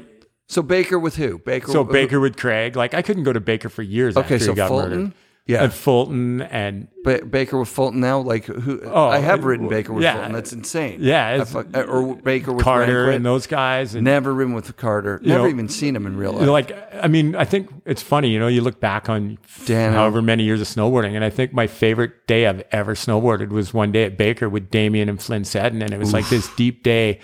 [0.50, 1.38] so Baker with who?
[1.40, 1.72] Baker.
[1.72, 2.76] so Baker with Craig.
[2.76, 4.90] Like, I couldn't go to Baker for years Okay, after so he got Fulton.
[4.90, 5.14] murdered.
[5.48, 8.20] Yeah, And Fulton and Ba- Baker with Fulton now.
[8.20, 8.82] Like who?
[8.84, 10.14] Oh, I have ridden Baker with yeah.
[10.14, 10.32] Fulton.
[10.32, 10.98] That's insane.
[11.02, 13.16] Yeah, I or Baker with Carter Ranquit.
[13.18, 13.94] and those guys.
[13.94, 15.20] And Never ridden with Carter.
[15.22, 16.48] Never know, even seen him in real life.
[16.48, 18.30] Like I mean, I think it's funny.
[18.30, 19.96] You know, you look back on Dano.
[19.96, 23.72] however many years of snowboarding, and I think my favorite day I've ever snowboarded was
[23.72, 26.82] one day at Baker with Damien and Flynn Seddon, and it was like this deep
[26.82, 27.20] day.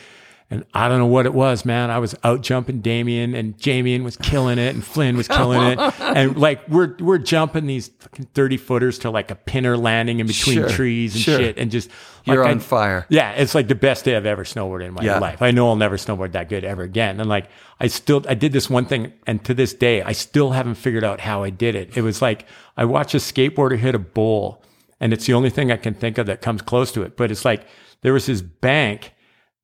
[0.51, 1.89] And I don't know what it was, man.
[1.89, 5.79] I was out jumping Damien, and Damien was killing it, and Flynn was killing it,
[6.01, 10.27] and like we're we're jumping these fucking thirty footers to like a pinner landing in
[10.27, 11.37] between Sure, trees and sure.
[11.39, 11.89] shit, and just
[12.25, 13.05] You're like, on I- fire.
[13.07, 15.19] yeah, it's like the best day I've ever snowboarded in my Yeah.
[15.19, 15.41] life.
[15.41, 17.21] I know I'll never snowboard that good ever again.
[17.21, 17.47] And like,
[17.79, 21.05] I still, I did this one thing, and to this day, I still haven't figured
[21.05, 21.95] out how I did it.
[21.95, 22.45] It was like
[22.75, 24.61] I watched a skateboarder hit a bowl,
[24.99, 27.15] and it's the only thing I can think of that comes close to it.
[27.15, 27.65] But it's like
[28.01, 29.13] there was this bank,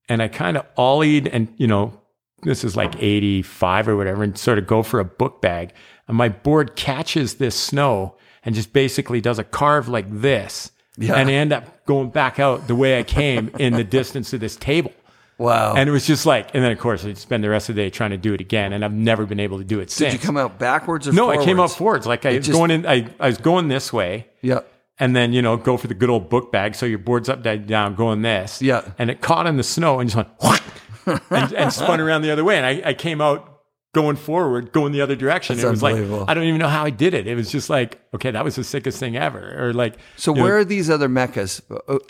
[0.10, 1.99] and I kind of ollied, and you know,
[2.43, 5.74] this is like 85 or whatever, and sort of go for a book bag,
[6.08, 10.72] and my board catches this snow and just basically does a carve like this.
[10.97, 11.16] Yeah.
[11.16, 14.39] And I end up going back out the way I came in the distance of
[14.39, 14.91] this table.
[15.38, 15.76] wow.
[15.76, 17.82] And it was just like, and then of course I spend the rest of the
[17.84, 20.14] day trying to do it again, and I've never been able to do it since.
[20.14, 21.41] Did you come out backwards or no, forwards?
[21.41, 22.08] I came out forwards.
[22.08, 24.62] Like I was just- going in, I, I was going this way, Yeah.
[25.00, 26.76] And then you know go for the good old book bag.
[26.76, 28.62] So your board's upside down, going this.
[28.62, 28.82] Yeah.
[28.98, 30.62] And it caught in the snow and just went
[31.32, 33.54] and, and spun around the other way, and I, I came out
[33.93, 35.56] going forward, going the other direction.
[35.56, 35.95] That's it was like.
[36.30, 37.26] I don't even know how I did it.
[37.28, 39.56] It was just like, okay, that was the sickest thing ever.
[39.68, 41.62] Or like, So you know, where are these other meccas?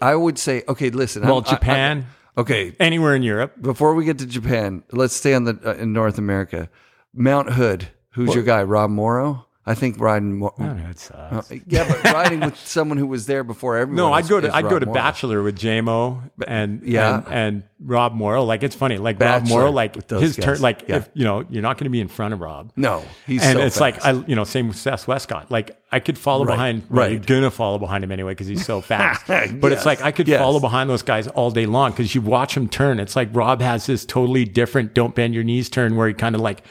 [0.02, 1.22] I would say, okay, listen.
[1.24, 3.54] well, I'm- Japan, I- okay, anywhere in Europe.
[3.62, 6.70] before we get to Japan, let's stay on the uh, in North America.
[7.14, 7.88] Mount Hood.
[8.12, 8.64] Who's your guy?
[8.64, 9.47] Rob Morrow.
[9.68, 10.40] I think riding.
[10.40, 11.52] Mo- Oh, that sucks.
[11.52, 13.98] Uh, yeah, but riding with someone who was there before everyone.
[13.98, 14.86] No, I'd is- go to I'd go to.
[14.86, 17.18] Bachelor with JMO and Yeah.
[17.18, 18.44] and, and Rob Morrow.
[18.44, 20.46] Like it's funny, like Bachelor Rob Morrow, like his guys.
[20.46, 20.96] turn, like Yeah.
[20.98, 22.72] if you know you're not going to be in front of Rob.
[22.76, 24.04] No, he's and so it's like.
[24.06, 25.52] I, you know, same with Seth Wescott.
[25.52, 27.12] Like I could follow Right, behind, well, right.
[27.12, 29.28] You're gonna follow behind him anyway because he's so fast.
[29.28, 30.40] but Yes, it's like I could yes.
[30.40, 33.00] follow behind those guys all day long because you watch him turn.
[33.02, 36.36] It's like Rob has this totally different "don't bend your knees" turn where he kind
[36.36, 36.64] of like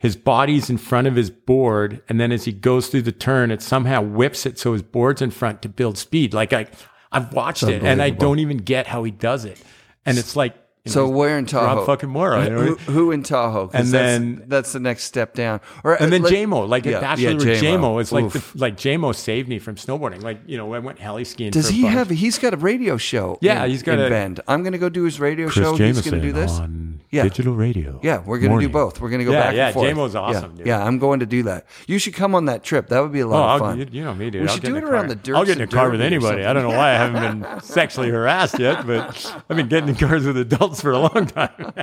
[0.00, 3.50] his body's in front of his board, and then as he goes through the turn,
[3.50, 6.32] it somehow whips it so his board's in front to build speed.
[6.32, 6.68] Like I,
[7.12, 9.62] I've watched it, and I don't even get how he does it.
[10.06, 11.76] And it's like you So know, where in Tahoe?
[11.76, 12.42] Rob fucking Morrow.
[12.42, 12.60] you know?
[12.62, 13.70] Who, who in Tahoe?
[13.74, 15.60] And then- that's the next step down.
[15.84, 18.00] Or And then let- JMO, like Yeah, a bachelor yeah, JMO.
[18.00, 20.22] Is like the, like JMO saved me from snowboarding.
[20.22, 21.50] Like you know, I went heli skiing.
[21.50, 22.08] Does he have?
[22.10, 23.38] He's got a radio show.
[23.40, 24.40] Yeah, in- he's got a- Bend.
[24.48, 25.76] I'm going to go do his radio show.
[25.76, 26.58] He's going to do this.
[26.58, 27.24] on Yeah.
[27.24, 27.98] digital radio.
[28.02, 29.00] Yeah, we're going to do both.
[29.00, 29.86] We're going to go Yeah, back yeah, and forth.
[29.90, 30.66] JMO's Yeah, awesome, dude.
[30.66, 31.66] Yeah, I'm going to do that.
[31.88, 32.88] You should come on that trip.
[32.88, 33.78] That would be a Oh, lot I'll, of fun.
[33.78, 34.42] you, you know me, dude.
[34.42, 36.00] We I'll should get do it around the Dirks I'll get in a car with
[36.00, 36.44] anybody.
[36.44, 39.96] I don't know why I haven't been sexually harassed yet, but I've been getting in
[39.96, 41.72] cars with adults for a long time.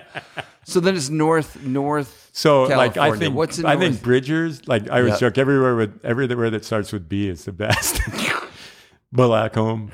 [0.69, 2.29] So then it's north, north.
[2.33, 4.01] So, like, I think What's I think?
[4.01, 4.67] Bridgers.
[4.67, 5.29] Like, I always Yeah.
[5.29, 8.01] joke everywhere with everywhere that starts with B is the best.
[9.15, 9.91] Blackcomb,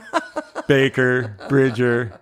[0.68, 2.20] Baker, Bridger,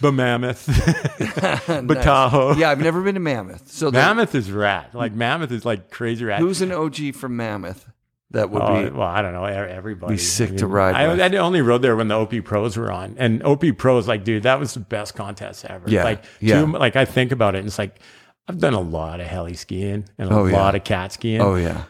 [0.00, 2.58] the Mammoth, Batahoe.
[2.58, 3.70] Yeah, I've never been to Mammoth.
[3.70, 4.94] So Mammoth is rat.
[4.96, 6.40] Like Mammoth is like crazy rat.
[6.40, 7.88] who's an OG from Mammoth?
[8.32, 8.90] That would Oh, be.
[8.90, 9.44] well, I don't know.
[9.44, 10.14] Everybody.
[10.14, 11.26] Be sick to ride I.
[11.26, 14.42] I only rode there when the OP Pros were on, and OP Pros, like, dude,
[14.42, 15.88] that was the best contest ever.
[15.88, 16.60] Yeah, like, yeah.
[16.60, 17.98] two- like I think about it, and it's like
[18.46, 20.56] I've done a lot of heli skiing and a Oh, yeah.
[20.56, 21.40] lot of cat skiing.
[21.40, 21.84] Oh yeah.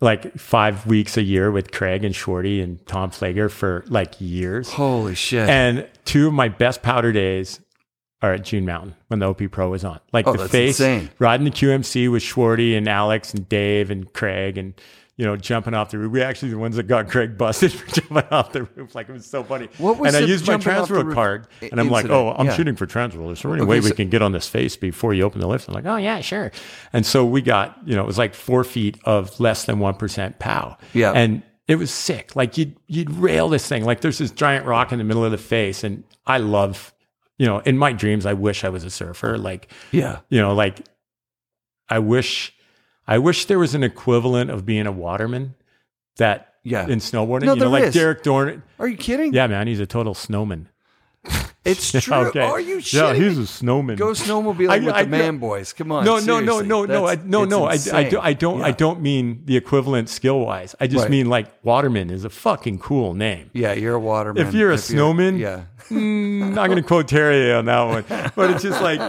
[0.00, 4.70] Like five weeks a year with Craig and Shorty and Tom Flager for like years.
[4.72, 5.48] Holy shit.
[5.48, 7.60] And two of my best powder days
[8.20, 10.00] are at June Mountain when the OP Pro was on.
[10.12, 11.10] Like Oh, the face, insane.
[11.18, 14.74] riding the QMC with Shorty and Alex and Dave and Craig and
[15.16, 16.10] you know jumping off the roof.
[16.12, 18.94] We actually the ones that got Craig busted for jumping off the roof.
[18.94, 19.68] Like it was so funny.
[19.78, 22.04] What was and I used my jumping off the transfer card i- and I'm like,
[22.04, 22.26] incident?
[22.28, 22.54] oh, I'm Yeah.
[22.56, 23.30] shooting for transfer.
[23.30, 25.40] Is there any Okay, way we so- can get on this face before you open
[25.40, 25.68] the lift?
[25.68, 26.50] I'm like, oh yeah, sure.
[26.92, 29.94] And so we got you know it was like four feet of less than one
[29.94, 30.76] percent pow.
[30.94, 31.12] Yeah.
[31.12, 32.34] And it was sick.
[32.34, 33.84] Like you'd you'd rail this thing.
[33.84, 36.92] Like there's this giant rock in the middle of the face, and I love,
[37.38, 39.38] you know, in my dreams, I wish I was a surfer.
[39.38, 40.20] Like, yeah.
[40.28, 40.80] you know, like
[41.88, 42.52] I wish,
[43.06, 45.54] I wish there was an equivalent of being a waterman
[46.16, 46.86] that Yeah.
[46.86, 47.44] in snowboarding.
[47.44, 47.94] No, you know, like is.
[47.94, 48.62] Derek Dorn.
[48.78, 49.32] Are you kidding?
[49.32, 50.68] Yeah, man, he's a total snowman.
[51.64, 52.12] It's true.
[52.14, 52.40] Okay.
[52.40, 53.94] Are you Yeah, he's a snowman.
[53.96, 55.72] Go snowmobiling I- with I- the man boys.
[55.72, 56.04] Come on.
[56.04, 57.66] no, no, no, no, no, I, no, no.
[57.66, 58.62] I, I, do, I don't.
[58.62, 60.74] I don't mean the equivalent skill wise.
[60.80, 61.10] I just Right.
[61.12, 63.50] mean like waterman is a fucking cool name.
[63.52, 64.44] Yeah, you're a waterman.
[64.44, 65.66] If you're a snowman, yeah.
[65.88, 68.04] Mm, not going to quote Terry on that one,
[68.34, 69.00] but it's just like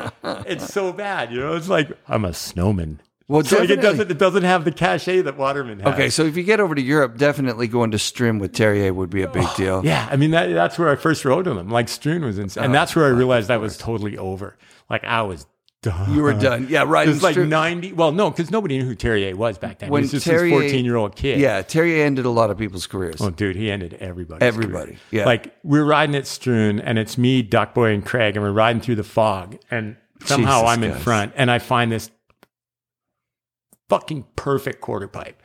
[0.45, 1.55] it's so bad, you know.
[1.55, 2.99] It's like I'm a snowman.
[3.33, 5.91] Well, like it doesn't it doesn't have the cachet that Waterman has.
[5.95, 9.09] Okay, so if you get over to Europe, definitely going to Stryn with Terje would
[9.09, 9.81] be a big oh, deal.
[9.83, 11.67] Yeah, I mean that, that's where I first rode with him.
[11.67, 14.55] Like Stryn was insane, and oh, that's where I realized I was totally over.
[14.87, 15.47] Like I was
[15.81, 16.13] done.
[16.13, 16.67] You were done.
[16.69, 17.07] Yeah, right.
[17.07, 17.91] It was like ninety.
[17.91, 19.89] Well, no, because nobody knew who Terje was back then.
[19.89, 21.39] When he was just Terje- this fourteen-year-old kid.
[21.39, 23.19] Yeah, Terje ended a lot of people's careers.
[23.19, 24.45] Oh, dude, he ended everybody.
[24.45, 25.25] Everybody, yeah.
[25.25, 28.97] Like we're riding at Stryn, and it's me, Duckboy, and Craig, and we're riding through
[28.97, 32.11] the fog, and somehow Jesus I'm in front, and I find this
[33.89, 35.41] fucking perfect quarter pipe,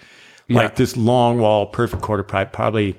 [0.48, 0.58] Yeah.
[0.62, 2.96] like this long wall, perfect quarter pipe, probably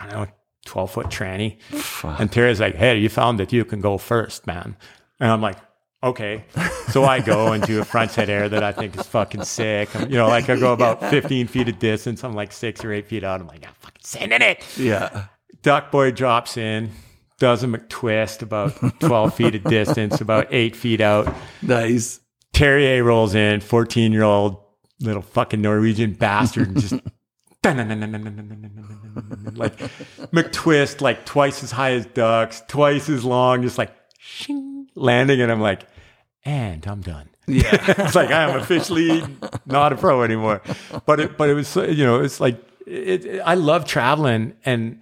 [0.00, 0.26] I don't know,
[0.66, 1.60] twelve foot tranny.
[1.62, 2.18] Fuck.
[2.20, 4.76] And Terry's like, "Hey, you found that you can go first, man."
[5.20, 5.56] And I'm like,
[6.02, 6.44] "Okay."
[6.90, 9.94] So I go and do a frontside air that I think is fucking sick.
[9.94, 12.24] I'm- you know, like I go about 15 feet of distance.
[12.24, 13.40] I'm like six or eight feet out.
[13.40, 15.26] I'm like, "I'm fucking sending it." Yeah.
[15.62, 16.90] Duck Boy drops in,
[17.38, 21.32] does a McTwist about 12 feet of distance, about eight feet out.
[21.62, 22.18] Nice.
[22.52, 24.56] Terje rolls in, 14 year old
[25.02, 26.94] little fucking Norwegian bastard, and just
[29.54, 29.78] like
[30.32, 35.40] McTwist, like twice as high as ducks, twice as long, just like shing, landing.
[35.40, 35.86] And I'm like,
[36.44, 37.28] and I'm done.
[37.46, 37.70] Yeah.
[38.04, 39.22] it's like I am officially
[39.66, 40.62] not a pro anymore.
[41.06, 45.00] But it, but it was, you know, it's like it, it- I love traveling, and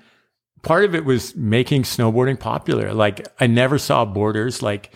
[0.63, 2.93] part of it was making snowboarding popular.
[2.95, 4.63] Like I never saw borders.
[4.63, 4.95] Like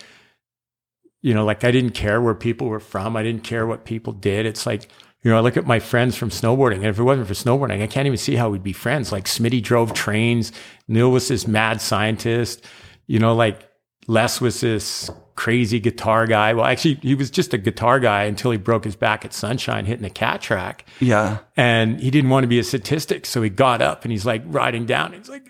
[1.24, 3.16] you know, like I didn't care where people were from.
[3.16, 4.44] I didn't care what people did.
[4.44, 4.90] It's like
[5.22, 7.82] you know, I look at my friends from snowboarding, and if it wasn't for snowboarding,
[7.82, 9.10] I can't even see how we'd be friends.
[9.10, 10.52] Like Smitty drove trains.
[10.86, 12.62] Neil was this mad scientist.
[13.06, 13.66] You know, like
[14.06, 16.52] Les was this crazy guitar guy.
[16.52, 19.86] Well, actually, he was just a guitar guy until he broke his back at Sunshine
[19.86, 20.86] hitting a cat track.
[21.00, 21.38] Yeah.
[21.56, 23.24] And he didn't want to be a statistic.
[23.24, 25.14] So he got up and he's like riding down.
[25.14, 25.48] He's like,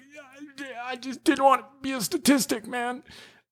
[0.87, 3.03] I just didn't want to be a statistic, man.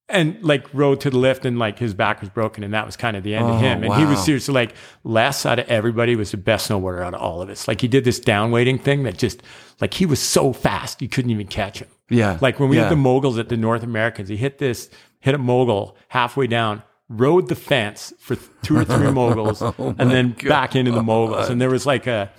[0.09, 2.65] And like rode to the lift and like his back was broken.
[2.65, 3.83] And that was kind of the end Oh, of him.
[3.83, 4.25] And he was wow.
[4.25, 4.75] seriously like,
[5.05, 7.67] Les out of everybody was the best snowboarder out of all of us.
[7.67, 9.43] Like he did this down weighting thing that just,
[9.81, 11.89] like he was so fast, you couldn't even catch him.
[12.11, 12.37] Yeah.
[12.43, 12.83] Like when we yeah.
[12.85, 16.83] had the moguls at the North Americans, he hit this, hit a mogul halfway down,
[17.09, 21.49] rode the fence for two or three moguls, Oh and then back into the moguls.
[21.49, 22.31] And there was like a,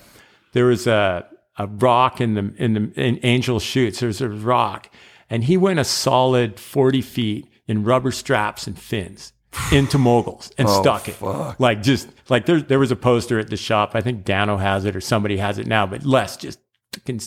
[0.51, 1.25] there was a,
[1.57, 3.99] a rock in the in the in Angel Shoots.
[3.99, 4.89] There was a rock,
[5.29, 9.33] and he went a solid forty feet in rubber straps and fins.
[9.71, 11.13] into moguls and Oh, stuck it.
[11.13, 11.59] fuck.
[11.59, 13.91] Like just like there there was a poster at the shop.
[13.93, 16.59] I think Dano has it or somebody has it now, but Les just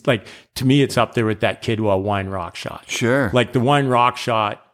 [0.06, 0.26] like
[0.56, 2.84] to me it's up there with that Kidwell wine rock shot.
[2.88, 3.30] Sure.
[3.32, 4.65] Like the wine rock shot,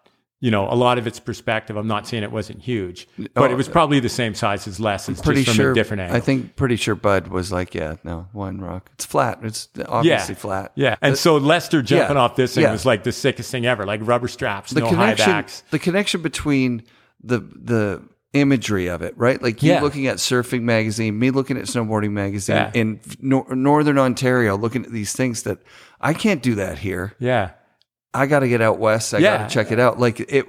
[0.43, 1.77] you know, a lot of its perspective.
[1.77, 4.67] I'm not saying it wasn't huge, but Oh, it was oh, probably the same size
[4.67, 5.09] as Les.
[5.09, 5.71] It's pretty just from sure.
[5.71, 6.17] a different angle.
[6.17, 8.91] I think pretty sure Bud was like, yeah, no, one rock.
[8.95, 9.39] It's flat.
[9.45, 10.73] It's obviously flat.
[10.75, 10.97] Yeah.
[11.01, 12.73] And so Lester jumping yeah, off this thing yeah.
[12.73, 13.87] was like the sickest thing ever.
[13.87, 15.63] Like rubber straps, The no high backs.
[15.71, 16.83] the connection between
[17.23, 18.03] the the
[18.33, 19.41] imagery of it, right?
[19.41, 19.81] Like you Yeah.
[19.81, 22.71] looking at surfing magazine, me looking at snowboarding magazine Yeah.
[22.75, 25.59] in nor- northern Ontario, looking at these things that
[26.01, 27.15] I can't do that here.
[27.21, 27.51] Yeah.
[28.15, 29.15] I got to get out west.
[29.15, 29.39] I Yeah.
[29.39, 29.99] got to check it out.
[29.99, 30.47] Like it,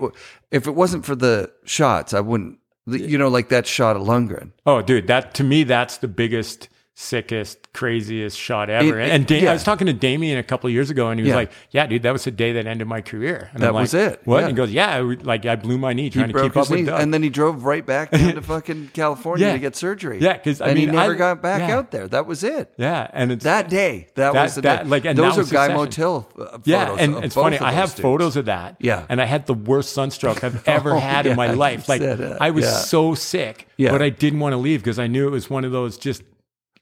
[0.52, 2.60] if it wasn't for the shots, I wouldn't.
[2.86, 4.52] You know, like that shot of Lundgren.
[4.66, 9.00] Oh, dude, that to me, that's the biggest, sickest, craziest shot ever.
[9.00, 9.50] It- it- and da- yeah.
[9.50, 11.36] I was talking to Damien a couple of years ago, and he was Yeah.
[11.36, 13.82] like, "Yeah, dude, that was the day that ended my career." And That I'm like,
[13.84, 14.22] was it.
[14.26, 14.36] What?
[14.42, 14.48] Yeah.
[14.48, 16.80] And he goes, "Yeah, like I blew my knee trying to keep up his with
[16.82, 20.20] knee, Doug." and then he drove right back down to fucking California to get surgery.
[20.22, 22.08] Yeah, 'cause, I and he never I- got back out there.
[22.08, 22.70] That was it.
[22.78, 24.90] yeah, and it's That day, that, That- was the that- day.
[24.90, 25.70] like, and those are Guy.
[25.70, 27.58] Motil uh, Yeah, and it's funny.
[27.58, 28.02] I have dudes.
[28.02, 28.76] photos of that.
[28.80, 29.04] Yeah.
[29.10, 31.88] and I had the worst sunstroke I've ever Oh, had in my life.
[31.90, 32.02] Like.
[32.04, 33.92] I was so sick, Yeah.
[33.92, 36.22] but I didn't want to leave because I knew it was one of those just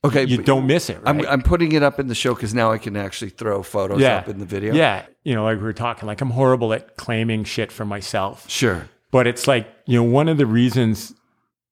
[0.03, 0.95] Okay, you don't miss it.
[0.95, 1.07] Right?
[1.07, 4.01] I'm, I'm putting it up in the show because now I can actually throw photos
[4.03, 4.73] up in the video.
[4.73, 8.49] Yeah, you know, like we were talking, like I'm horrible at claiming shit for myself.
[8.49, 8.89] sure.
[9.11, 11.13] But it's like, you know, one of the reasons,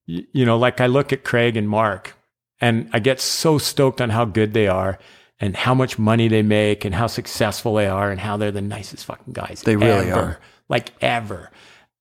[0.06, 2.14] you know, like I look at Craig and Mark
[2.60, 5.00] and I get so stoked on how good they are
[5.40, 8.62] and how much money they make and how successful they are and how they're the
[8.62, 9.62] nicest fucking guys.
[9.62, 10.20] They really ever.
[10.20, 10.40] are.
[10.68, 11.50] Like ever.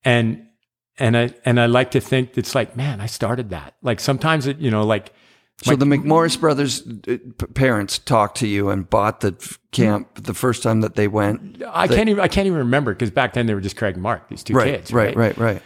[0.05, 0.49] And,
[0.99, 3.75] and I, and I like to think it's like, man, I started that.
[3.81, 5.13] Like sometimes it, you know, like,
[5.63, 7.17] So the McMorris brothers' uh,
[7.55, 9.35] parents talked to you and bought the
[9.73, 11.63] camp the first time that they went.
[11.69, 14.03] I can't even, I can't even remember because back then they were just Craig and
[14.03, 14.93] Mark, these two Right, kids.
[14.93, 15.63] right, right, right.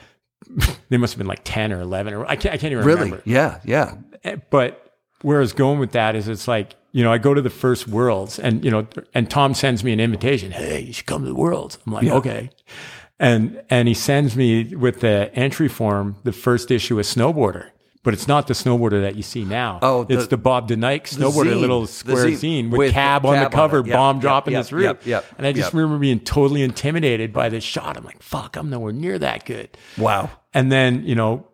[0.89, 3.01] They must have been like 10 or 11 or I can't, I can't even Really?
[3.03, 3.23] remember.
[3.27, 3.97] Yeah, yeah.
[4.25, 7.33] Eh, but where I was going with that is it's like, you know, I go
[7.35, 10.53] to the first worlds and, you know, and Tom sends me an invitation.
[10.53, 11.79] Hey, you should come to the worlds.
[11.87, 12.15] I'm like, Yeah.
[12.15, 12.51] okay.
[13.19, 17.71] And, and he sends me with the entry form, the first issue of snowboarder,
[18.05, 19.79] but it's not the snowboarder that you see now.
[19.83, 21.61] Oh, the- it's the Bob DeNike snowboarder, zine.
[21.61, 23.87] little The square zine zine with, with cab on the cab on cover, it.
[23.87, 24.83] Yep, bomb yep, dropping yep, this roof.
[24.85, 27.97] yep, yep, and I just remember being totally intimidated by this shot.
[27.97, 29.77] I'm like, fuck, I'm nowhere near that good.
[29.97, 30.31] Wow.
[30.55, 31.47] And then, you know,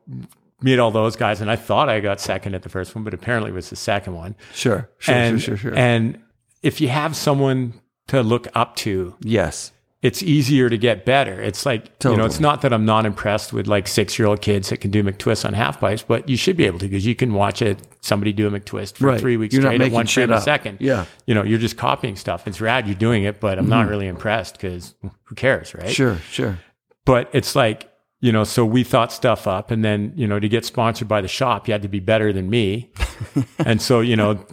[0.61, 1.41] meet all those guys.
[1.41, 3.77] And I thought I got second at the first one, but apparently it was the
[3.77, 4.35] second one.
[4.55, 5.79] Sure, sure, and, sure, sure, sure.
[5.79, 6.19] And
[6.62, 7.75] if you have someone
[8.09, 9.70] to look up to, yes.
[10.01, 11.43] It's easier to get better.
[11.43, 14.41] It's like, you know, it's not that I'm not impressed with like six year old
[14.41, 17.05] kids that can do McTwist on half pipes, but you should be able to because
[17.05, 19.20] you can watch it, somebody do a McTwist for Right.
[19.20, 20.79] three weeks You're straight at one frame a second.
[20.81, 21.03] Yeah.
[21.03, 21.11] Mm-hmm.
[21.27, 22.47] You know, you're just copying stuff.
[22.47, 24.95] It's rad you're doing it, but I'm not really impressed because
[25.25, 25.91] who cares, right?
[25.91, 26.61] Sure, sure.
[27.05, 30.49] but it's like you know so we thought stuff up and then you know to
[30.49, 32.91] get sponsored by the shop you had to be better than me
[33.61, 34.45] and so you know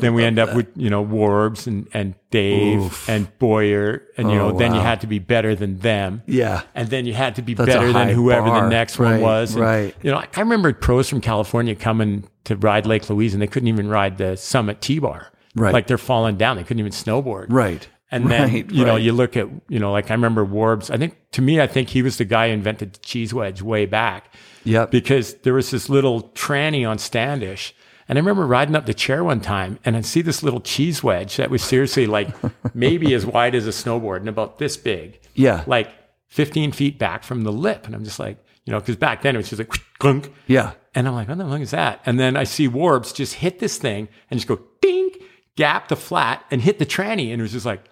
[0.00, 3.08] then we end up with you know Warbs and and Dave Oof.
[3.08, 6.62] and Boyer and you Oh, know then you had to be better than them Yeah.
[6.74, 8.62] and then you had to be That's better than whoever bar.
[8.64, 9.94] the next Right, one was And, right.
[10.02, 13.46] you know I, I remember pros from California coming to ride Lake Louise and they
[13.46, 15.72] couldn't even ride the Summit T-bar Right.
[15.72, 17.86] like they're falling down they couldn't even snowboard Right.
[18.10, 19.02] and then, Right, you know, right.
[19.02, 20.90] you look at, you know, like I remember Warbs.
[20.90, 23.60] I think to me, I think he was the guy who invented the cheese wedge
[23.62, 24.32] way back
[24.64, 24.90] Yep.
[24.90, 27.74] because there was this little tranny on Standish.
[28.08, 31.02] And I remember riding up the chair one time and I'd see this little cheese
[31.02, 32.28] wedge that was seriously like
[32.74, 35.20] maybe as wide as a snowboard and about this big.
[35.34, 35.64] Yeah.
[35.66, 35.90] Like
[36.28, 37.86] 15 feet back from the lip.
[37.86, 40.32] And I'm just like, you know, because back then it was just like, clunk.
[40.46, 40.72] Yeah.
[40.94, 42.00] And I'm like, what the fuck is that?
[42.06, 45.10] And then I see Warbs just hit this thing and just go ding,
[45.56, 47.30] gap the flat and hit the tranny.
[47.32, 47.84] And it was just like,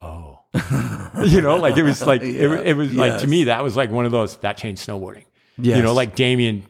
[0.00, 0.38] oh.
[1.24, 2.60] you know, like it was like, it, Yeah.
[2.60, 5.24] it was like, to me, that was like one of those that changed snowboarding.
[5.58, 5.76] Yes.
[5.76, 6.64] You know, like Damien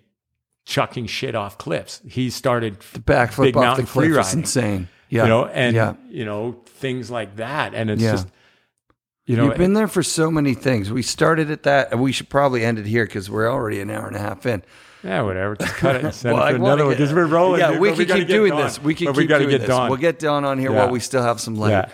[0.70, 2.01] chucking shit off cliffs.
[2.09, 4.88] He started, the backflip big off the mountain cliff is insane.
[5.09, 5.24] Yeah.
[5.24, 5.94] you know, and, yeah.
[6.09, 7.74] you know, things like that.
[7.74, 8.12] And it's Yeah.
[8.12, 8.28] just,
[9.26, 10.92] you know, You've been there for so many things.
[10.92, 13.90] We started at that, and we should probably end it here because we're already an
[13.90, 14.62] hour and a half in.
[15.02, 15.56] yeah, whatever.
[15.56, 17.59] Just cut it and send Well, it wanna another one because we're rolling.
[17.60, 18.62] Yeah, dude, we can gotta keep doing Dawn.
[18.62, 18.80] this.
[18.80, 19.68] We can But keep gotta doing get this.
[19.68, 19.88] Dawn.
[19.90, 20.76] We'll get Dawn on here Yeah.
[20.84, 21.70] while we still have some light.
[21.70, 21.88] Yeah.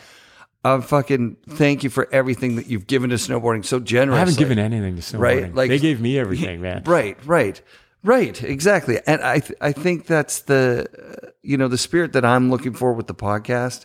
[0.64, 4.16] Um, fucking thank you for everything that you've given to snowboarding so generously.
[4.16, 5.18] I haven't given anything to snowboarding.
[5.20, 6.82] Right, like- they gave me everything, man.
[6.84, 7.60] Right, right,
[8.06, 8.42] right.
[8.42, 9.00] Exactly.
[9.06, 10.86] And I, th- I think that's the,
[11.22, 13.84] uh, you know, the spirit that I'm looking for with the podcast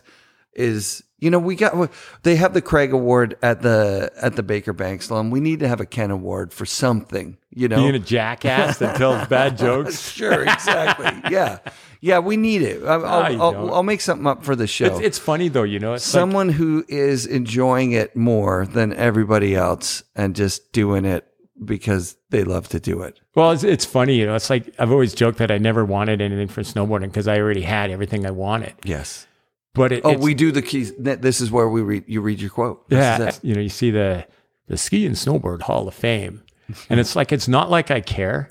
[0.54, 1.90] is, you know, we got
[2.24, 5.30] they have the Craig Award at the at the Baker Banked Slalom.
[5.30, 7.36] We need to have a Ken Award for something.
[7.54, 10.10] You know, Being a jackass that tells bad jokes.
[10.10, 11.30] sure, exactly.
[11.30, 11.58] yeah,
[12.00, 12.18] yeah.
[12.18, 12.82] We need it.
[12.84, 13.74] I'll, you I'll.
[13.74, 14.86] I'll make something up for the show.
[14.86, 15.94] It's, it's funny though, you know.
[15.94, 21.24] It's like, Someone who is enjoying it more than everybody else and just doing it
[21.64, 23.20] because they love to do it.
[23.34, 24.34] Well, it's, it's funny, you know.
[24.34, 27.62] It's like I've always joked that I never wanted anything for snowboarding because I already
[27.62, 28.74] had everything I wanted.
[28.84, 29.26] Yes.
[29.74, 30.92] But it, Oh, we do the keys.
[30.98, 32.04] This is where we read.
[32.06, 32.88] You read your quote.
[32.88, 34.26] This yeah, you know, you see the
[34.66, 36.42] the ski and snowboard Hall of Fame,
[36.90, 38.50] and it's like it's not like I care,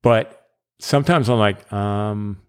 [0.00, 0.48] but
[0.78, 2.40] sometimes I'm like, um,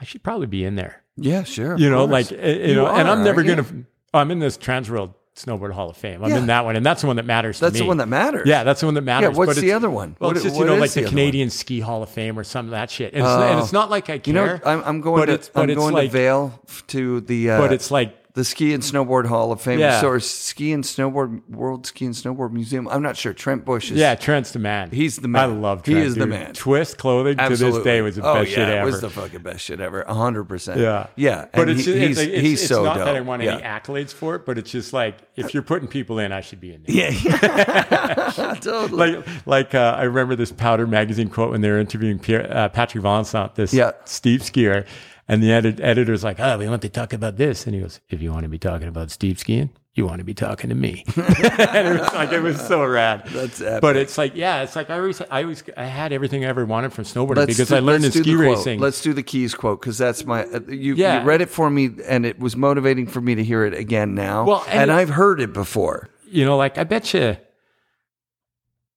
[0.00, 1.02] I should probably be in there.
[1.16, 1.76] Yeah, sure.
[1.76, 2.30] you know, course.
[2.30, 3.54] like uh, you, know, and I'm never you?
[3.54, 3.84] gonna.
[4.14, 5.14] I'm in this Transworld
[5.44, 6.22] Snowboard Hall of Fame.
[6.22, 6.38] I'm Yeah.
[6.38, 7.58] in that one, and that's the one that matters.
[7.60, 7.84] That's to me.
[7.84, 8.46] the one that matters.
[8.46, 9.30] Yeah, that's the one that matters.
[9.32, 9.36] Yeah.
[9.38, 10.16] What's but the it's- other one?
[10.18, 11.10] Well, What- it's just you know, like the the other one?
[11.12, 13.12] Canadian Ski Hall of Fame or some of that shit.
[13.14, 13.42] And, it's, Oh.
[13.42, 14.22] and it's not like I care.
[14.26, 15.32] You know, I'm, I'm going to.
[15.32, 17.50] it's- I'm it's going like- to Vail to the.
[17.50, 20.04] Uh, but it's like the Ski and Snowboard Hall of Fame, Yeah.
[20.04, 22.86] or Ski and Snowboard World Ski and Snowboard Museum.
[22.88, 23.32] I'm not sure.
[23.32, 23.98] Trent Bush is.
[23.98, 24.90] yeah, Trent's the man.
[24.92, 25.42] He's the man.
[25.42, 26.06] I love He Trent.
[26.06, 26.28] is the dude.
[26.28, 26.52] man.
[26.54, 28.82] Twist clothing to this day was the oh, best yeah, shit ever.
[28.82, 30.04] It was the fucking best shit ever.
[30.06, 30.78] hundred percent.
[30.80, 31.46] yeah, yeah.
[31.52, 33.06] But and it's, he- it's, he's like, it's, he's it's so not dope.
[33.06, 36.18] that I want any accolades for it, but it's just like if you're putting people
[36.20, 37.10] in, I should be in there.
[37.10, 38.54] Yeah, yeah.
[38.60, 39.16] totally.
[39.16, 42.68] like like uh, I remember this Powder magazine quote when they were interviewing Pierre, uh,
[42.68, 43.92] Patrick Vallençant, this Yeah.
[44.04, 44.86] steep skier,
[45.30, 48.00] and the edit- editor's like, "Oh, we want to talk about this," and he goes,
[48.08, 50.74] "If you want to be talking about steep skiing, you want to be talking to
[50.76, 53.24] me." and it was like it was so rad.
[53.30, 53.80] That's epic.
[53.80, 56.66] But it's like, yeah, it's like I always, I always, I had everything I ever
[56.66, 58.80] wanted from snowboarding Let's because do- I learned in ski racing.
[58.80, 60.44] Let's do the keys quote because that's my.
[60.44, 61.20] Uh, you, Yeah.
[61.20, 64.14] you read it for me, and it was motivating for me to hear it again
[64.14, 64.44] now.
[64.44, 66.08] Well, and and it- I've heard it before.
[66.28, 67.36] you know, like I bet you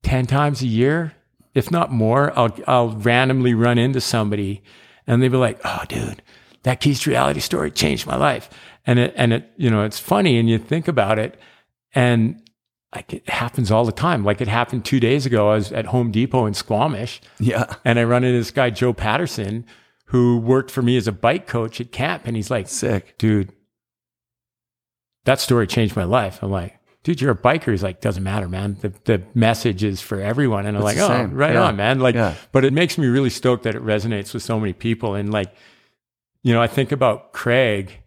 [0.03, 1.13] 10 times a year,
[1.53, 4.61] if not more, I'll, I'll randomly run into somebody
[5.07, 6.21] and they'd be like, oh, dude,
[6.63, 8.49] that Keys reality story changed my life.
[8.85, 11.39] And it, and it, you know, it's funny and you think about it
[11.93, 12.41] and
[12.93, 14.23] like it happens all the time.
[14.23, 15.49] Like it happened two days ago.
[15.49, 18.93] I was at Home Depot in Squamish Yeah, and I run into this guy, Joe
[18.93, 19.65] Patterson,
[20.07, 22.23] who worked for me as a bike coach at camp.
[22.25, 23.17] And he's like, sick.
[23.17, 23.51] dude,
[25.25, 26.43] that story changed my life.
[26.43, 27.71] I'm like, dude, you're a biker.
[27.71, 28.77] He's like, doesn't matter, man.
[28.81, 30.65] The, the message is for everyone.
[30.65, 31.63] And I'm It's like, oh, right Yeah.
[31.63, 31.99] on, man.
[31.99, 32.35] Like, Yeah.
[32.51, 35.13] but it makes me really stoked that it resonates with so many people.
[35.15, 35.53] And like,
[36.43, 37.99] you know, I think about Craig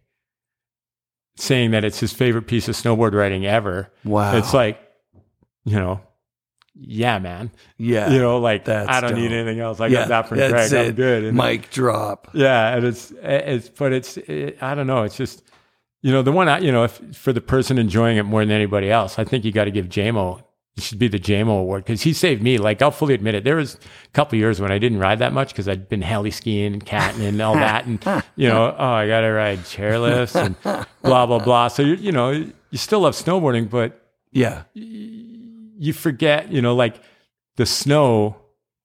[1.36, 3.92] saying that it's his favorite piece of snowboard riding ever.
[4.04, 4.36] Wow.
[4.36, 4.80] It's like,
[5.64, 6.00] you know,
[6.78, 7.50] yeah, man.
[7.78, 9.80] yeah, You know, like That's I don't need anything else.
[9.80, 10.52] I yeah, got that from Craig.
[10.74, 10.96] I'm it.
[10.96, 11.24] good.
[11.24, 12.28] And Mic drop.
[12.34, 15.02] yeah, and it's it's but it's it, I don't know.
[15.04, 15.42] It's just
[16.06, 18.54] you know the one I- you know if, for the person enjoying it more than
[18.54, 19.18] anybody else.
[19.18, 20.42] I think you got to give JMO.
[20.76, 22.58] It should be the JMO award because he saved me.
[22.58, 23.44] Like I'll fully admit it.
[23.44, 23.78] There was a
[24.12, 27.22] couple years when I didn't ride that much because I'd been heli skiing and catting
[27.24, 27.98] and all that, and
[28.36, 30.54] you know, oh, I got to ride chairlifts and
[31.02, 31.68] blah blah blah.
[31.68, 34.00] So you you know you still love snowboarding, but
[34.32, 36.52] Yeah, you forget.
[36.52, 37.00] You know, like
[37.56, 38.36] the snow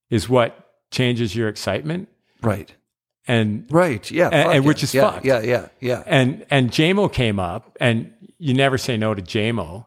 [0.09, 0.57] is what
[0.91, 2.07] changes your excitement,
[2.41, 2.73] right,
[3.27, 4.09] and right.
[4.11, 4.67] Yeah, And- and yeah.
[4.67, 5.25] which is yeah, fucked.
[5.25, 6.03] Yeah, yeah, yeah.
[6.05, 9.85] and and JMO came up, and you never say no to JMO.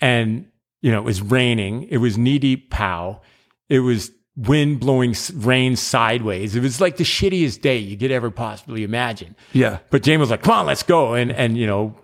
[0.00, 0.46] And
[0.80, 1.84] you know, it was raining.
[1.90, 3.20] It was knee deep pow.
[3.68, 6.54] It was wind blowing rain sideways.
[6.54, 9.34] It was like the shittiest day you could ever possibly imagine.
[9.52, 11.96] Yeah, But JMO was like, "Come on, let's go!" And and you know.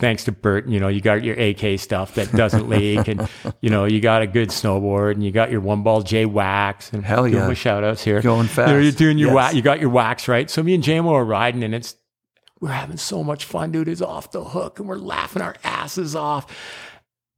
[0.00, 3.28] Thanks to Bert, you know, you got your AK stuff that doesn't leak and,
[3.60, 6.92] you know, you got a good snowboard and you got your One Ball Jay wax
[6.92, 7.46] and Hell doing yeah.
[7.46, 8.20] my shout outs here.
[8.20, 9.34] Going You know, you're doing your Yes.
[9.36, 10.50] wax, you got your wax, right?
[10.50, 11.94] So me and JMO are riding and it's,
[12.60, 13.86] we're having so much fun, dude.
[13.88, 16.46] It's off the hook and we're laughing our asses off.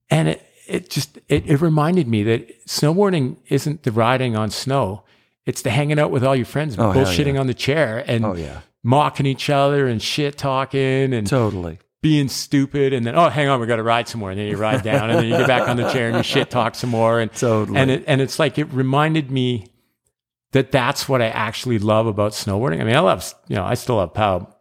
[0.09, 5.03] And it, it just, it, it reminded me that snowboarding isn't the riding on snow.
[5.45, 7.41] It's the hanging out with all your friends and Oh, bullshitting yeah.
[7.41, 8.61] on the chair and Oh, yeah.
[8.83, 11.81] mocking each other and shit talking and totally.
[12.09, 14.47] Being stupid and then oh hang on we got to ride some more and then
[14.47, 16.77] you ride down and then you get back on the chair and you shit talk
[16.77, 17.77] some more and Totally.
[17.81, 19.67] and it, and it's like it reminded me
[20.53, 22.81] that that's what I actually love about snowboarding.
[22.81, 24.55] I mean I love you know I still love pow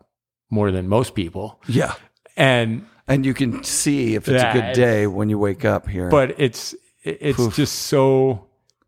[0.50, 1.94] more than most people Yeah,
[2.36, 5.88] and and you can see if it's Yeah, a good day when you wake up
[5.88, 6.10] here.
[6.10, 6.74] but it's
[7.04, 7.56] it's Oof.
[7.56, 8.45] just so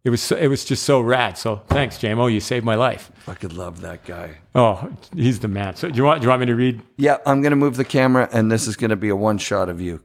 [0.07, 1.38] it was it was just so rad.
[1.38, 3.11] So thanks JMO you saved my life.
[3.17, 4.38] I fucking love that guy.
[4.55, 5.75] Oh he's the man.
[5.75, 6.81] So do you want do you want me to read?
[6.95, 9.81] Yeah, I'm gonna move the camera, and this is gonna be a one shot of
[9.81, 10.01] you.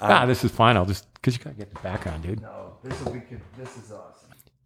[0.00, 0.76] Ah this is fine.
[0.76, 2.40] I'll just because you gotta get the background dude.
[2.40, 3.22] No, this will be.
[3.58, 4.09] This is awesome.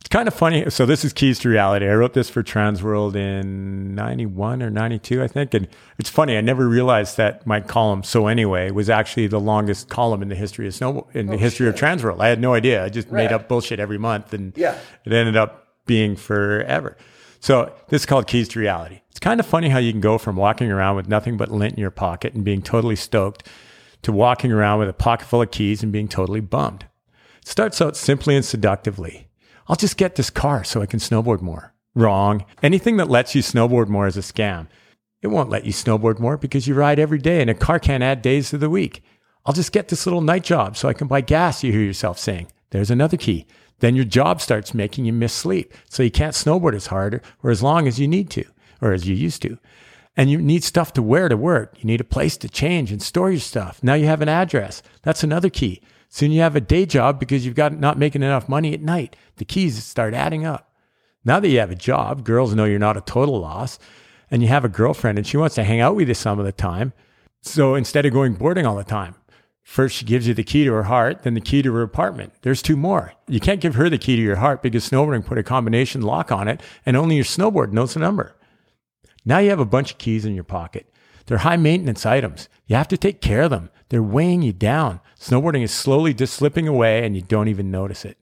[0.04, 0.68] It's kind of funny.
[0.68, 1.88] So this is Keys to Reality.
[1.88, 5.54] I wrote this for Transworld in 91 or 92, I think.
[5.54, 5.66] And
[5.98, 6.36] it's funny.
[6.36, 10.34] I never realized that my column, So Anyway, was actually the longest column in the
[10.34, 12.20] history of snow, in the oh, history of Transworld.
[12.20, 12.84] I had no idea.
[12.84, 14.76] I just made up bullshit every month and Yeah.
[15.06, 16.98] it ended up being forever.
[17.40, 19.00] So this is called Keys to Reality.
[19.08, 21.74] It's kind of funny how you can go from walking around with nothing but lint
[21.74, 23.48] in your pocket and being totally stoked
[24.02, 26.84] to walking around with a pocket full of keys and being totally bummed.
[27.40, 29.28] It starts out simply and seductively.
[29.68, 31.72] I'll just get this car so I can snowboard more.
[31.94, 32.44] Wrong.
[32.62, 34.66] Anything that lets you snowboard more is a scam.
[35.22, 38.02] It won't let you snowboard more because you ride every day and a car can't
[38.02, 39.02] add days to the week.
[39.46, 42.18] I'll just get this little night job so I can buy gas, you hear yourself
[42.18, 42.48] saying.
[42.70, 43.46] There's another key.
[43.78, 45.72] Then your job starts making you miss sleep.
[45.88, 48.44] So you can't snowboard as hard or as long as you need to,
[48.80, 49.58] or as you used to.
[50.16, 51.74] And you need stuff to wear to work.
[51.78, 53.82] You need a place to change and store your stuff.
[53.82, 54.82] Now you have an address.
[55.02, 55.82] That's another key.
[56.14, 59.16] Soon you have a day job because you've got not making enough money at night.
[59.38, 60.72] The keys start adding up.
[61.24, 63.80] Now that you have a job, girls know you're not a total loss,
[64.30, 66.44] and you have a girlfriend and she wants to hang out with you some of
[66.44, 66.92] the time.
[67.42, 69.16] So instead of going boarding all the time,
[69.64, 72.32] first she gives you the key to her heart, then the key to her apartment.
[72.42, 73.12] There's two more.
[73.26, 76.30] You can't give her the key to your heart because snowboarding put a combination lock
[76.30, 78.36] on it, and only your snowboard knows the number.
[79.24, 80.94] Now you have a bunch of keys in your pocket.
[81.26, 82.48] They're high maintenance items.
[82.68, 83.70] You have to take care of them.
[83.88, 85.00] They're weighing you down.
[85.18, 88.18] Snowboarding is slowly just slipping away and you don't even notice it.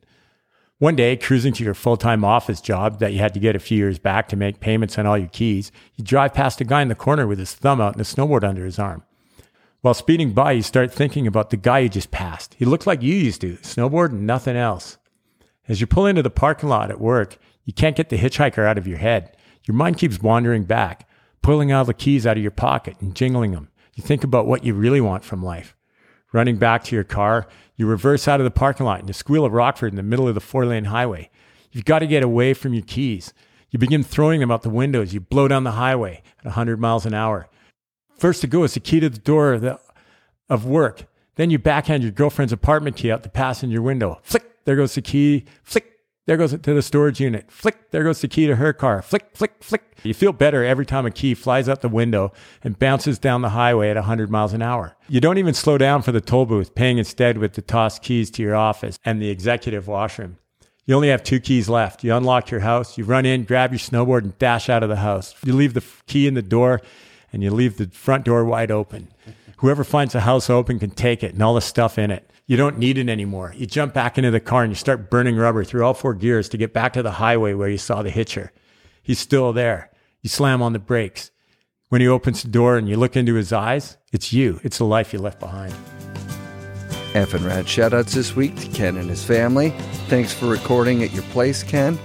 [0.79, 3.61] One day, cruising to your full time office job that you had to get a
[3.61, 6.83] few years back to make payments on all your keys, you drive past a guy
[6.83, 9.05] in the corner with his thumb out and a snowboard under his arm.
[9.83, 12.55] While speeding by, you start thinking about the guy you just passed.
[12.55, 14.99] He looked like you used to, snowboard and nothing else.
[15.69, 18.79] As you pull into the parking lot at work, you can't get the hitchhiker out
[18.79, 19.37] of your head.
[19.67, 21.09] Your mind keeps wandering back,
[21.43, 23.69] pulling all the keys out of your pocket and jingling them.
[23.95, 25.77] You think about what you really want from life.
[26.33, 27.47] Running back to your car,
[27.77, 30.29] you reverse out of the parking lot and you squeal at Rockford in the middle
[30.29, 31.31] of the four lane highway.
[31.71, 33.33] You've got to get away from your keys.
[33.71, 35.15] You begin throwing them out the windows.
[35.15, 37.49] You blow down the highway at 100 miles an hour.
[38.19, 39.81] First to go is the key to the door of, the,
[40.49, 41.07] of work.
[41.37, 44.21] Then you backhand your girlfriend's apartment key out the passenger window.
[44.23, 45.47] Flick, there goes the key.
[45.63, 45.92] Flick,
[46.27, 47.51] there goes it to the storage unit.
[47.51, 49.03] Flick, there goes the key to her car.
[49.03, 49.97] Flick, flick, flick.
[50.05, 52.33] You feel better every time a key flies out the window
[52.63, 54.97] and bounces down the highway at 100 miles an hour.
[55.09, 58.31] You don't even slow down for the toll booth, paying instead with the tossed keys
[58.33, 60.39] to your office and the executive washroom.
[60.85, 62.03] You only have two keys left.
[62.03, 64.97] You unlock your house, you run in, grab your snowboard, and dash out of the
[64.97, 65.35] house.
[65.45, 66.81] You leave the key in the door
[67.33, 69.09] and you leave the front door wide open.
[69.59, 72.29] Whoever finds the house open can take it and all the stuff in it.
[72.47, 73.55] You don't need it anymore.
[73.57, 76.49] You jump back into the car and you start burning rubber through all four gears
[76.51, 78.53] to get back to the highway where you saw the hitcher.
[79.03, 79.91] He's still there.
[80.23, 81.31] You slam on the brakes.
[81.89, 84.61] When he opens the door and you look into his eyes, it's you.
[84.65, 85.75] It's the life you left behind.
[87.15, 89.71] F and Rad shoutouts this week to Ken and his family.
[90.09, 91.99] Thanks for recording at your place, Ken.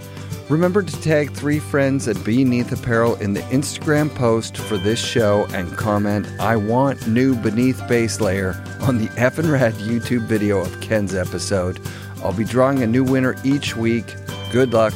[0.49, 5.45] Remember to tag three friends at Beneath Apparel in the Instagram post for this show
[5.49, 10.59] and comment, I want new Beneath base layer on the F and Rad YouTube video
[10.59, 11.81] of Ken's episode.
[12.23, 14.05] I'll be drawing a new winner each week.
[14.53, 14.93] Good luck,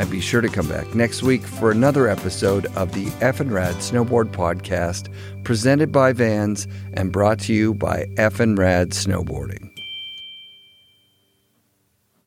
[0.00, 3.52] and be sure to come back next week for another episode of the F and
[3.52, 5.12] Rad Snowboard Podcast,
[5.44, 9.77] presented by Vans and brought to you by F and Rad Snowboarding.